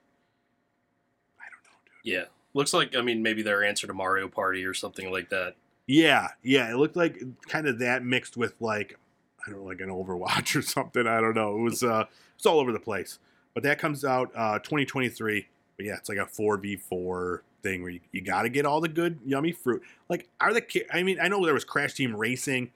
I 1.38 1.44
don't 1.50 1.64
know, 1.64 1.78
dude. 1.84 2.12
Yeah. 2.12 2.24
Looks 2.54 2.72
like 2.74 2.94
I 2.96 3.00
mean 3.00 3.22
maybe 3.22 3.42
their 3.42 3.64
answer 3.64 3.86
to 3.86 3.94
Mario 3.94 4.28
Party 4.28 4.64
or 4.64 4.74
something 4.74 5.10
like 5.10 5.30
that. 5.30 5.54
Yeah, 5.86 6.28
yeah, 6.42 6.70
it 6.70 6.76
looked 6.76 6.96
like 6.96 7.18
kind 7.48 7.66
of 7.66 7.78
that 7.80 8.04
mixed 8.04 8.36
with 8.36 8.54
like 8.60 8.98
I 9.46 9.50
don't 9.50 9.60
know, 9.60 9.66
like 9.66 9.80
an 9.80 9.88
Overwatch 9.88 10.54
or 10.58 10.62
something. 10.62 11.06
I 11.06 11.20
don't 11.20 11.34
know. 11.34 11.56
It 11.56 11.62
was 11.62 11.82
uh 11.82 12.04
it's 12.36 12.44
all 12.46 12.60
over 12.60 12.72
the 12.72 12.78
place. 12.80 13.18
But 13.54 13.62
that 13.64 13.78
comes 13.78 14.04
out 14.04 14.30
uh 14.34 14.58
2023. 14.58 15.48
But 15.82 15.88
yeah, 15.88 15.96
it's 15.96 16.08
like 16.08 16.18
a 16.18 16.26
4v4 16.26 17.40
thing 17.64 17.82
where 17.82 17.90
you, 17.90 18.00
you 18.12 18.20
got 18.20 18.42
to 18.42 18.48
get 18.48 18.64
all 18.66 18.80
the 18.80 18.88
good 18.88 19.18
yummy 19.24 19.50
fruit. 19.50 19.82
Like 20.08 20.28
are 20.40 20.52
the 20.54 20.62
I 20.92 21.02
mean, 21.02 21.18
I 21.20 21.26
know 21.26 21.44
there 21.44 21.54
was 21.54 21.64
Crash 21.64 21.94
Team 21.94 22.14
Racing 22.14 22.70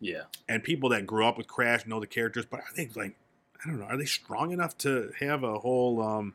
Yeah. 0.00 0.22
and 0.50 0.62
people 0.62 0.90
that 0.90 1.06
grew 1.06 1.26
up 1.26 1.38
with 1.38 1.46
Crash 1.46 1.86
know 1.86 1.98
the 1.98 2.06
characters, 2.06 2.44
but 2.44 2.60
I 2.60 2.74
think 2.74 2.94
like 2.94 3.14
I 3.64 3.68
don't 3.70 3.78
know, 3.80 3.86
are 3.86 3.96
they 3.96 4.04
strong 4.04 4.52
enough 4.52 4.76
to 4.78 5.12
have 5.20 5.44
a 5.44 5.58
whole 5.60 6.02
um 6.02 6.34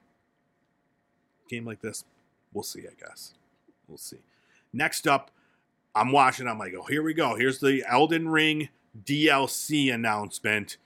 game 1.49 1.65
like 1.65 1.81
this? 1.81 2.03
We'll 2.51 2.63
see, 2.63 2.81
I 2.81 2.93
guess. 2.99 3.33
We'll 3.87 3.97
see. 3.99 4.17
Next 4.73 5.07
up, 5.07 5.29
I'm 5.93 6.11
watching, 6.11 6.47
I'm 6.47 6.57
like, 6.57 6.73
oh, 6.75 6.83
here 6.83 7.03
we 7.03 7.13
go. 7.13 7.35
Here's 7.35 7.59
the 7.59 7.83
Elden 7.87 8.29
Ring 8.29 8.69
DLC 9.05 9.93
announcement. 9.93 10.77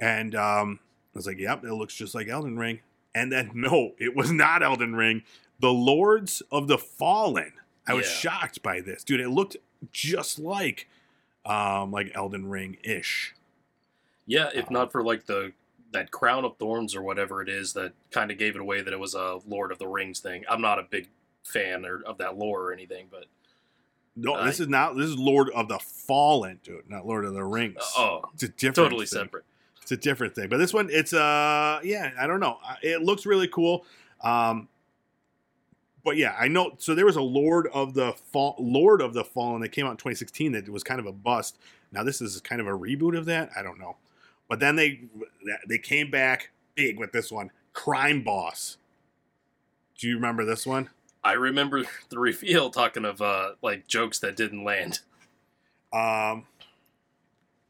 And 0.00 0.34
um 0.34 0.80
I 1.14 1.18
was 1.18 1.26
like, 1.26 1.38
yep, 1.38 1.64
it 1.64 1.72
looks 1.74 1.94
just 1.94 2.14
like 2.14 2.28
Elden 2.28 2.58
Ring. 2.58 2.80
And 3.14 3.30
then 3.32 3.50
no, 3.54 3.92
it 3.98 4.14
was 4.16 4.30
not 4.30 4.62
Elden 4.62 4.94
Ring. 4.96 5.22
The 5.60 5.72
Lords 5.72 6.42
of 6.50 6.68
the 6.68 6.78
Fallen. 6.78 7.52
I 7.86 7.94
was 7.94 8.06
Yeah. 8.06 8.12
shocked 8.30 8.62
by 8.62 8.80
this. 8.80 9.02
Dude, 9.04 9.20
it 9.20 9.28
looked 9.30 9.56
just 9.92 10.38
like 10.38 10.88
um 11.44 11.90
like 11.90 12.10
Elden 12.14 12.48
Ring 12.48 12.76
ish. 12.84 13.34
Yeah, 14.26 14.48
if 14.54 14.64
Uh-huh. 14.64 14.72
not 14.74 14.92
for 14.92 15.02
like 15.02 15.26
the 15.26 15.52
that 15.92 16.12
crown 16.12 16.44
of 16.44 16.56
thorns 16.58 16.94
or 16.94 17.02
whatever 17.02 17.42
it 17.42 17.48
is 17.48 17.72
that 17.72 17.92
kind 18.12 18.30
of 18.30 18.38
gave 18.38 18.54
it 18.54 18.60
away 18.60 18.80
that 18.80 18.92
it 18.92 19.00
was 19.00 19.14
a 19.14 19.40
Lord 19.48 19.72
of 19.72 19.78
the 19.78 19.88
Rings 19.88 20.20
thing. 20.20 20.44
I'm 20.48 20.60
not 20.60 20.78
a 20.78 20.84
big 20.84 21.08
fan 21.42 21.84
or, 21.84 22.00
of 22.02 22.18
that 22.18 22.38
lore 22.38 22.62
or 22.66 22.72
anything, 22.72 23.08
but 23.10 23.24
No, 24.14 24.34
Uh, 24.34 24.44
this 24.44 24.60
is 24.60 24.68
not 24.68 24.96
this 24.96 25.06
is 25.06 25.16
Lord 25.18 25.50
of 25.50 25.66
the 25.68 25.78
Fallen, 25.80 26.60
dude, 26.62 26.88
not 26.88 27.06
Lord 27.06 27.24
of 27.24 27.32
the 27.34 27.42
Rings. 27.44 27.78
oh, 27.96 28.22
it's 28.34 28.42
a 28.44 28.48
different 28.48 28.76
totally 28.76 29.06
thing. 29.06 29.18
separate. 29.24 29.44
It's 29.90 30.06
a 30.06 30.08
different 30.08 30.36
thing. 30.36 30.48
But 30.48 30.58
this 30.58 30.72
one, 30.72 30.88
it's 30.90 31.12
uh 31.12 31.80
yeah, 31.82 32.12
I 32.18 32.28
don't 32.28 32.38
know. 32.38 32.58
It 32.80 33.02
looks 33.02 33.26
really 33.26 33.48
cool. 33.48 33.84
Um 34.22 34.68
but 36.04 36.16
yeah, 36.16 36.36
I 36.38 36.46
know. 36.46 36.74
So 36.78 36.94
there 36.94 37.06
was 37.06 37.16
a 37.16 37.22
Lord 37.22 37.66
of 37.74 37.94
the 37.94 38.12
Fall, 38.12 38.54
Lord 38.58 39.02
of 39.02 39.14
the 39.14 39.24
Fallen 39.24 39.60
that 39.62 39.70
came 39.70 39.86
out 39.86 39.90
in 39.90 39.96
2016 39.96 40.52
that 40.52 40.68
was 40.68 40.84
kind 40.84 41.00
of 41.00 41.06
a 41.06 41.12
bust. 41.12 41.58
Now 41.90 42.04
this 42.04 42.20
is 42.20 42.40
kind 42.40 42.60
of 42.60 42.68
a 42.68 42.70
reboot 42.70 43.18
of 43.18 43.26
that. 43.26 43.50
I 43.56 43.62
don't 43.62 43.80
know, 43.80 43.96
but 44.48 44.60
then 44.60 44.76
they 44.76 45.00
they 45.68 45.78
came 45.78 46.08
back 46.08 46.50
big 46.76 46.96
with 46.96 47.10
this 47.10 47.32
one, 47.32 47.50
Crime 47.72 48.22
Boss. 48.22 48.76
Do 49.98 50.06
you 50.06 50.14
remember 50.14 50.44
this 50.44 50.66
one? 50.66 50.90
I 51.24 51.32
remember 51.32 51.82
the 52.10 52.18
reveal 52.20 52.70
talking 52.70 53.04
of 53.04 53.20
uh 53.20 53.54
like 53.60 53.88
jokes 53.88 54.20
that 54.20 54.36
didn't 54.36 54.62
land. 54.62 55.00
Um, 55.92 56.46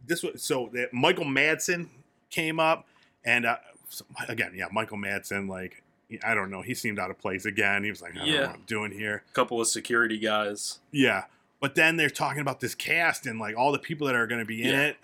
this 0.06 0.22
was 0.22 0.42
so 0.42 0.68
that 0.74 0.92
Michael 0.92 1.24
Madsen 1.24 1.88
came 2.30 2.58
up, 2.60 2.86
and 3.24 3.44
uh, 3.46 3.56
so- 3.88 4.04
again, 4.28 4.52
yeah, 4.54 4.66
Michael 4.72 4.98
Madsen, 4.98 5.48
like 5.48 5.82
I 6.24 6.34
don't 6.34 6.50
know, 6.50 6.62
he 6.62 6.74
seemed 6.74 6.98
out 6.98 7.10
of 7.10 7.18
place 7.18 7.44
again. 7.44 7.84
He 7.84 7.90
was 7.90 8.02
like, 8.02 8.12
I 8.12 8.18
don't 8.18 8.26
know 8.26 8.32
Yeah. 8.34 8.46
what 8.48 8.56
I'm 8.56 8.62
doing 8.66 8.90
here. 8.92 9.22
couple 9.32 9.60
of 9.60 9.68
security 9.68 10.18
guys. 10.18 10.80
Yeah, 10.90 11.24
but 11.60 11.74
then 11.76 11.96
they're 11.96 12.10
talking 12.10 12.40
about 12.40 12.58
this 12.60 12.74
cast 12.74 13.26
and 13.26 13.38
like 13.38 13.56
all 13.56 13.70
the 13.72 13.78
people 13.78 14.06
that 14.08 14.16
are 14.16 14.26
going 14.26 14.40
to 14.40 14.44
be 14.46 14.62
in 14.62 14.70
Yeah. 14.70 14.82
it. 14.86 14.96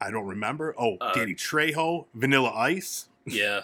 I 0.00 0.10
don't 0.10 0.26
remember. 0.26 0.74
Oh, 0.78 0.96
Uh, 1.00 1.12
Danny 1.12 1.34
Trejo, 1.34 2.06
Vanilla 2.14 2.52
Ice, 2.54 3.06
Yeah. 3.26 3.62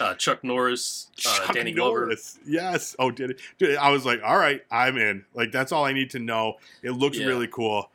Uh, 0.00 0.14
Chuck 0.14 0.42
Norris, 0.42 1.08
uh, 1.26 1.36
Chuck 1.46 1.54
Danny 1.54 1.72
Glover. 1.72 2.00
Norris. 2.06 2.38
Yes. 2.46 2.96
Oh, 2.98 3.10
did 3.10 3.32
it? 3.32 3.40
Dude, 3.58 3.76
I 3.76 3.90
was 3.90 4.06
like, 4.06 4.22
all 4.24 4.38
right, 4.38 4.64
I'm 4.70 4.96
in. 4.96 5.26
Like 5.34 5.52
that's 5.52 5.70
all 5.72 5.84
I 5.84 5.92
need 5.92 6.08
to 6.10 6.18
know. 6.18 6.54
It 6.82 6.92
looks 6.92 7.18
Yeah. 7.18 7.26
really 7.26 7.48
cool. 7.48 7.90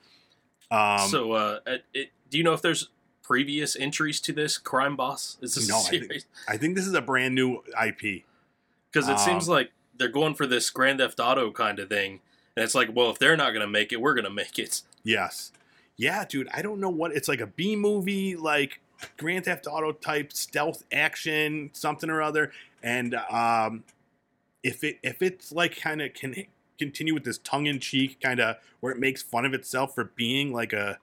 Um, 0.69 1.09
so, 1.09 1.31
uh, 1.31 1.59
it, 1.93 2.11
do 2.29 2.37
you 2.37 2.43
know 2.43 2.53
if 2.53 2.61
there's 2.61 2.89
previous 3.25 3.75
entries 3.75 4.19
to 4.21 4.33
this 4.33 4.57
crime 4.57 4.95
boss? 4.95 5.37
Is 5.41 5.55
this 5.55 5.67
No, 5.67 5.79
I 5.79 5.99
think-? 5.99 6.23
I 6.47 6.57
think 6.57 6.75
this 6.75 6.85
is 6.85 6.93
a 6.93 7.01
brand 7.01 7.35
new 7.35 7.63
IP. 7.81 8.23
Because 8.91 9.09
it 9.09 9.19
seems 9.19 9.49
Um, 9.49 9.55
like 9.55 9.71
they're 9.97 10.07
going 10.07 10.35
for 10.35 10.45
this 10.47 10.69
Grand 10.69 10.99
Theft 10.99 11.19
Auto 11.19 11.51
kind 11.51 11.79
of 11.79 11.89
thing, 11.89 12.21
and 12.55 12.63
it's 12.63 12.75
like, 12.75 12.89
well, 12.93 13.09
if 13.09 13.19
they're 13.19 13.35
not 13.35 13.51
going 13.51 13.65
to 13.65 13.71
make 13.71 13.91
it, 13.91 13.99
we're 13.99 14.13
going 14.13 14.25
to 14.25 14.29
make 14.29 14.57
it. 14.59 14.81
Yes. 15.03 15.51
Yeah, 15.97 16.25
dude. 16.25 16.47
I 16.53 16.61
don't 16.61 16.79
know 16.79 16.89
what 16.89 17.13
it's 17.13 17.27
like 17.27 17.41
a 17.41 17.47
B 17.47 17.75
movie, 17.75 18.35
like 18.35 18.79
Grand 19.17 19.45
Theft 19.45 19.67
Auto 19.69 19.91
type 19.91 20.31
stealth 20.33 20.83
action, 20.91 21.69
something 21.73 22.09
or 22.09 22.21
other. 22.21 22.51
And 22.83 23.15
um, 23.29 23.83
if 24.63 24.83
it 24.83 24.99
if 25.03 25.21
it's 25.21 25.51
like 25.51 25.79
kind 25.79 26.01
of 26.01 26.13
can 26.13 26.45
continue 26.77 27.13
with 27.13 27.23
this 27.23 27.37
tongue 27.39 27.65
in 27.65 27.79
cheek 27.79 28.19
kind 28.19 28.39
of 28.39 28.57
where 28.81 28.91
it 28.91 28.99
makes 28.99 29.21
fun 29.21 29.45
of 29.45 29.53
itself 29.53 29.95
for 29.95 30.11
being 30.15 30.51
like 30.51 30.73
a, 30.73 30.99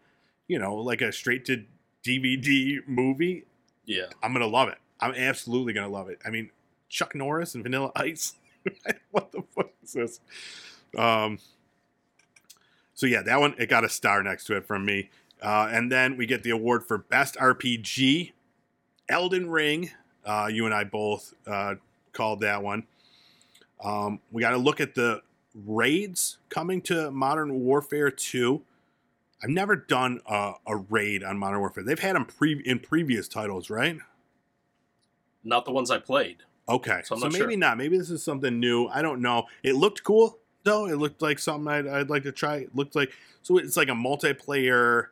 you 0.48 0.58
know, 0.58 0.74
like 0.74 1.00
a 1.00 1.10
straight 1.12 1.44
to 1.46 1.64
DVD 2.04 2.78
movie, 2.86 3.44
Yeah. 3.86 4.06
I'm 4.22 4.32
gonna 4.32 4.46
love 4.46 4.68
it. 4.68 4.78
I'm 5.00 5.14
absolutely 5.14 5.72
gonna 5.72 5.88
love 5.88 6.08
it. 6.08 6.20
I 6.24 6.30
mean, 6.30 6.50
Chuck 6.88 7.14
Norris 7.14 7.54
and 7.54 7.62
Vanilla 7.62 7.90
Ice. 7.96 8.34
what 9.10 9.32
the 9.32 9.42
fuck 9.54 9.70
is 9.82 9.92
this? 9.92 10.20
Um. 10.96 11.38
So 12.94 13.06
yeah, 13.06 13.22
that 13.22 13.40
one 13.40 13.54
it 13.58 13.68
got 13.68 13.84
a 13.84 13.88
star 13.88 14.22
next 14.22 14.44
to 14.44 14.56
it 14.56 14.66
from 14.66 14.84
me, 14.84 15.10
uh, 15.40 15.68
and 15.72 15.90
then 15.90 16.16
we 16.16 16.26
get 16.26 16.42
the 16.42 16.50
award 16.50 16.84
for 16.86 16.98
best 16.98 17.36
RPG, 17.36 18.32
Elden 19.08 19.50
Ring. 19.50 19.90
Uh, 20.24 20.48
you 20.52 20.66
and 20.66 20.74
I 20.74 20.84
both 20.84 21.34
uh, 21.46 21.74
called 22.12 22.40
that 22.40 22.62
one. 22.62 22.84
Um, 23.82 24.20
we 24.30 24.40
got 24.40 24.50
to 24.50 24.58
look 24.58 24.80
at 24.80 24.94
the 24.94 25.22
raids 25.66 26.38
coming 26.48 26.80
to 26.82 27.10
Modern 27.10 27.60
Warfare 27.60 28.10
2. 28.10 28.62
I've 29.42 29.50
never 29.50 29.74
done 29.76 30.20
a, 30.26 30.52
a 30.66 30.76
raid 30.76 31.24
on 31.24 31.38
Modern 31.38 31.60
Warfare. 31.60 31.82
They've 31.82 31.98
had 31.98 32.14
them 32.14 32.26
pre- 32.26 32.62
in 32.64 32.78
previous 32.78 33.26
titles, 33.28 33.70
right? 33.70 33.98
Not 35.42 35.64
the 35.64 35.72
ones 35.72 35.90
I 35.90 35.98
played. 35.98 36.38
Okay, 36.68 37.00
So 37.04 37.16
so, 37.16 37.22
not 37.26 37.32
maybe 37.32 37.52
sure. 37.52 37.56
not. 37.56 37.76
Maybe 37.76 37.98
this 37.98 38.10
is 38.10 38.22
something 38.22 38.60
new. 38.60 38.86
I 38.86 39.02
don't 39.02 39.20
know. 39.20 39.46
It 39.64 39.74
looked 39.74 40.04
cool 40.04 40.38
though. 40.62 40.86
It 40.86 40.94
looked 40.96 41.20
like 41.20 41.38
something 41.40 41.66
I'd, 41.66 41.88
I'd 41.88 42.10
like 42.10 42.22
to 42.22 42.32
try. 42.32 42.58
It 42.58 42.76
looked 42.76 42.94
like 42.94 43.12
so 43.42 43.58
it's 43.58 43.76
like 43.76 43.88
a 43.88 43.92
multiplayer, 43.92 45.08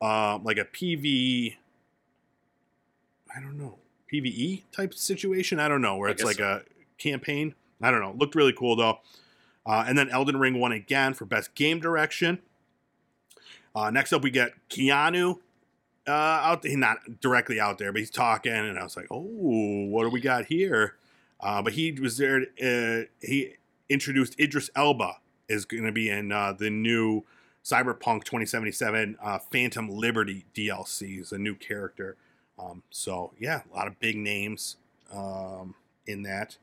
um, 0.00 0.42
like 0.42 0.56
a 0.56 0.64
PV. 0.64 1.56
I 3.36 3.40
don't 3.40 3.58
know 3.58 3.78
PVE 4.12 4.62
type 4.72 4.94
situation. 4.94 5.60
I 5.60 5.68
don't 5.68 5.82
know 5.82 5.96
where 5.96 6.08
I 6.08 6.12
it's 6.12 6.24
like 6.24 6.36
so. 6.36 6.60
a 6.60 6.62
campaign. 6.98 7.54
I 7.82 7.90
don't 7.90 8.00
know. 8.00 8.10
It 8.10 8.18
Looked 8.18 8.34
really 8.34 8.52
cool 8.52 8.76
though. 8.76 9.00
Uh, 9.66 9.84
and 9.86 9.96
then 9.96 10.08
Elden 10.10 10.38
Ring 10.38 10.58
won 10.58 10.72
again 10.72 11.14
for 11.14 11.24
best 11.24 11.54
game 11.54 11.80
direction. 11.80 12.38
Uh, 13.74 13.90
next 13.90 14.12
up, 14.12 14.22
we 14.22 14.30
get 14.30 14.52
Keanu 14.70 15.38
uh, 16.06 16.10
out 16.10 16.62
there, 16.62 16.76
not 16.76 17.20
directly 17.20 17.58
out 17.58 17.78
there, 17.78 17.92
but 17.92 17.98
he's 17.98 18.10
talking, 18.10 18.52
and 18.52 18.78
I 18.78 18.84
was 18.84 18.96
like, 18.96 19.06
"Oh, 19.10 19.20
what 19.20 20.04
do 20.04 20.10
we 20.10 20.20
got 20.20 20.46
here?" 20.46 20.96
Uh, 21.40 21.62
but 21.62 21.72
he 21.74 21.92
was 21.92 22.16
there. 22.18 22.46
Uh, 22.62 23.06
he 23.20 23.54
introduced 23.88 24.38
Idris 24.38 24.70
Elba 24.74 25.16
is 25.48 25.64
going 25.64 25.84
to 25.84 25.92
be 25.92 26.08
in 26.08 26.32
uh, 26.32 26.52
the 26.52 26.70
new 26.70 27.24
Cyberpunk 27.64 28.24
2077 28.24 29.16
uh, 29.22 29.38
Phantom 29.38 29.88
Liberty 29.88 30.44
DLC 30.54 31.20
is 31.20 31.32
a 31.32 31.38
new 31.38 31.54
character. 31.54 32.16
Um, 32.58 32.82
so 32.90 33.32
yeah, 33.38 33.62
a 33.70 33.76
lot 33.76 33.86
of 33.86 33.98
big 33.98 34.16
names 34.16 34.76
um, 35.12 35.74
in 36.06 36.22
that. 36.22 36.58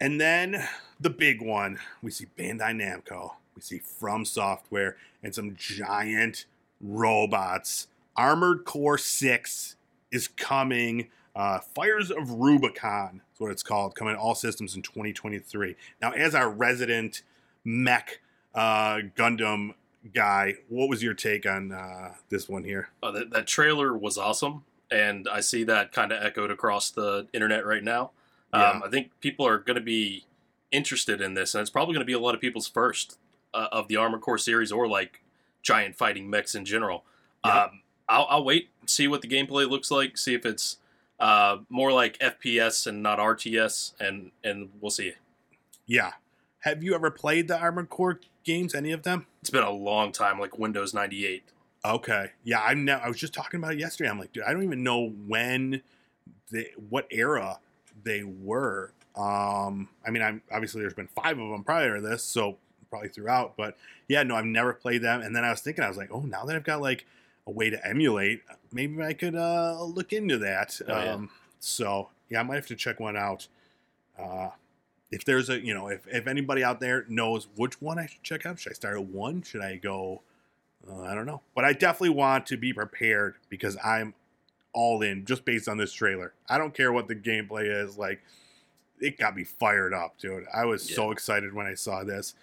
And 0.00 0.20
then 0.20 0.66
the 0.98 1.10
big 1.10 1.40
one, 1.40 1.78
we 2.02 2.10
see 2.10 2.26
Bandai 2.36 2.72
Namco, 2.74 3.32
we 3.58 3.62
see 3.62 3.78
From 3.78 4.24
Software, 4.24 4.96
and 5.20 5.34
some 5.34 5.56
giant 5.56 6.46
robots. 6.80 7.88
Armored 8.16 8.64
Core 8.64 8.98
6 8.98 9.76
is 10.12 10.28
coming. 10.28 11.08
Uh, 11.34 11.58
Fires 11.58 12.12
of 12.12 12.30
Rubicon 12.30 13.22
is 13.34 13.40
what 13.40 13.50
it's 13.50 13.64
called, 13.64 13.96
coming 13.96 14.14
to 14.14 14.20
all 14.20 14.36
systems 14.36 14.76
in 14.76 14.82
2023. 14.82 15.74
Now, 16.00 16.12
as 16.12 16.36
our 16.36 16.48
resident 16.48 17.22
mech 17.64 18.20
uh, 18.54 18.98
Gundam 19.16 19.74
guy, 20.14 20.54
what 20.68 20.88
was 20.88 21.02
your 21.02 21.14
take 21.14 21.44
on 21.44 21.72
uh, 21.72 22.14
this 22.28 22.48
one 22.48 22.62
here? 22.62 22.90
Uh, 23.02 23.10
that, 23.10 23.30
that 23.30 23.46
trailer 23.48 23.96
was 23.96 24.16
awesome, 24.16 24.64
and 24.88 25.28
I 25.30 25.40
see 25.40 25.64
that 25.64 25.90
kind 25.90 26.12
of 26.12 26.22
echoed 26.22 26.52
across 26.52 26.90
the 26.90 27.26
internet 27.32 27.66
right 27.66 27.82
now. 27.82 28.12
Yeah. 28.54 28.70
Um, 28.70 28.82
I 28.84 28.88
think 28.88 29.10
people 29.20 29.46
are 29.46 29.58
going 29.58 29.76
to 29.76 29.82
be 29.82 30.26
interested 30.70 31.20
in 31.20 31.34
this, 31.34 31.54
and 31.54 31.60
it's 31.60 31.70
probably 31.70 31.94
going 31.94 32.02
to 32.02 32.06
be 32.06 32.12
a 32.12 32.20
lot 32.20 32.36
of 32.36 32.40
people's 32.40 32.68
first 32.68 33.18
uh, 33.54 33.68
of 33.72 33.88
the 33.88 33.96
Armored 33.96 34.20
Core 34.20 34.38
series 34.38 34.72
or 34.72 34.88
like 34.88 35.22
giant 35.62 35.96
fighting 35.96 36.30
mechs 36.30 36.54
in 36.54 36.64
general. 36.64 37.04
Yeah. 37.44 37.64
Um, 37.64 37.82
I'll, 38.08 38.26
I'll 38.30 38.44
wait, 38.44 38.70
see 38.86 39.06
what 39.06 39.20
the 39.20 39.28
gameplay 39.28 39.68
looks 39.68 39.90
like, 39.90 40.16
see 40.16 40.34
if 40.34 40.46
it's 40.46 40.78
uh, 41.20 41.58
more 41.68 41.92
like 41.92 42.18
FPS 42.18 42.86
and 42.86 43.02
not 43.02 43.18
RTS, 43.18 43.92
and 44.00 44.30
and 44.42 44.70
we'll 44.80 44.90
see. 44.90 45.12
Yeah. 45.86 46.12
Have 46.60 46.82
you 46.82 46.94
ever 46.94 47.10
played 47.10 47.48
the 47.48 47.58
Armored 47.58 47.88
Core 47.88 48.20
games? 48.44 48.74
Any 48.74 48.92
of 48.92 49.02
them? 49.02 49.26
It's 49.40 49.50
been 49.50 49.62
a 49.62 49.70
long 49.70 50.12
time, 50.12 50.38
like 50.38 50.58
Windows 50.58 50.94
ninety 50.94 51.26
eight. 51.26 51.44
Okay. 51.84 52.32
Yeah, 52.44 52.60
I'm 52.60 52.84
now. 52.84 52.98
I 52.98 53.08
was 53.08 53.18
just 53.18 53.32
talking 53.32 53.58
about 53.58 53.74
it 53.74 53.78
yesterday. 53.78 54.10
I'm 54.10 54.18
like, 54.18 54.32
dude, 54.32 54.44
I 54.44 54.52
don't 54.52 54.64
even 54.64 54.82
know 54.82 55.08
when, 55.26 55.82
they, 56.50 56.72
what 56.88 57.06
era 57.10 57.60
they 58.02 58.22
were. 58.22 58.92
Um, 59.16 59.88
I 60.06 60.10
mean, 60.10 60.22
I'm 60.22 60.42
obviously 60.52 60.80
there's 60.80 60.94
been 60.94 61.08
five 61.08 61.38
of 61.38 61.50
them 61.50 61.64
prior 61.64 61.96
to 61.96 62.00
this, 62.00 62.22
so 62.22 62.58
probably 62.90 63.08
throughout. 63.08 63.56
But 63.56 63.76
yeah, 64.08 64.22
no, 64.22 64.36
I've 64.36 64.44
never 64.44 64.72
played 64.72 65.02
them. 65.02 65.20
And 65.20 65.34
then 65.34 65.44
I 65.44 65.50
was 65.50 65.60
thinking, 65.60 65.84
I 65.84 65.88
was 65.88 65.96
like, 65.96 66.10
oh, 66.12 66.20
now 66.20 66.44
that 66.44 66.56
I've 66.56 66.64
got 66.64 66.80
like 66.80 67.06
a 67.46 67.50
way 67.50 67.70
to 67.70 67.86
emulate, 67.86 68.42
maybe 68.72 69.02
I 69.02 69.12
could 69.12 69.34
uh, 69.34 69.82
look 69.82 70.12
into 70.12 70.38
that. 70.38 70.80
Oh, 70.86 70.92
yeah. 70.92 71.12
um, 71.12 71.30
so 71.60 72.08
yeah, 72.28 72.40
I 72.40 72.42
might 72.42 72.56
have 72.56 72.66
to 72.68 72.76
check 72.76 73.00
one 73.00 73.16
out. 73.16 73.48
Uh, 74.18 74.50
if 75.10 75.24
there's 75.24 75.48
a, 75.48 75.58
you 75.58 75.72
know, 75.72 75.88
if, 75.88 76.06
if 76.08 76.26
anybody 76.26 76.62
out 76.62 76.80
there 76.80 77.06
knows 77.08 77.48
which 77.56 77.80
one 77.80 77.98
I 77.98 78.06
should 78.06 78.22
check 78.22 78.44
out, 78.44 78.58
should 78.58 78.72
I 78.72 78.74
start 78.74 78.96
at 78.96 79.06
one? 79.06 79.42
Should 79.42 79.62
I 79.62 79.76
go? 79.76 80.22
Uh, 80.88 81.02
I 81.02 81.14
don't 81.14 81.26
know, 81.26 81.42
but 81.54 81.64
I 81.64 81.72
definitely 81.72 82.10
want 82.10 82.46
to 82.46 82.56
be 82.56 82.72
prepared 82.72 83.34
because 83.48 83.76
I'm 83.82 84.14
all 84.72 85.02
in 85.02 85.24
just 85.24 85.44
based 85.44 85.68
on 85.68 85.78
this 85.78 85.92
trailer. 85.92 86.34
I 86.48 86.58
don't 86.58 86.74
care 86.74 86.92
what 86.92 87.08
the 87.08 87.16
gameplay 87.16 87.82
is. 87.84 87.98
Like, 87.98 88.20
it 89.00 89.18
got 89.18 89.34
me 89.34 89.44
fired 89.44 89.94
up, 89.94 90.18
dude. 90.18 90.44
I 90.54 90.66
was 90.66 90.82
so 90.94 91.10
excited 91.10 91.52
when 91.52 91.66
I 91.66 91.74
saw 91.74 92.04
this. 92.04 92.34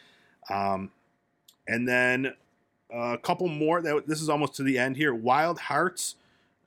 Um, 0.49 0.91
and 1.67 1.87
then 1.87 2.33
uh, 2.93 3.13
a 3.13 3.17
couple 3.17 3.47
more. 3.47 3.81
That 3.81 4.07
this 4.07 4.21
is 4.21 4.29
almost 4.29 4.55
to 4.55 4.63
the 4.63 4.77
end 4.77 4.97
here. 4.97 5.13
Wild 5.13 5.59
Hearts. 5.59 6.15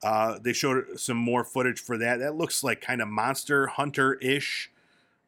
Uh, 0.03 0.39
they 0.41 0.53
showed 0.53 0.99
some 0.99 1.17
more 1.17 1.43
footage 1.43 1.81
for 1.81 1.99
that. 1.99 2.19
That 2.19 2.37
looks 2.37 2.63
like 2.63 2.81
kind 2.81 3.03
of 3.03 3.09
Monster 3.09 3.67
Hunter 3.67 4.15
ish. 4.15 4.71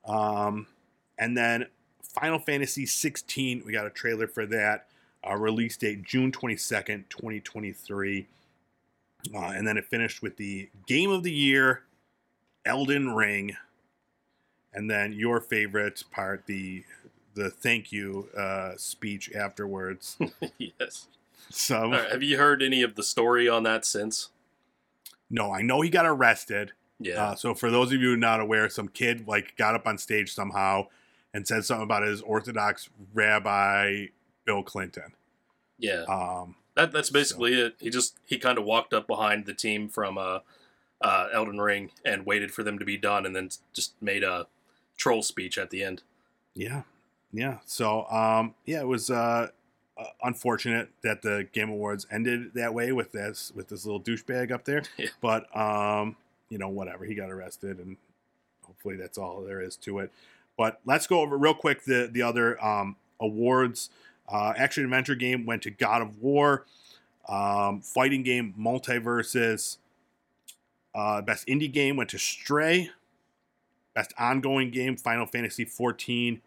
Um, 0.04 0.66
and 1.18 1.36
then 1.36 1.66
Final 2.02 2.38
Fantasy 2.38 2.86
16. 2.86 3.62
We 3.66 3.72
got 3.72 3.86
a 3.86 3.90
trailer 3.90 4.28
for 4.28 4.46
that. 4.46 4.86
Uh, 5.28 5.36
release 5.36 5.76
date 5.76 6.02
June 6.02 6.32
22nd, 6.32 7.04
2023. 7.08 8.26
Uh, 9.34 9.38
and 9.38 9.66
then 9.66 9.76
it 9.76 9.84
finished 9.84 10.22
with 10.22 10.36
the 10.36 10.68
Game 10.86 11.10
of 11.10 11.22
the 11.22 11.32
Year, 11.32 11.82
Elden 12.64 13.14
Ring, 13.14 13.56
and 14.72 14.90
then 14.90 15.12
your 15.12 15.40
favorite 15.40 16.02
part, 16.10 16.46
the 16.46 16.84
the 17.34 17.50
thank 17.50 17.92
you 17.92 18.28
uh, 18.36 18.72
speech 18.76 19.32
afterwards. 19.34 20.18
yes. 20.58 21.08
So 21.48 21.90
right, 21.90 22.10
have 22.10 22.22
you 22.22 22.38
heard 22.38 22.62
any 22.62 22.82
of 22.82 22.94
the 22.94 23.02
story 23.02 23.48
on 23.48 23.62
that 23.64 23.84
since? 23.84 24.28
no, 25.30 25.52
I 25.52 25.62
know 25.62 25.80
he 25.80 25.90
got 25.90 26.06
arrested. 26.06 26.72
Yeah. 26.98 27.22
Uh, 27.22 27.34
so 27.34 27.54
for 27.54 27.70
those 27.70 27.92
of 27.92 28.00
you 28.00 28.16
not 28.16 28.40
aware, 28.40 28.68
some 28.68 28.88
kid 28.88 29.26
like 29.28 29.56
got 29.56 29.74
up 29.74 29.86
on 29.86 29.96
stage 29.96 30.32
somehow 30.34 30.86
and 31.32 31.46
said 31.46 31.64
something 31.64 31.84
about 31.84 32.02
his 32.02 32.20
Orthodox 32.20 32.90
rabbi 33.14 34.06
Bill 34.44 34.62
Clinton. 34.62 35.14
yeah. 35.78 36.02
Um, 36.08 36.56
That 36.74 36.92
that's 36.92 37.10
basically 37.10 37.54
it. 37.54 37.76
He 37.80 37.90
just 37.90 38.18
he 38.26 38.38
kind 38.38 38.58
of 38.58 38.64
walked 38.64 38.92
up 38.92 39.06
behind 39.06 39.46
the 39.46 39.54
team 39.54 39.88
from 39.88 40.18
uh, 40.18 40.40
uh, 41.00 41.28
Elden 41.32 41.60
Ring 41.60 41.90
and 42.04 42.26
waited 42.26 42.52
for 42.52 42.62
them 42.62 42.78
to 42.78 42.84
be 42.84 42.96
done, 42.96 43.24
and 43.24 43.34
then 43.34 43.50
just 43.72 43.94
made 44.02 44.22
a 44.24 44.46
troll 44.96 45.22
speech 45.22 45.56
at 45.58 45.70
the 45.70 45.82
end. 45.82 46.02
Yeah, 46.54 46.82
yeah. 47.32 47.58
So, 47.66 48.06
um, 48.06 48.54
yeah, 48.64 48.80
it 48.80 48.86
was 48.86 49.10
uh, 49.10 49.48
uh, 49.98 50.04
unfortunate 50.22 50.88
that 51.02 51.22
the 51.22 51.46
Game 51.52 51.70
Awards 51.70 52.06
ended 52.10 52.54
that 52.54 52.74
way 52.74 52.92
with 52.92 53.12
this 53.12 53.52
with 53.54 53.68
this 53.68 53.84
little 53.84 54.00
douchebag 54.00 54.50
up 54.50 54.64
there. 54.64 54.82
Yeah. 54.96 55.08
But 55.20 55.54
um, 55.56 56.16
you 56.48 56.58
know, 56.58 56.68
whatever. 56.68 57.04
He 57.04 57.14
got 57.14 57.30
arrested, 57.30 57.78
and 57.78 57.96
hopefully 58.66 58.96
that's 58.96 59.18
all 59.18 59.42
there 59.42 59.60
is 59.60 59.76
to 59.76 60.00
it. 60.00 60.10
But 60.56 60.80
let's 60.84 61.06
go 61.06 61.20
over 61.20 61.38
real 61.38 61.54
quick 61.54 61.84
the 61.84 62.08
the 62.10 62.22
other 62.22 62.62
um, 62.64 62.96
awards. 63.20 63.90
Uh, 64.28 64.52
action 64.56 64.84
adventure 64.84 65.14
game 65.14 65.44
went 65.44 65.62
to 65.62 65.70
God 65.70 66.02
of 66.02 66.20
War. 66.22 66.66
Um, 67.28 67.80
fighting 67.80 68.22
game 68.22 68.54
MultiVersus. 68.58 69.78
Uh, 70.94 71.20
best 71.22 71.46
indie 71.46 71.70
game 71.70 71.96
went 71.96 72.10
to 72.10 72.18
Stray. 72.18 72.90
Best 73.94 74.12
ongoing 74.18 74.70
game 74.70 74.96
Final 74.96 75.26
Fantasy 75.26 75.64
14. 75.64 76.40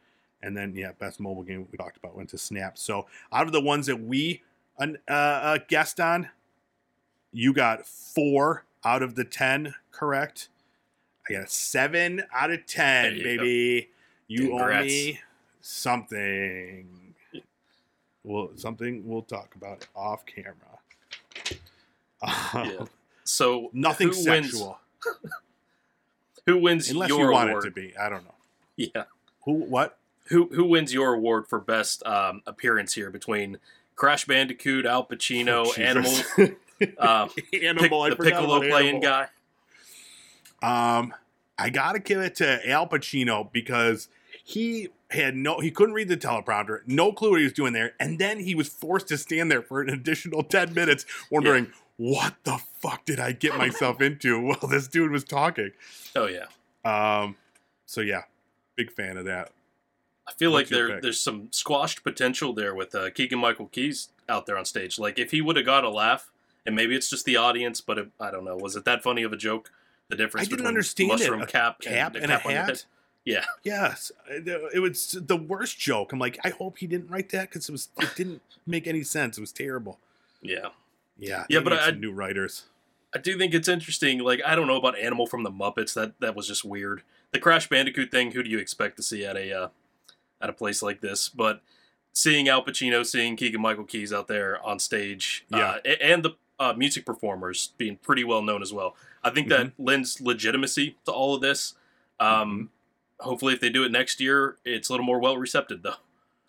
And 0.43 0.55
then, 0.57 0.75
yeah, 0.75 0.91
best 0.99 1.19
mobile 1.19 1.43
game 1.43 1.67
we 1.71 1.77
talked 1.77 1.97
about 1.97 2.15
went 2.15 2.29
to 2.29 2.37
Snap. 2.37 2.77
So, 2.77 3.07
out 3.31 3.45
of 3.47 3.53
the 3.53 3.61
ones 3.61 3.85
that 3.87 3.99
we 4.01 4.43
uh, 4.79 4.87
uh, 5.07 5.57
guessed 5.69 5.99
on, 5.99 6.29
you 7.31 7.53
got 7.53 7.85
four 7.87 8.65
out 8.83 9.01
of 9.01 9.15
the 9.15 9.23
10 9.23 9.73
correct. 9.91 10.49
I 11.29 11.33
got 11.33 11.43
a 11.43 11.47
seven 11.47 12.23
out 12.33 12.51
of 12.51 12.65
10, 12.65 13.03
There 13.03 13.13
you 13.13 13.23
go. 13.37 13.43
baby. 13.43 13.89
You 14.27 14.59
owe 14.59 14.81
me 14.81 15.19
something. 15.61 17.13
Well, 18.23 18.51
something 18.55 19.07
we'll 19.07 19.21
talk 19.21 19.55
about 19.55 19.87
off 19.95 20.25
camera. 20.25 20.53
Um, 22.21 22.69
Yeah. 22.69 22.85
So 23.25 23.69
Nothing 23.73 24.09
who 24.09 24.15
wins- 24.29 24.51
sexual, 24.51 24.79
who 26.45 26.57
wins 26.57 26.89
unless 26.89 27.07
your 27.09 27.19
you 27.27 27.31
want 27.31 27.49
award? 27.49 27.63
it 27.65 27.67
to 27.69 27.73
be. 27.73 27.95
I 27.97 28.09
don't 28.09 28.23
know. 28.25 28.35
Yeah. 28.75 29.03
Who? 29.45 29.53
What? 29.53 29.97
Who 30.30 30.49
who 30.53 30.63
wins 30.65 30.93
your 30.93 31.13
award 31.13 31.47
for 31.47 31.59
best 31.59 32.05
um, 32.05 32.41
appearance 32.47 32.93
here 32.93 33.09
between 33.09 33.57
Crash 33.95 34.26
Bandicoot, 34.26 34.86
Al 34.86 35.05
Pacino, 35.05 35.65
Oh, 35.67 35.74
Animal, 35.82 36.13
uh, 36.97 37.28
Pic- 37.51 37.63
Animal. 37.63 38.01
I 38.03 38.09
the 38.11 38.15
Piccolo 38.15 38.59
playing 38.59 39.03
Animal. 39.03 39.28
guy? 40.61 40.97
Um, 40.97 41.13
I 41.57 41.69
gotta 41.69 41.99
give 41.99 42.19
it 42.21 42.36
to 42.36 42.69
Al 42.69 42.88
Pacino 42.88 43.51
because 43.51 44.07
he 44.43 44.89
had 45.11 45.36
no, 45.36 45.59
he 45.59 45.69
couldn't 45.71 45.93
read 45.93 46.07
the 46.07 46.17
teleprompter, 46.17 46.80
no 46.88 47.11
clue 47.11 47.32
what 47.32 47.39
he 47.39 47.43
was 47.43 47.53
doing 47.53 47.74
there, 47.74 47.93
and 47.99 48.17
then 48.17 48.39
he 48.39 48.55
was 48.55 48.67
forced 48.69 49.07
to 49.09 49.17
stand 49.17 49.51
there 49.51 49.61
for 49.61 49.82
an 49.82 49.89
additional 49.89 50.41
ten 50.43 50.74
minutes, 50.74 51.05
wondering 51.30 51.71
what 51.97 52.34
the 52.45 52.57
fuck 52.82 53.05
did 53.05 53.19
I 53.19 53.34
get 53.34 53.57
myself 53.57 54.01
into 54.01 54.39
while 54.39 54.67
this 54.69 54.88
dude 54.88 55.11
was 55.11 55.24
talking. 55.24 55.71
Oh 56.15 56.28
yeah. 56.28 56.45
Um, 56.86 57.36
so 57.86 58.01
yeah, 58.01 58.24
big 58.76 58.91
fan 58.91 59.17
of 59.17 59.26
that. 59.26 59.51
I 60.28 60.32
feel 60.34 60.51
What's 60.51 60.71
like 60.71 60.78
there 60.88 61.01
there's 61.01 61.19
some 61.19 61.47
squashed 61.51 62.03
potential 62.03 62.53
there 62.53 62.74
with 62.74 62.95
uh, 62.95 63.09
Keegan 63.11 63.39
Michael 63.39 63.67
Keys 63.67 64.09
out 64.30 64.45
there 64.45 64.57
on 64.57 64.65
stage. 64.65 64.97
Like 64.97 65.19
if 65.19 65.32
he 65.32 65.41
would 65.41 65.55
have 65.57 65.65
got 65.65 65.84
a 65.84 65.89
laugh, 65.89 66.32
and 66.65 66.76
maybe 66.76 66.95
it's 66.95 67.09
just 67.09 67.26
the 67.26 67.36
audience, 67.36 67.82
but 67.82 67.97
it, 67.97 68.09
I 68.19 68.32
don't 68.32 68.45
know. 68.45 68.55
Was 68.55 68.76
it 68.76 68.86
that 68.86 69.03
funny 69.03 69.24
of 69.24 69.34
a 69.34 69.38
joke? 69.38 69.69
The 70.09 70.15
difference 70.15 70.47
I 70.47 70.49
didn't 70.49 70.57
between 70.59 70.67
understand 70.67 71.09
it. 71.11 71.13
mushroom 71.13 71.41
A 71.41 71.45
cap, 71.47 71.80
Cap 71.82 72.15
and, 72.15 72.24
and 72.24 72.32
a 72.32 72.38
cap 72.38 72.43
head? 72.49 72.65
hat. 72.67 72.86
Yeah, 73.26 73.45
Yes, 73.63 74.11
it 74.30 74.47
it 74.74 74.80
was 74.80 75.17
the 75.19 75.38
worst 75.38 75.80
joke. 75.80 76.11
I'm 76.11 76.19
like, 76.19 76.38
I 76.43 76.49
hope 76.49 76.78
he 76.80 76.88
didn't 76.88 77.09
write 77.09 77.30
that 77.30 77.49
because 77.49 77.69
it 77.69 77.71
was 77.71 77.88
it 78.01 78.11
didn't 78.15 78.41
make 78.67 78.86
any 78.86 79.03
sense. 79.03 79.38
It 79.38 79.41
was 79.41 79.51
terrible. 79.53 79.99
yeah. 80.41 80.67
Yeah, 81.17 81.45
Yeah, 81.47 81.59
but 81.59 81.74
I- 81.74 81.91
new 81.91 82.11
writers. 82.11 82.63
I 83.15 83.19
do 83.19 83.38
think 83.38 83.53
it's 83.53 83.67
interesting. 83.67 84.19
Like 84.19 84.41
I 84.45 84.55
don't 84.55 84.67
know 84.67 84.76
about 84.78 84.97
Animal 84.97 85.28
from 85.28 85.43
the 85.43 85.51
Muppets. 85.51 85.93
That 85.93 86.19
that 86.19 86.36
was 86.36 86.47
just 86.47 86.65
weird. 86.65 87.03
The 87.32 87.39
Crash 87.39 87.69
Bandicoot 87.69 88.09
thing. 88.11 88.32
Who 88.32 88.41
do 88.43 88.49
you 88.49 88.57
expect 88.57 88.97
to 88.97 89.03
see 89.03 89.24
at 89.24 89.38
a 89.38 89.53
uh, 89.53 89.67
at 90.43 90.49
a 90.49 90.53
place 90.53 90.83
like 90.83 91.01
this? 91.01 91.29
But 91.29 91.61
seeing 92.11 92.47
Al 92.49 92.63
Pacino, 92.63 93.03
seeing 93.05 93.35
Keegan 93.35 93.61
Michael 93.61 93.85
Keys 93.85 94.13
out 94.13 94.27
there 94.27 94.63
on 94.63 94.77
stage, 94.77 95.45
uh, 95.51 95.77
and 96.01 96.21
the 96.23 96.31
uh, 96.59 96.73
music 96.73 97.05
performers 97.05 97.73
being 97.77 97.97
pretty 97.97 98.23
well 98.23 98.43
known 98.43 98.61
as 98.61 98.71
well. 98.71 98.95
I 99.23 99.31
think 99.31 99.47
that 99.49 99.67
Mm-hmm. 99.67 99.83
lends 99.83 100.21
legitimacy 100.21 100.97
to 101.05 101.11
all 101.11 101.33
of 101.33 101.41
this. 101.41 101.73
Um, 102.19 102.69
Hopefully, 103.19 103.53
if 103.53 103.61
they 103.61 103.69
do 103.69 103.85
it 103.85 103.91
next 103.91 104.19
year, 104.19 104.57
it's 104.65 104.89
a 104.89 104.91
little 104.91 105.05
more 105.05 105.17
well 105.19 105.37
recepted 105.37 105.81
though. 105.81 105.95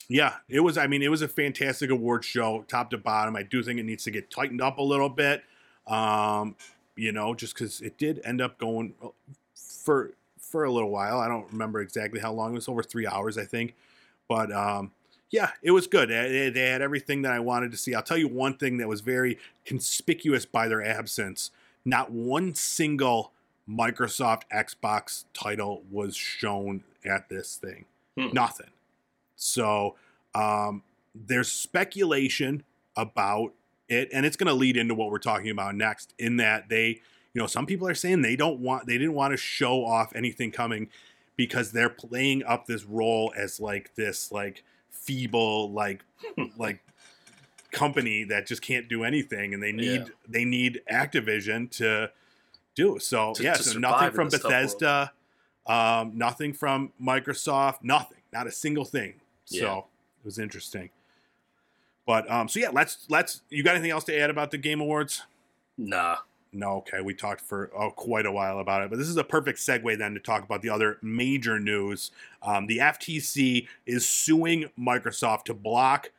Yeah, 0.08 0.34
it 0.48 0.60
was. 0.60 0.76
I 0.76 0.86
mean, 0.88 1.02
it 1.02 1.10
was 1.10 1.22
a 1.22 1.28
fantastic 1.28 1.88
award 1.88 2.24
show, 2.24 2.64
top 2.66 2.90
to 2.90 2.98
bottom. 2.98 3.36
I 3.36 3.42
do 3.44 3.62
think 3.62 3.78
it 3.78 3.84
needs 3.84 4.02
to 4.04 4.10
get 4.10 4.28
tightened 4.30 4.60
up 4.60 4.78
a 4.78 4.82
little 4.82 5.08
bit. 5.08 5.44
Um, 5.86 6.56
you 6.96 7.12
know, 7.12 7.32
just 7.34 7.54
because 7.54 7.80
it 7.80 7.96
did 7.96 8.20
end 8.24 8.40
up 8.40 8.58
going 8.58 8.94
uh, 9.02 9.08
for 9.54 10.12
for 10.54 10.62
a 10.62 10.70
little 10.70 10.90
while. 10.90 11.18
I 11.18 11.26
don't 11.26 11.50
remember 11.50 11.80
exactly 11.80 12.20
how 12.20 12.32
long. 12.32 12.52
It 12.52 12.54
was 12.54 12.68
over 12.68 12.84
three 12.84 13.08
hours, 13.08 13.36
I 13.36 13.44
think. 13.44 13.74
But 14.28 14.52
um, 14.52 14.92
yeah, 15.28 15.50
it 15.64 15.72
was 15.72 15.88
good. 15.88 16.10
They, 16.10 16.68
had 16.68 16.80
everything 16.80 17.22
that 17.22 17.32
I 17.32 17.40
wanted 17.40 17.72
to 17.72 17.76
see. 17.76 17.92
I'll 17.92 18.04
tell 18.04 18.16
you 18.16 18.28
one 18.28 18.56
thing 18.56 18.76
that 18.76 18.86
was 18.86 19.00
very 19.00 19.36
conspicuous 19.64 20.46
by 20.46 20.68
their 20.68 20.80
absence. 20.80 21.50
Not 21.84 22.12
one 22.12 22.54
single 22.54 23.32
Microsoft 23.68 24.42
Xbox 24.54 25.24
title 25.34 25.82
was 25.90 26.14
shown 26.14 26.84
at 27.04 27.28
this 27.28 27.56
thing. 27.56 27.86
Hmm. 28.16 28.28
Nothing. 28.32 28.70
So 29.34 29.96
um, 30.36 30.84
there's 31.16 31.50
speculation 31.50 32.62
about 32.96 33.54
it, 33.88 34.08
and 34.12 34.24
it's 34.24 34.36
going 34.36 34.46
to 34.46 34.54
lead 34.54 34.76
into 34.76 34.94
what 34.94 35.10
we're 35.10 35.18
talking 35.18 35.50
about 35.50 35.74
next. 35.74 36.14
In 36.16 36.36
that 36.36 36.68
they, 36.68 37.00
you 37.34 37.40
know, 37.40 37.46
some 37.46 37.66
people 37.66 37.86
are 37.88 37.94
saying 37.94 38.22
they 38.22 38.36
don't 38.36 38.60
want, 38.60 38.86
they 38.86 38.96
didn't 38.96 39.14
want 39.14 39.32
to 39.32 39.36
show 39.36 39.84
off 39.84 40.14
anything 40.14 40.50
coming 40.50 40.88
because 41.36 41.72
they're 41.72 41.90
playing 41.90 42.44
up 42.44 42.66
this 42.66 42.84
role 42.84 43.32
as 43.36 43.60
like 43.60 43.94
this, 43.96 44.30
like 44.32 44.62
feeble, 44.90 45.70
like, 45.72 46.04
like 46.56 46.80
company 47.72 48.22
that 48.24 48.46
just 48.46 48.62
can't 48.62 48.88
do 48.88 49.02
anything, 49.04 49.52
and 49.52 49.60
they 49.62 49.72
need 49.72 50.02
Yeah. 50.02 50.04
they 50.28 50.44
need 50.44 50.80
Activision 50.90 51.68
to 51.72 52.10
do 52.76 52.98
so. 53.00 53.34
To- 53.34 53.42
yeah, 53.42 53.54
to 53.54 53.62
so 53.64 53.78
nothing 53.78 54.12
from 54.12 54.28
this 54.30 54.40
tough 54.40 54.50
world. 54.52 54.62
Bethesda, 54.78 55.12
um, 55.66 56.12
nothing 56.16 56.52
from 56.52 56.92
Microsoft, 57.02 57.78
nothing, 57.82 58.18
not 58.32 58.46
a 58.46 58.52
single 58.52 58.84
thing. 58.84 59.14
Yeah. 59.48 59.60
So 59.60 59.78
it 60.20 60.24
was 60.24 60.38
interesting. 60.38 60.90
But 62.06 62.30
um, 62.30 62.48
so 62.48 62.60
yeah, 62.60 62.70
let's 62.70 63.06
let's. 63.08 63.40
You 63.50 63.64
got 63.64 63.74
anything 63.74 63.90
else 63.90 64.04
to 64.04 64.16
add 64.16 64.30
about 64.30 64.52
the 64.52 64.58
Game 64.58 64.80
Awards? 64.80 65.22
Nah. 65.76 66.18
No, 66.54 66.76
okay. 66.76 67.00
We 67.00 67.14
talked 67.14 67.40
for 67.40 67.70
oh, 67.76 67.90
quite 67.90 68.26
a 68.26 68.32
while 68.32 68.60
about 68.60 68.82
it, 68.82 68.90
but 68.90 68.98
this 68.98 69.08
is 69.08 69.16
a 69.16 69.24
perfect 69.24 69.58
segue 69.58 69.98
then 69.98 70.14
to 70.14 70.20
talk 70.20 70.44
about 70.44 70.62
the 70.62 70.70
other 70.70 70.98
major 71.02 71.58
news. 71.58 72.10
Um, 72.42 72.66
the 72.66 72.78
FTC 72.78 73.66
is 73.86 74.08
suing 74.08 74.70
Microsoft 74.78 75.44
to 75.44 75.54
block 75.54 76.10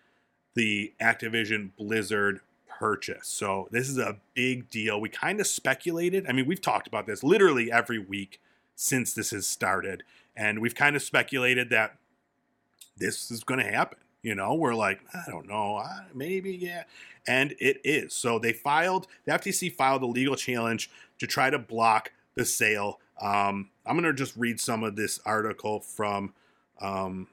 the 0.53 0.93
Activision 1.01 1.71
Blizzard 1.77 2.41
purchase. 2.67 3.27
So 3.27 3.67
this 3.71 3.89
is 3.89 3.97
a 3.97 4.17
big 4.33 4.69
deal. 4.69 4.99
We 4.99 5.09
kind 5.09 5.39
of 5.39 5.47
speculated. 5.47 6.25
I 6.27 6.33
mean, 6.33 6.45
we've 6.45 6.61
talked 6.61 6.87
about 6.87 7.07
this 7.07 7.23
literally 7.23 7.71
every 7.71 7.99
week 7.99 8.41
since 8.75 9.13
this 9.13 9.31
has 9.31 9.47
started, 9.47 10.03
and 10.35 10.59
we've 10.59 10.75
kind 10.75 10.95
of 10.95 11.01
speculated 11.01 11.69
that 11.69 11.97
this 12.97 13.31
is 13.31 13.43
going 13.43 13.59
to 13.59 13.71
happen. 13.71 13.99
You 14.25 14.33
know, 14.33 14.55
we're 14.55 14.73
like, 14.73 15.01
I 15.13 15.29
don't 15.29 15.47
know, 15.47 15.75
uh, 15.75 15.99
maybe, 16.15 16.51
yeah. 16.51 16.85
And 17.27 17.53
it 17.59 17.79
is. 17.83 18.11
So 18.15 18.39
they 18.39 18.53
filed, 18.53 19.05
the 19.25 19.33
FTC 19.33 19.75
filed 19.75 20.01
a 20.01 20.07
legal 20.07 20.35
challenge 20.35 20.89
to 21.19 21.27
try 21.27 21.51
to 21.51 21.59
block 21.59 22.11
the 22.33 22.43
sale. 22.43 22.99
Um, 23.21 23.69
I'm 23.85 23.95
going 23.95 24.03
to 24.11 24.13
just 24.13 24.35
read 24.35 24.59
some 24.59 24.83
of 24.83 24.95
this 24.95 25.19
article 25.27 25.79
from, 25.79 26.33
um, 26.81 27.27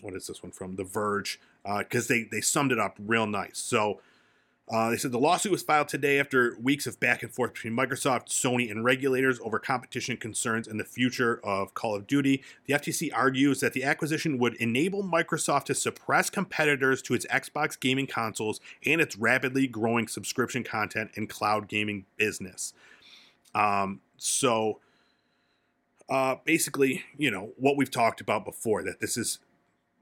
what 0.00 0.14
is 0.14 0.28
this 0.28 0.40
one 0.40 0.52
from? 0.52 0.76
The 0.76 0.84
Verge, 0.84 1.40
because 1.76 2.06
they, 2.06 2.28
they 2.30 2.40
summed 2.40 2.70
it 2.70 2.78
up 2.78 2.96
real 3.00 3.26
nice. 3.26 3.58
So 3.58 4.00
uh, 4.70 4.90
they 4.90 4.98
said 4.98 5.12
the 5.12 5.18
lawsuit 5.18 5.50
was 5.50 5.62
filed 5.62 5.88
today 5.88 6.20
after 6.20 6.54
weeks 6.60 6.86
of 6.86 7.00
back 7.00 7.22
and 7.22 7.32
forth 7.32 7.54
between 7.54 7.72
Microsoft, 7.72 8.28
Sony, 8.28 8.70
and 8.70 8.84
regulators 8.84 9.40
over 9.40 9.58
competition 9.58 10.18
concerns 10.18 10.68
and 10.68 10.78
the 10.78 10.84
future 10.84 11.40
of 11.42 11.72
Call 11.72 11.94
of 11.94 12.06
Duty. 12.06 12.42
The 12.66 12.74
FTC 12.74 13.10
argues 13.14 13.60
that 13.60 13.72
the 13.72 13.82
acquisition 13.82 14.36
would 14.38 14.54
enable 14.56 15.02
Microsoft 15.02 15.64
to 15.66 15.74
suppress 15.74 16.28
competitors 16.28 17.00
to 17.02 17.14
its 17.14 17.24
Xbox 17.26 17.80
gaming 17.80 18.06
consoles 18.06 18.60
and 18.84 19.00
its 19.00 19.16
rapidly 19.16 19.66
growing 19.66 20.06
subscription 20.06 20.64
content 20.64 21.12
and 21.16 21.30
cloud 21.30 21.66
gaming 21.66 22.04
business. 22.18 22.74
Um, 23.54 24.02
so, 24.18 24.80
uh, 26.10 26.36
basically, 26.44 27.04
you 27.16 27.30
know, 27.30 27.52
what 27.56 27.78
we've 27.78 27.90
talked 27.90 28.20
about 28.20 28.44
before 28.44 28.82
that 28.82 29.00
this 29.00 29.16
is, 29.16 29.38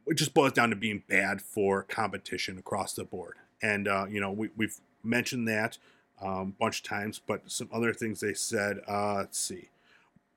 it 0.08 0.14
just 0.14 0.34
boils 0.34 0.52
down 0.52 0.70
to 0.70 0.76
being 0.76 1.04
bad 1.08 1.40
for 1.40 1.84
competition 1.84 2.58
across 2.58 2.94
the 2.94 3.04
board. 3.04 3.36
And, 3.62 3.88
uh, 3.88 4.06
you 4.08 4.20
know, 4.20 4.30
we, 4.30 4.50
we've 4.56 4.76
mentioned 5.02 5.48
that 5.48 5.78
um, 6.20 6.54
a 6.58 6.60
bunch 6.60 6.78
of 6.80 6.84
times, 6.84 7.20
but 7.24 7.42
some 7.50 7.68
other 7.72 7.92
things 7.92 8.20
they 8.20 8.34
said, 8.34 8.80
uh, 8.88 9.16
let's 9.16 9.38
see. 9.38 9.70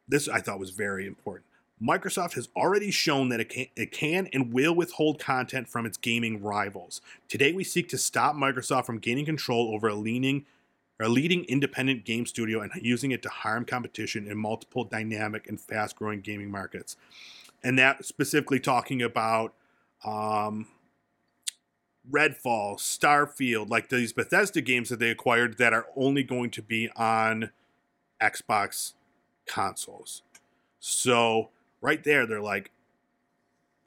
This 0.07 0.27
I 0.27 0.39
thought 0.39 0.59
was 0.59 0.71
very 0.71 1.05
important. 1.05 1.45
Microsoft 1.81 2.33
has 2.33 2.49
already 2.57 2.91
shown 2.91 3.29
that 3.29 3.39
it 3.39 3.49
can, 3.49 3.67
it 3.75 3.91
can 3.91 4.27
and 4.33 4.51
will 4.51 4.75
withhold 4.75 5.19
content 5.19 5.69
from 5.69 5.85
its 5.85 5.97
gaming 5.97 6.41
rivals. 6.41 6.99
Today, 7.29 7.53
we 7.53 7.63
seek 7.63 7.87
to 7.89 7.97
stop 7.97 8.35
Microsoft 8.35 8.85
from 8.85 8.99
gaining 8.99 9.25
control 9.25 9.73
over 9.73 9.87
a 9.87 9.95
leaning 9.95 10.45
a 10.99 11.07
leading 11.07 11.45
independent 11.45 12.03
game 12.03 12.25
studio 12.25 12.59
and 12.61 12.71
using 12.81 13.11
it 13.11 13.21
to 13.21 13.29
harm 13.29 13.65
competition 13.65 14.27
in 14.27 14.37
multiple 14.37 14.83
dynamic 14.83 15.47
and 15.47 15.59
fast 15.59 15.95
growing 15.95 16.19
gaming 16.19 16.51
markets. 16.51 16.97
And 17.63 17.79
that 17.79 18.05
specifically 18.05 18.59
talking 18.59 19.01
about 19.01 19.53
um, 20.03 20.67
Redfall, 22.11 22.77
Starfield, 22.77 23.69
like 23.69 23.89
these 23.89 24.13
Bethesda 24.13 24.61
games 24.61 24.89
that 24.89 24.99
they 24.99 25.09
acquired 25.09 25.57
that 25.57 25.73
are 25.73 25.87
only 25.95 26.23
going 26.23 26.49
to 26.51 26.61
be 26.61 26.89
on 26.95 27.51
Xbox 28.21 28.93
consoles. 29.45 30.23
So 30.79 31.49
right 31.81 32.03
there, 32.03 32.25
they're 32.25 32.41
like, 32.41 32.71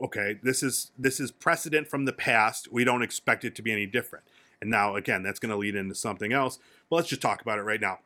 okay, 0.00 0.38
this 0.42 0.62
is 0.62 0.90
this 0.98 1.20
is 1.20 1.30
precedent 1.30 1.88
from 1.88 2.04
the 2.04 2.12
past. 2.12 2.72
We 2.72 2.84
don't 2.84 3.02
expect 3.02 3.44
it 3.44 3.54
to 3.56 3.62
be 3.62 3.72
any 3.72 3.86
different. 3.86 4.24
And 4.60 4.70
now 4.70 4.96
again, 4.96 5.22
that's 5.22 5.38
going 5.38 5.50
to 5.50 5.56
lead 5.56 5.74
into 5.74 5.94
something 5.94 6.32
else. 6.32 6.58
But 6.88 6.96
let's 6.96 7.08
just 7.08 7.22
talk 7.22 7.40
about 7.40 7.58
it 7.58 7.62
right 7.62 7.80
now. 7.80 8.00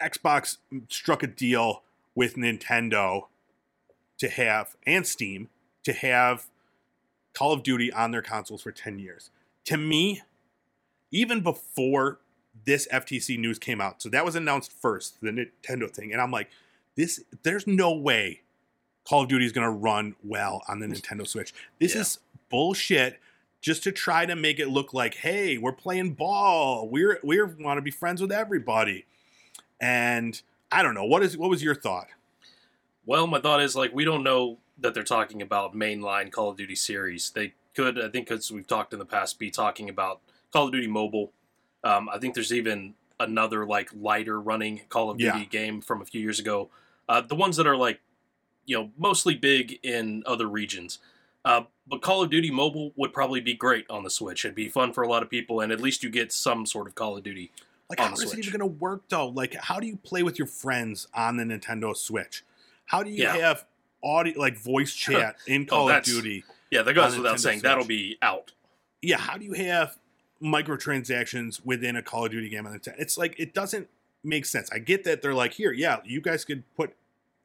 Xbox 0.00 0.58
struck 0.88 1.22
a 1.22 1.26
deal 1.26 1.82
with 2.14 2.36
Nintendo 2.36 3.26
to 4.18 4.28
have 4.28 4.76
and 4.86 5.06
Steam 5.06 5.48
to 5.84 5.92
have 5.92 6.46
Call 7.34 7.52
of 7.52 7.62
Duty 7.62 7.92
on 7.92 8.10
their 8.12 8.22
consoles 8.22 8.62
for 8.62 8.72
10 8.72 8.98
years. 8.98 9.30
To 9.66 9.76
me, 9.76 10.22
even 11.10 11.40
before 11.40 12.18
this 12.64 12.86
FTC 12.92 13.38
news 13.38 13.58
came 13.58 13.80
out, 13.80 14.00
so 14.00 14.08
that 14.08 14.24
was 14.24 14.34
announced 14.36 14.72
first, 14.72 15.20
the 15.20 15.30
Nintendo 15.30 15.90
thing, 15.90 16.12
and 16.12 16.20
I'm 16.22 16.30
like, 16.30 16.48
this 16.96 17.22
there's 17.42 17.66
no 17.66 17.92
way 17.92 18.40
Call 19.04 19.22
of 19.22 19.28
Duty 19.28 19.44
is 19.44 19.52
going 19.52 19.66
to 19.66 19.70
run 19.70 20.14
well 20.24 20.62
on 20.68 20.78
the 20.78 20.86
Nintendo 20.86 21.26
Switch. 21.26 21.52
This 21.78 21.94
Yeah. 21.94 22.00
is 22.02 22.18
bullshit 22.48 23.20
just 23.60 23.82
to 23.82 23.92
try 23.92 24.24
to 24.26 24.36
make 24.36 24.58
it 24.58 24.68
look 24.68 24.94
like, 24.94 25.16
hey, 25.16 25.58
we're 25.58 25.72
playing 25.72 26.12
ball. 26.12 26.88
We're 26.88 27.18
we 27.24 27.42
want 27.42 27.78
to 27.78 27.82
be 27.82 27.90
friends 27.90 28.20
with 28.22 28.30
everybody. 28.32 29.06
And 29.80 30.40
I 30.70 30.82
don't 30.82 30.94
know. 30.94 31.04
What 31.04 31.22
is 31.22 31.36
what 31.36 31.50
was 31.50 31.62
your 31.62 31.74
thought? 31.74 32.06
Well, 33.06 33.26
my 33.26 33.40
thought 33.40 33.60
is 33.60 33.74
like 33.76 33.92
we 33.92 34.04
don't 34.04 34.22
know 34.22 34.58
that 34.78 34.94
they're 34.94 35.02
talking 35.02 35.40
about 35.42 35.74
mainline 35.74 36.30
Call 36.32 36.50
of 36.50 36.56
Duty 36.56 36.74
series. 36.74 37.30
They 37.30 37.54
could, 37.74 37.98
I 37.98 38.08
think, 38.08 38.28
because 38.28 38.50
we've 38.50 38.66
talked 38.66 38.92
in 38.92 38.98
the 38.98 39.04
past, 39.04 39.38
be 39.38 39.50
talking 39.50 39.88
about 39.88 40.20
Call 40.52 40.66
of 40.66 40.72
Duty 40.72 40.86
Mobile. 40.88 41.32
Um, 41.82 42.08
I 42.08 42.18
think 42.18 42.34
there's 42.34 42.52
even 42.52 42.94
another 43.20 43.64
like 43.66 43.90
lighter 43.94 44.40
running 44.40 44.82
Call 44.88 45.10
of 45.10 45.18
Duty 45.18 45.38
Yeah. 45.40 45.44
game 45.44 45.80
from 45.80 46.02
a 46.02 46.04
few 46.04 46.20
years 46.20 46.38
ago. 46.40 46.70
Uh, 47.08 47.20
the 47.20 47.34
ones 47.36 47.56
that 47.56 47.66
are 47.66 47.76
like, 47.76 48.00
you 48.66 48.76
know, 48.76 48.90
mostly 48.96 49.34
big 49.34 49.78
in 49.82 50.22
other 50.26 50.48
regions. 50.48 50.98
Uh, 51.44 51.64
but 51.86 52.00
Call 52.00 52.22
of 52.22 52.30
Duty 52.30 52.50
Mobile 52.50 52.92
would 52.96 53.12
probably 53.12 53.40
be 53.40 53.52
great 53.54 53.84
on 53.90 54.02
the 54.02 54.10
Switch. 54.10 54.44
It'd 54.44 54.54
be 54.54 54.68
fun 54.70 54.92
for 54.94 55.02
a 55.02 55.08
lot 55.08 55.22
of 55.22 55.28
people, 55.28 55.60
and 55.60 55.70
at 55.70 55.80
least 55.80 56.02
you 56.02 56.08
get 56.08 56.32
some 56.32 56.64
sort 56.64 56.86
of 56.88 56.94
Call 56.94 57.16
of 57.18 57.22
Duty. 57.22 57.52
Like, 57.90 58.00
how 58.00 58.14
is 58.14 58.22
it 58.32 58.38
even 58.38 58.58
going 58.58 58.60
to 58.60 58.78
work 58.78 59.02
though? 59.10 59.28
Like, 59.28 59.54
how 59.54 59.78
do 59.78 59.86
you 59.86 59.98
play 59.98 60.22
with 60.22 60.38
your 60.38 60.48
friends 60.48 61.06
on 61.14 61.36
the 61.36 61.44
Nintendo 61.44 61.94
Switch? 61.94 62.42
How 62.86 63.02
do 63.02 63.10
you 63.10 63.24
Yeah. 63.24 63.36
have 63.36 63.66
audio, 64.04 64.38
like 64.38 64.56
voice 64.56 64.92
chat 64.94 65.36
in 65.46 65.62
oh, 65.70 65.86
Call 65.86 65.90
of 65.90 66.04
Duty? 66.04 66.44
Yeah, 66.70 66.82
that 66.82 66.94
goes 66.94 67.16
without 67.16 67.36
Nintendo 67.36 67.40
saying. 67.40 67.60
That'll 67.60 67.84
be 67.84 68.18
out. 68.20 68.52
Yeah, 69.02 69.18
how 69.18 69.36
do 69.38 69.44
you 69.44 69.52
have 69.54 69.96
microtransactions 70.42 71.64
within 71.64 71.96
a 71.96 72.02
Call 72.02 72.26
of 72.26 72.32
Duty 72.32 72.48
game 72.48 72.66
on 72.66 72.72
the 72.72 72.78
Nintendo? 72.78 72.94
It's 72.98 73.16
like 73.18 73.38
it 73.38 73.54
doesn't 73.54 73.88
make 74.22 74.46
sense. 74.46 74.70
I 74.72 74.78
get 74.78 75.04
that 75.04 75.22
they're 75.22 75.34
like, 75.34 75.54
here, 75.54 75.72
yeah, 75.72 75.98
you 76.04 76.20
guys 76.20 76.44
could 76.44 76.62
put 76.74 76.94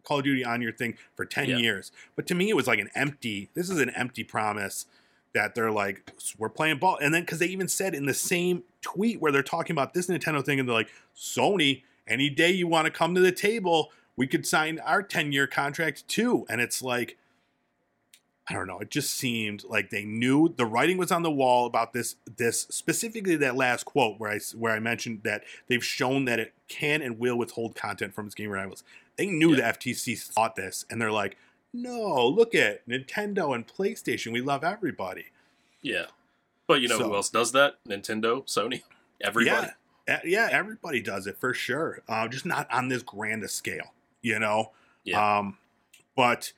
Call 0.04 0.20
of 0.20 0.24
Duty 0.24 0.46
on 0.46 0.62
your 0.62 0.72
thing 0.72 0.98
for 1.16 1.26
ten 1.26 1.50
Yeah. 1.50 1.58
years, 1.58 1.92
but 2.16 2.28
to 2.28 2.36
me, 2.36 2.50
it 2.50 2.56
was 2.56 2.68
like 2.68 2.80
an 2.80 2.90
empty. 2.96 3.50
This 3.54 3.70
is 3.70 3.80
an 3.80 3.90
empty 3.92 4.24
promise 4.24 4.86
that 5.34 5.54
they're 5.54 5.72
like, 5.72 6.12
we're 6.40 6.50
playing 6.50 6.80
ball, 6.80 6.98
and 7.02 7.14
then 7.14 7.22
because 7.22 7.40
they 7.40 7.46
even 7.48 7.68
said 7.68 7.94
in 7.94 8.06
the 8.06 8.14
same 8.14 8.64
tweet 8.82 9.22
where 9.22 9.32
they're 9.32 9.44
talking 9.44 9.74
about 9.74 9.94
this 9.94 10.08
Nintendo 10.08 10.44
thing, 10.44 10.60
and 10.60 10.68
they're 10.68 10.74
like, 10.76 10.90
Sony, 11.16 11.84
any 12.08 12.30
day 12.30 12.50
you 12.50 12.68
want 12.68 12.86
to 12.86 12.92
come 12.92 13.14
to 13.14 13.22
the 13.22 13.32
table, 13.32 13.92
we 14.20 14.28
could 14.28 14.46
sign 14.46 14.78
our 14.82 15.02
ten 15.02 15.32
year 15.32 15.48
contract 15.48 16.08
too, 16.08 16.46
and 16.48 16.62
it's 16.62 16.84
like. 16.84 17.18
I 18.52 18.54
don't 18.54 18.66
know. 18.66 18.80
It 18.80 18.90
just 18.90 19.12
seemed 19.14 19.64
like 19.70 19.92
they 19.92 20.04
knew 20.06 20.52
the 20.58 20.66
writing 20.66 20.98
was 20.98 21.12
on 21.12 21.22
the 21.22 21.30
wall 21.30 21.68
about 21.68 21.94
this. 21.94 22.16
This 22.38 22.62
specifically 22.72 23.36
that 23.36 23.56
last 23.56 23.84
quote 23.86 24.20
where 24.20 24.32
I 24.32 24.40
where 24.58 24.74
I 24.74 24.80
mentioned 24.80 25.22
that 25.24 25.44
they've 25.68 25.84
shown 25.86 26.26
that 26.26 26.40
it 26.40 26.54
can 26.68 27.04
and 27.04 27.20
will 27.20 27.38
withhold 27.38 27.76
content 27.76 28.16
from 28.16 28.26
its 28.26 28.34
game 28.34 28.50
rivals. 28.50 28.84
They 29.18 29.28
knew 29.28 29.52
Yeah. 29.52 29.58
the 29.58 29.78
FTC 29.78 30.16
thought 30.16 30.56
this, 30.56 30.84
and 30.90 31.00
they're 31.00 31.12
like, 31.12 31.38
No, 31.74 32.26
look 32.28 32.56
at 32.56 32.88
Nintendo 32.90 33.54
and 33.54 33.68
PlayStation. 33.68 34.32
We 34.34 34.42
love 34.42 34.64
everybody. 34.64 35.26
Yeah. 35.84 36.06
But 36.66 36.82
you 36.82 36.88
know 36.88 36.98
So- 36.98 37.10
who 37.10 37.16
else 37.16 37.30
does 37.30 37.52
that? 37.52 37.76
Nintendo, 37.88 38.44
Sony, 38.48 38.82
everybody. 39.22 39.68
Yeah, 40.08 40.22
yeah, 40.26 40.50
everybody 40.52 41.02
does 41.04 41.28
it 41.28 41.38
for 41.38 41.54
sure. 41.54 42.02
Uh, 42.10 42.28
just 42.28 42.48
not 42.48 42.68
on 42.74 42.88
this 42.88 43.04
grand 43.04 43.44
a 43.44 43.48
scale, 43.48 43.94
you 44.22 44.40
know. 44.40 44.72
Yeah. 45.04 45.40
Um, 45.40 45.58
but 46.16 46.52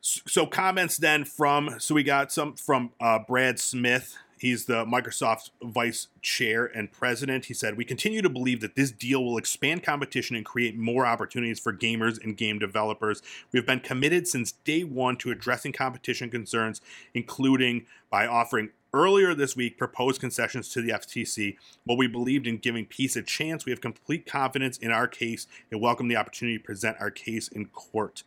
so 0.00 0.46
comments 0.46 0.96
then 0.96 1.24
from 1.24 1.76
so 1.78 1.94
we 1.94 2.02
got 2.02 2.32
some 2.32 2.54
from 2.54 2.92
uh, 3.00 3.18
Brad 3.26 3.58
Smith. 3.58 4.16
He's 4.40 4.66
the 4.66 4.84
Microsoft 4.84 5.50
vice 5.62 6.08
chair 6.22 6.66
and 6.66 6.92
president. 6.92 7.46
He 7.46 7.54
said, 7.54 7.76
We 7.76 7.84
continue 7.84 8.22
to 8.22 8.28
believe 8.28 8.60
that 8.60 8.76
this 8.76 8.92
deal 8.92 9.24
will 9.24 9.36
expand 9.36 9.82
competition 9.82 10.36
and 10.36 10.44
create 10.44 10.76
more 10.76 11.04
opportunities 11.04 11.58
for 11.58 11.72
gamers 11.72 12.22
and 12.22 12.36
game 12.36 12.58
developers. 12.58 13.20
We 13.52 13.58
have 13.58 13.66
been 13.66 13.80
committed 13.80 14.28
since 14.28 14.52
day 14.52 14.84
one 14.84 15.16
to 15.16 15.32
addressing 15.32 15.72
competition 15.72 16.30
concerns, 16.30 16.80
including 17.14 17.86
by 18.10 18.26
offering 18.26 18.70
earlier 18.92 19.34
this 19.34 19.56
week 19.56 19.78
proposed 19.78 20.20
concessions 20.20 20.68
to 20.70 20.82
the 20.82 20.90
FTC. 20.90 21.56
While 21.84 21.98
we 21.98 22.06
believed 22.06 22.46
in 22.46 22.58
giving 22.58 22.86
peace 22.86 23.16
a 23.16 23.22
chance, 23.22 23.64
we 23.64 23.72
have 23.72 23.80
complete 23.80 24.26
confidence 24.26 24.78
in 24.78 24.90
our 24.90 25.06
case 25.06 25.46
and 25.70 25.80
welcome 25.80 26.08
the 26.08 26.16
opportunity 26.16 26.58
to 26.58 26.64
present 26.64 26.96
our 27.00 27.10
case 27.10 27.48
in 27.48 27.66
court. 27.66 28.22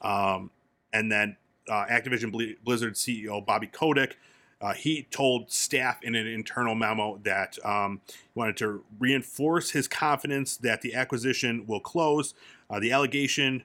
Um, 0.00 0.50
and 0.92 1.10
then 1.10 1.36
uh, 1.68 1.86
Activision 1.86 2.32
Blizzard 2.64 2.94
CEO 2.94 3.44
Bobby 3.44 3.66
Kotick, 3.66 4.16
uh, 4.60 4.74
he 4.74 5.02
told 5.10 5.50
staff 5.50 6.02
in 6.02 6.14
an 6.14 6.26
internal 6.26 6.74
memo 6.74 7.18
that 7.24 7.58
um, 7.64 8.00
he 8.08 8.18
wanted 8.34 8.56
to 8.58 8.84
reinforce 8.98 9.70
his 9.70 9.88
confidence 9.88 10.56
that 10.56 10.82
the 10.82 10.94
acquisition 10.94 11.66
will 11.66 11.80
close. 11.80 12.34
Uh, 12.70 12.78
the 12.78 12.92
allegation 12.92 13.64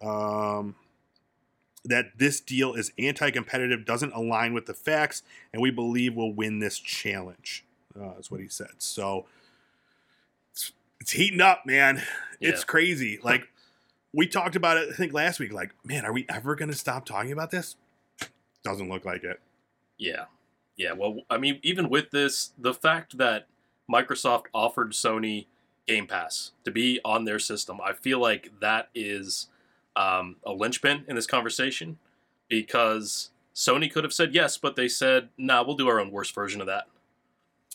um, 0.00 0.74
that 1.84 2.16
this 2.16 2.40
deal 2.40 2.74
is 2.74 2.92
anti-competitive 2.98 3.84
doesn't 3.84 4.12
align 4.12 4.54
with 4.54 4.66
the 4.66 4.74
facts, 4.74 5.22
and 5.52 5.60
we 5.60 5.70
believe 5.70 6.14
we'll 6.14 6.32
win 6.32 6.60
this 6.60 6.78
challenge. 6.78 7.64
Uh, 7.98 8.12
is 8.18 8.30
what 8.30 8.40
he 8.40 8.48
said. 8.48 8.70
So 8.78 9.26
it's, 10.52 10.72
it's 11.00 11.10
heating 11.10 11.40
up, 11.40 11.66
man. 11.66 12.02
It's 12.40 12.64
crazy. 12.64 13.18
Like 13.22 13.48
we 14.14 14.26
talked 14.26 14.56
about 14.56 14.78
it, 14.78 14.88
I 14.90 14.94
think 14.94 15.12
last 15.12 15.38
week. 15.38 15.52
Like, 15.52 15.74
man, 15.84 16.04
are 16.04 16.12
we 16.12 16.24
ever 16.28 16.54
going 16.54 16.70
to 16.70 16.76
stop 16.76 17.04
talking 17.04 17.32
about 17.32 17.50
this? 17.50 17.76
Doesn't 18.64 18.88
look 18.88 19.04
like 19.04 19.24
it. 19.24 19.40
Yeah. 19.98 20.24
Yeah. 20.76 20.92
Well, 20.92 21.20
I 21.28 21.36
mean, 21.36 21.58
even 21.62 21.88
with 21.88 22.10
this, 22.12 22.52
the 22.58 22.72
fact 22.72 23.18
that 23.18 23.46
Microsoft 23.90 24.44
offered 24.54 24.92
Sony 24.92 25.46
Game 25.86 26.06
Pass 26.06 26.52
to 26.64 26.70
be 26.70 27.00
on 27.04 27.24
their 27.24 27.38
system, 27.38 27.80
I 27.84 27.92
feel 27.92 28.18
like 28.18 28.60
that 28.60 28.88
is 28.94 29.48
um, 29.96 30.36
a 30.44 30.52
linchpin 30.52 31.04
in 31.08 31.16
this 31.16 31.26
conversation 31.26 31.98
because 32.48 33.30
Sony 33.54 33.92
could 33.92 34.04
have 34.04 34.12
said 34.12 34.34
yes, 34.34 34.56
but 34.56 34.76
they 34.76 34.88
said, 34.88 35.28
nah, 35.36 35.62
we'll 35.62 35.76
do 35.76 35.88
our 35.88 36.00
own 36.00 36.10
worst 36.10 36.34
version 36.34 36.60
of 36.60 36.66
that. 36.66 36.84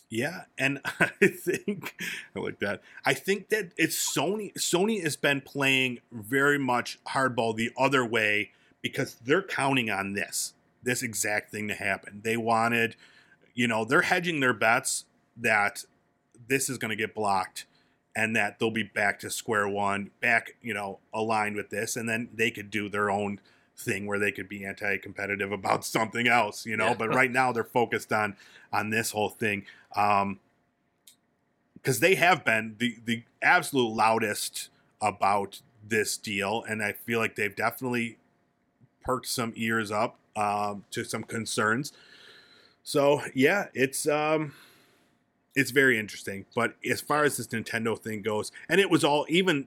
Yeah, 0.10 0.44
and 0.58 0.80
I 1.00 1.28
think 1.28 1.96
I 2.36 2.40
like 2.40 2.60
that. 2.60 2.82
I 3.06 3.14
think 3.14 3.50
that 3.50 3.72
it's 3.78 3.96
Sony. 3.96 4.54
Sony 4.54 5.04
has 5.04 5.16
been 5.16 5.42
playing 5.42 6.00
very 6.12 6.58
much 6.58 7.00
hardball 7.10 7.56
the 7.56 7.72
other 7.78 8.06
way 8.06 8.52
because 8.82 9.16
they're 9.16 9.44
counting 9.44 9.90
on 9.90 10.14
this, 10.14 10.54
this 10.84 11.04
exact 11.04 11.52
thing 11.52 11.68
to 11.68 11.74
happen. 11.74 12.22
They 12.24 12.38
wanted, 12.38 12.96
you 13.54 13.68
know, 13.68 13.84
they're 13.84 14.04
hedging 14.04 14.40
their 14.40 14.54
bets 14.54 15.06
that 15.36 15.84
this 16.48 16.70
is 16.70 16.78
going 16.78 16.90
to 16.90 16.96
get 16.96 17.14
blocked 17.14 17.66
and 18.18 18.36
that 18.36 18.58
they'll 18.58 18.72
be 18.72 18.82
back 18.82 19.20
to 19.20 19.30
square 19.30 19.70
one, 19.70 20.10
back, 20.22 20.56
you 20.60 20.74
know, 20.74 20.98
aligned 21.14 21.56
with 21.56 21.70
this, 21.70 21.96
and 21.96 22.10
then 22.10 22.28
they 22.34 22.50
could 22.50 22.72
do 22.72 22.90
their 22.90 23.12
own 23.12 23.40
thing 23.78 24.08
where 24.08 24.18
they 24.18 24.32
could 24.32 24.50
be 24.50 24.66
anti-competitive 24.66 25.52
about 25.52 25.86
something 25.86 26.28
else, 26.28 26.66
you 26.66 26.76
know. 26.76 26.88
Yeah. 26.88 26.96
But 26.96 27.14
right 27.14 27.32
now 27.32 27.52
they're 27.52 27.64
focused 27.64 28.12
on 28.12 28.36
on 28.74 28.90
this 28.90 29.12
whole 29.12 29.30
thing 29.30 29.66
um 29.96 30.40
because 31.76 32.00
they 32.02 32.16
have 32.16 32.44
been 32.44 32.76
the 32.80 32.98
the 33.06 33.24
absolute 33.42 33.96
loudest 33.96 34.70
about 35.02 35.62
this 35.88 36.18
deal 36.18 36.66
and 36.68 36.84
i 36.84 36.92
feel 36.92 37.18
like 37.18 37.38
they've 37.38 37.56
definitely 37.56 38.18
perked 39.06 39.28
some 39.28 39.54
ears 39.56 39.90
up 39.90 40.18
um 40.36 40.84
to 40.92 41.06
some 41.06 41.24
concerns 41.24 41.94
so 42.84 43.22
yeah 43.34 43.68
it's 43.74 44.06
um 44.06 44.52
it's 45.58 45.72
very 45.72 45.98
interesting 46.00 46.46
but 46.56 46.76
as 46.90 47.02
far 47.02 47.24
as 47.24 47.36
this 47.38 47.48
nintendo 47.48 47.98
thing 47.98 48.22
goes 48.22 48.52
and 48.70 48.80
it 48.80 48.90
was 48.90 49.04
all 49.04 49.26
even 49.28 49.66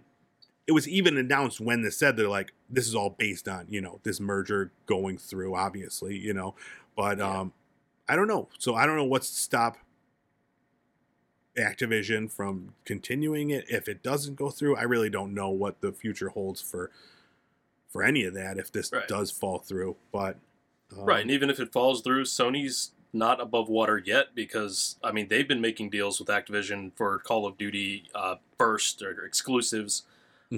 it 0.67 0.73
was 0.73 0.87
even 0.89 1.17
announced 1.17 1.61
when 1.61 1.83
this 1.83 1.97
said 1.99 2.17
they're 2.17 2.29
like 2.29 2.53
this 2.71 2.87
is 2.87 2.95
all 2.95 3.11
based 3.11 3.49
on 3.49 3.67
you 3.69 3.81
know 3.81 3.99
this 4.05 4.21
merger 4.21 4.71
going 4.87 5.19
through 5.19 5.55
obviously 5.57 6.17
you 6.17 6.33
know 6.33 6.55
but 6.97 7.19
Yeah. 7.19 7.41
um 7.41 7.53
i 8.09 8.15
don't 8.17 8.29
know 8.29 8.49
so 8.59 8.75
i 8.77 8.87
don't 8.87 8.97
know 8.97 9.05
what's 9.05 9.31
to 9.31 9.37
stop 9.41 9.77
activision 11.59 12.31
from 12.31 12.75
continuing 12.85 13.51
it 13.51 13.65
if 13.69 13.89
it 13.89 14.03
doesn't 14.03 14.37
go 14.37 14.51
through 14.51 14.77
i 14.77 14.83
really 14.83 15.11
don't 15.11 15.35
know 15.35 15.51
what 15.51 15.81
the 15.81 15.91
future 15.93 16.29
holds 16.29 16.61
for 16.63 16.91
for 17.89 18.05
any 18.05 18.25
of 18.25 18.35
that 18.35 18.57
if 18.57 18.71
this 18.71 18.93
Right. 18.93 19.09
does 19.09 19.31
fall 19.33 19.59
through 19.59 19.97
but 20.13 20.37
um, 20.97 21.05
Right, 21.05 21.23
and 21.23 21.31
even 21.31 21.51
if 21.51 21.61
it 21.61 21.73
falls 21.73 22.03
through, 22.03 22.25
Sony's 22.25 22.91
not 23.13 23.41
above 23.41 23.69
water 23.69 24.01
yet 24.05 24.35
because 24.35 24.97
I 25.03 25.13
mean 25.13 25.29
they've 25.29 25.49
been 25.49 25.61
making 25.61 25.91
deals 25.91 26.19
with 26.19 26.29
Activision 26.29 26.93
for 26.97 27.19
Call 27.19 27.47
of 27.47 27.59
Duty 27.59 28.05
uh, 28.15 28.37
first 28.59 29.03
or 29.03 29.25
exclusives 29.25 30.05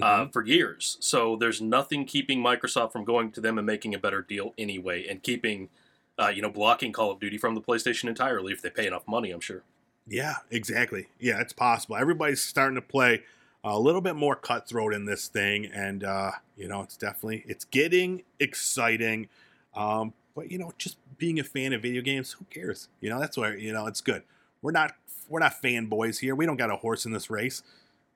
uh, 0.01 0.25
mhm. 0.25 0.33
for 0.33 0.45
years. 0.45 0.97
So 0.99 1.35
there's 1.35 1.61
nothing 1.61 2.05
keeping 2.05 2.43
Microsoft 2.43 2.91
from 2.91 3.03
going 3.03 3.31
to 3.31 3.41
them 3.41 3.57
and 3.57 3.65
making 3.65 3.93
a 3.93 3.99
better 3.99 4.21
deal 4.21 4.53
anyway, 4.57 5.05
and 5.07 5.21
keeping 5.21 5.69
uh, 6.17 6.31
you 6.33 6.41
know 6.41 6.49
blocking 6.49 6.91
Call 6.91 7.11
of 7.11 7.19
Duty 7.19 7.37
from 7.37 7.55
the 7.55 7.61
PlayStation 7.61 8.07
entirely 8.07 8.53
if 8.53 8.61
they 8.61 8.69
pay 8.69 8.87
enough 8.87 9.07
money. 9.07 9.31
I'm 9.31 9.41
sure. 9.41 9.63
Yeah, 10.07 10.37
exactly. 10.51 11.07
Yeah, 11.19 11.39
it's 11.39 11.53
possible. 11.53 11.95
Everybody's 11.95 12.41
starting 12.41 12.75
to 12.75 12.81
play 12.81 13.23
a 13.63 13.79
little 13.79 14.01
bit 14.01 14.15
more 14.15 14.35
cutthroat 14.35 14.93
in 14.93 15.05
this 15.05 15.27
thing, 15.27 15.65
and 15.65 16.03
uh, 16.03 16.31
you 16.57 16.67
know, 16.67 16.81
it's 16.81 16.97
definitely 16.97 17.43
it's 17.47 17.65
getting 17.65 18.23
exciting. 18.39 19.29
Um, 19.75 20.13
but 20.35 20.51
you 20.51 20.57
know, 20.57 20.73
just 20.77 20.97
being 21.17 21.39
a 21.39 21.43
fan 21.43 21.73
of 21.73 21.81
video 21.81 22.01
games, 22.01 22.33
who 22.33 22.45
cares? 22.45 22.87
You 23.01 23.09
know, 23.09 23.19
that's 23.19 23.37
why 23.37 23.53
you 23.55 23.71
know 23.71 23.87
it's 23.87 24.01
good. 24.01 24.23
We're 24.61 24.71
not 24.71 24.93
we're 25.29 25.39
not 25.39 25.61
fanboys 25.61 26.19
here. 26.19 26.35
We 26.35 26.45
don't 26.45 26.57
got 26.57 26.71
a 26.71 26.75
horse 26.77 27.05
in 27.05 27.11
this 27.11 27.29
race. 27.29 27.63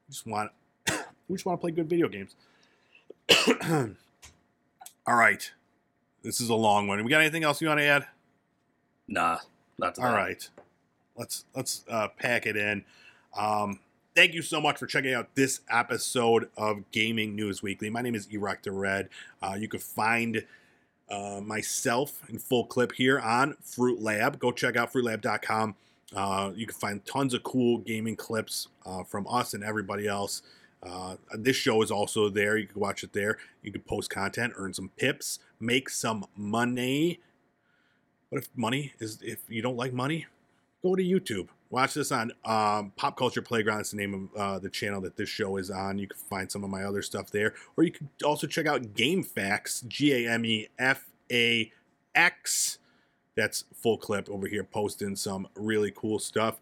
We 0.07 0.13
just 0.13 0.25
want 0.25 0.51
we 1.27 1.35
just 1.35 1.45
want 1.45 1.59
to 1.59 1.61
play 1.61 1.71
good 1.71 1.89
video 1.89 2.07
games. 2.07 2.35
All 5.05 5.15
right, 5.15 5.51
this 6.23 6.41
is 6.41 6.49
a 6.49 6.55
long 6.55 6.87
one. 6.87 7.03
We 7.03 7.09
got 7.09 7.21
anything 7.21 7.43
else 7.43 7.61
you 7.61 7.67
want 7.67 7.79
to 7.79 7.85
add? 7.85 8.07
Nah, 9.07 9.37
not 9.77 9.95
to 9.95 10.01
All 10.01 10.13
right, 10.13 10.49
let's 11.15 11.45
let's 11.55 11.83
uh, 11.89 12.09
pack 12.19 12.45
it 12.45 12.57
in. 12.57 12.83
Um, 13.37 13.79
thank 14.15 14.33
you 14.33 14.41
so 14.41 14.59
much 14.59 14.77
for 14.79 14.87
checking 14.87 15.13
out 15.13 15.35
this 15.35 15.61
episode 15.69 16.49
of 16.57 16.89
Gaming 16.91 17.35
News 17.35 17.61
Weekly. 17.61 17.89
My 17.89 18.01
name 18.01 18.15
is 18.15 18.27
Eric 18.33 18.63
the 18.63 18.71
Red. 18.71 19.09
Uh, 19.41 19.55
you 19.57 19.67
can 19.67 19.79
find 19.79 20.43
uh, 21.09 21.41
myself 21.41 22.21
in 22.29 22.37
full 22.37 22.65
clip 22.65 22.91
here 22.91 23.19
on 23.19 23.55
Fruit 23.61 24.01
Lab. 24.01 24.39
Go 24.39 24.51
check 24.51 24.75
out 24.75 24.91
fruitlab.com. 24.91 25.75
Uh, 26.15 26.51
you 26.55 26.65
can 26.65 26.75
find 26.75 27.05
tons 27.05 27.33
of 27.33 27.43
cool 27.43 27.79
gaming 27.79 28.15
clips 28.15 28.69
uh, 28.85 29.03
from 29.03 29.27
us 29.29 29.53
and 29.53 29.63
everybody 29.63 30.07
else. 30.07 30.41
Uh, 30.83 31.15
this 31.33 31.55
show 31.55 31.81
is 31.81 31.91
also 31.91 32.29
there. 32.29 32.57
You 32.57 32.67
can 32.67 32.79
watch 32.79 33.03
it 33.03 33.11
there. 33.13 33.37
You 33.61 33.71
can 33.71 33.81
post 33.81 34.09
content, 34.09 34.53
earn 34.55 34.73
some 34.73 34.89
pips, 34.95 35.39
make 35.59 35.89
some 35.89 36.25
money. 36.35 37.19
What 38.29 38.43
if 38.43 38.49
money 38.55 38.93
is 38.99 39.19
if 39.21 39.39
you 39.49 39.61
don't 39.61 39.77
like 39.77 39.93
money? 39.93 40.27
Go 40.83 40.95
to 40.95 41.03
YouTube. 41.03 41.47
Watch 41.69 41.95
this 41.95 42.11
on 42.13 42.31
um, 42.45 42.93
Pop 42.95 43.17
Culture 43.17 43.41
Playground. 43.41 43.81
It's 43.81 43.91
the 43.91 43.97
name 43.97 44.29
of 44.33 44.39
uh, 44.39 44.59
the 44.59 44.69
channel 44.69 45.01
that 45.01 45.17
this 45.17 45.27
show 45.27 45.57
is 45.57 45.69
on. 45.69 45.97
You 45.97 46.07
can 46.07 46.17
find 46.17 46.49
some 46.49 46.63
of 46.63 46.69
my 46.69 46.83
other 46.83 47.01
stuff 47.01 47.29
there, 47.29 47.53
or 47.75 47.83
you 47.83 47.91
can 47.91 48.09
also 48.23 48.47
check 48.47 48.65
out 48.65 48.81
GameFax. 48.93 49.85
G 49.87 50.25
A 50.25 50.31
M 50.31 50.45
E 50.45 50.69
F 50.79 51.05
A 51.31 51.71
X. 52.15 52.79
That's 53.35 53.65
full 53.73 53.97
clip 53.97 54.29
over 54.29 54.47
here, 54.47 54.63
posting 54.63 55.15
some 55.15 55.47
really 55.55 55.91
cool 55.95 56.19
stuff. 56.19 56.59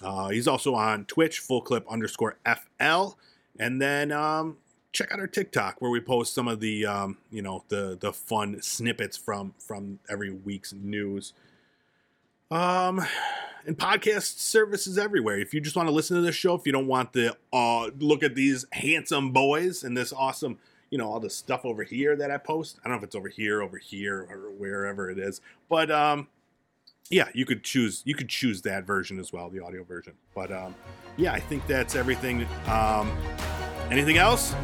Uh, 0.00 0.28
he's 0.28 0.46
also 0.46 0.74
on 0.74 1.04
Twitch, 1.06 1.40
full 1.40 1.60
clip 1.60 1.84
underscore 1.90 2.36
FL, 2.46 3.16
and 3.58 3.82
then 3.82 4.12
um, 4.12 4.58
check 4.92 5.12
out 5.12 5.18
our 5.18 5.26
TikTok 5.26 5.80
where 5.80 5.90
we 5.90 6.00
post 6.00 6.34
some 6.34 6.46
of 6.46 6.60
the 6.60 6.86
um, 6.86 7.18
you 7.30 7.42
know 7.42 7.64
the 7.68 7.98
the 8.00 8.12
fun 8.12 8.62
snippets 8.62 9.16
from 9.16 9.54
from 9.58 9.98
every 10.08 10.30
week's 10.30 10.72
news. 10.72 11.32
Um, 12.50 13.04
and 13.66 13.76
podcast 13.76 14.38
services 14.38 14.96
everywhere. 14.96 15.38
If 15.38 15.52
you 15.52 15.60
just 15.60 15.76
want 15.76 15.88
to 15.88 15.92
listen 15.94 16.16
to 16.16 16.22
this 16.22 16.36
show, 16.36 16.54
if 16.54 16.66
you 16.66 16.72
don't 16.72 16.86
want 16.86 17.12
to 17.14 17.36
uh, 17.52 17.90
look 17.98 18.22
at 18.22 18.34
these 18.34 18.64
handsome 18.72 19.32
boys 19.32 19.82
and 19.82 19.96
this 19.96 20.12
awesome, 20.12 20.58
you 20.90 20.98
know, 20.98 21.10
all 21.10 21.20
the 21.20 21.30
stuff 21.30 21.64
over 21.64 21.82
here 21.82 22.14
that 22.16 22.30
I 22.30 22.38
post. 22.38 22.78
I 22.84 22.88
don't 22.88 22.96
know 22.96 22.98
if 22.98 23.04
it's 23.04 23.16
over 23.16 23.28
here, 23.28 23.62
over 23.62 23.78
here, 23.78 24.26
or 24.30 24.52
wherever 24.52 25.10
it 25.10 25.18
is, 25.18 25.40
but 25.68 25.90
um, 25.90 26.28
yeah, 27.10 27.28
you 27.34 27.44
could 27.44 27.64
choose 27.64 28.02
you 28.04 28.14
could 28.14 28.28
choose 28.28 28.62
that 28.62 28.84
version 28.84 29.18
as 29.18 29.32
well, 29.32 29.50
the 29.50 29.62
audio 29.62 29.82
version. 29.82 30.14
But 30.34 30.52
um, 30.52 30.74
yeah, 31.16 31.32
I 31.32 31.40
think 31.40 31.66
that's 31.66 31.96
everything. 31.96 32.46
Um, 32.68 33.16
anything 33.90 34.16
else? 34.16 34.54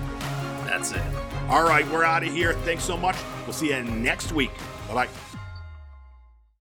That's 0.64 0.93
it. 0.93 1.03
All 1.49 1.64
right, 1.64 1.89
we're 1.91 2.05
out 2.05 2.22
of 2.22 2.33
here. 2.33 2.55
Thanks 2.55 2.85
so 2.85 2.97
much. 2.97 3.16
We'll 3.45 3.53
see 3.53 3.68
you 3.70 3.83
next 3.83 4.33
week. 4.33 4.53
Bye 4.89 5.07
bye. 5.07 5.32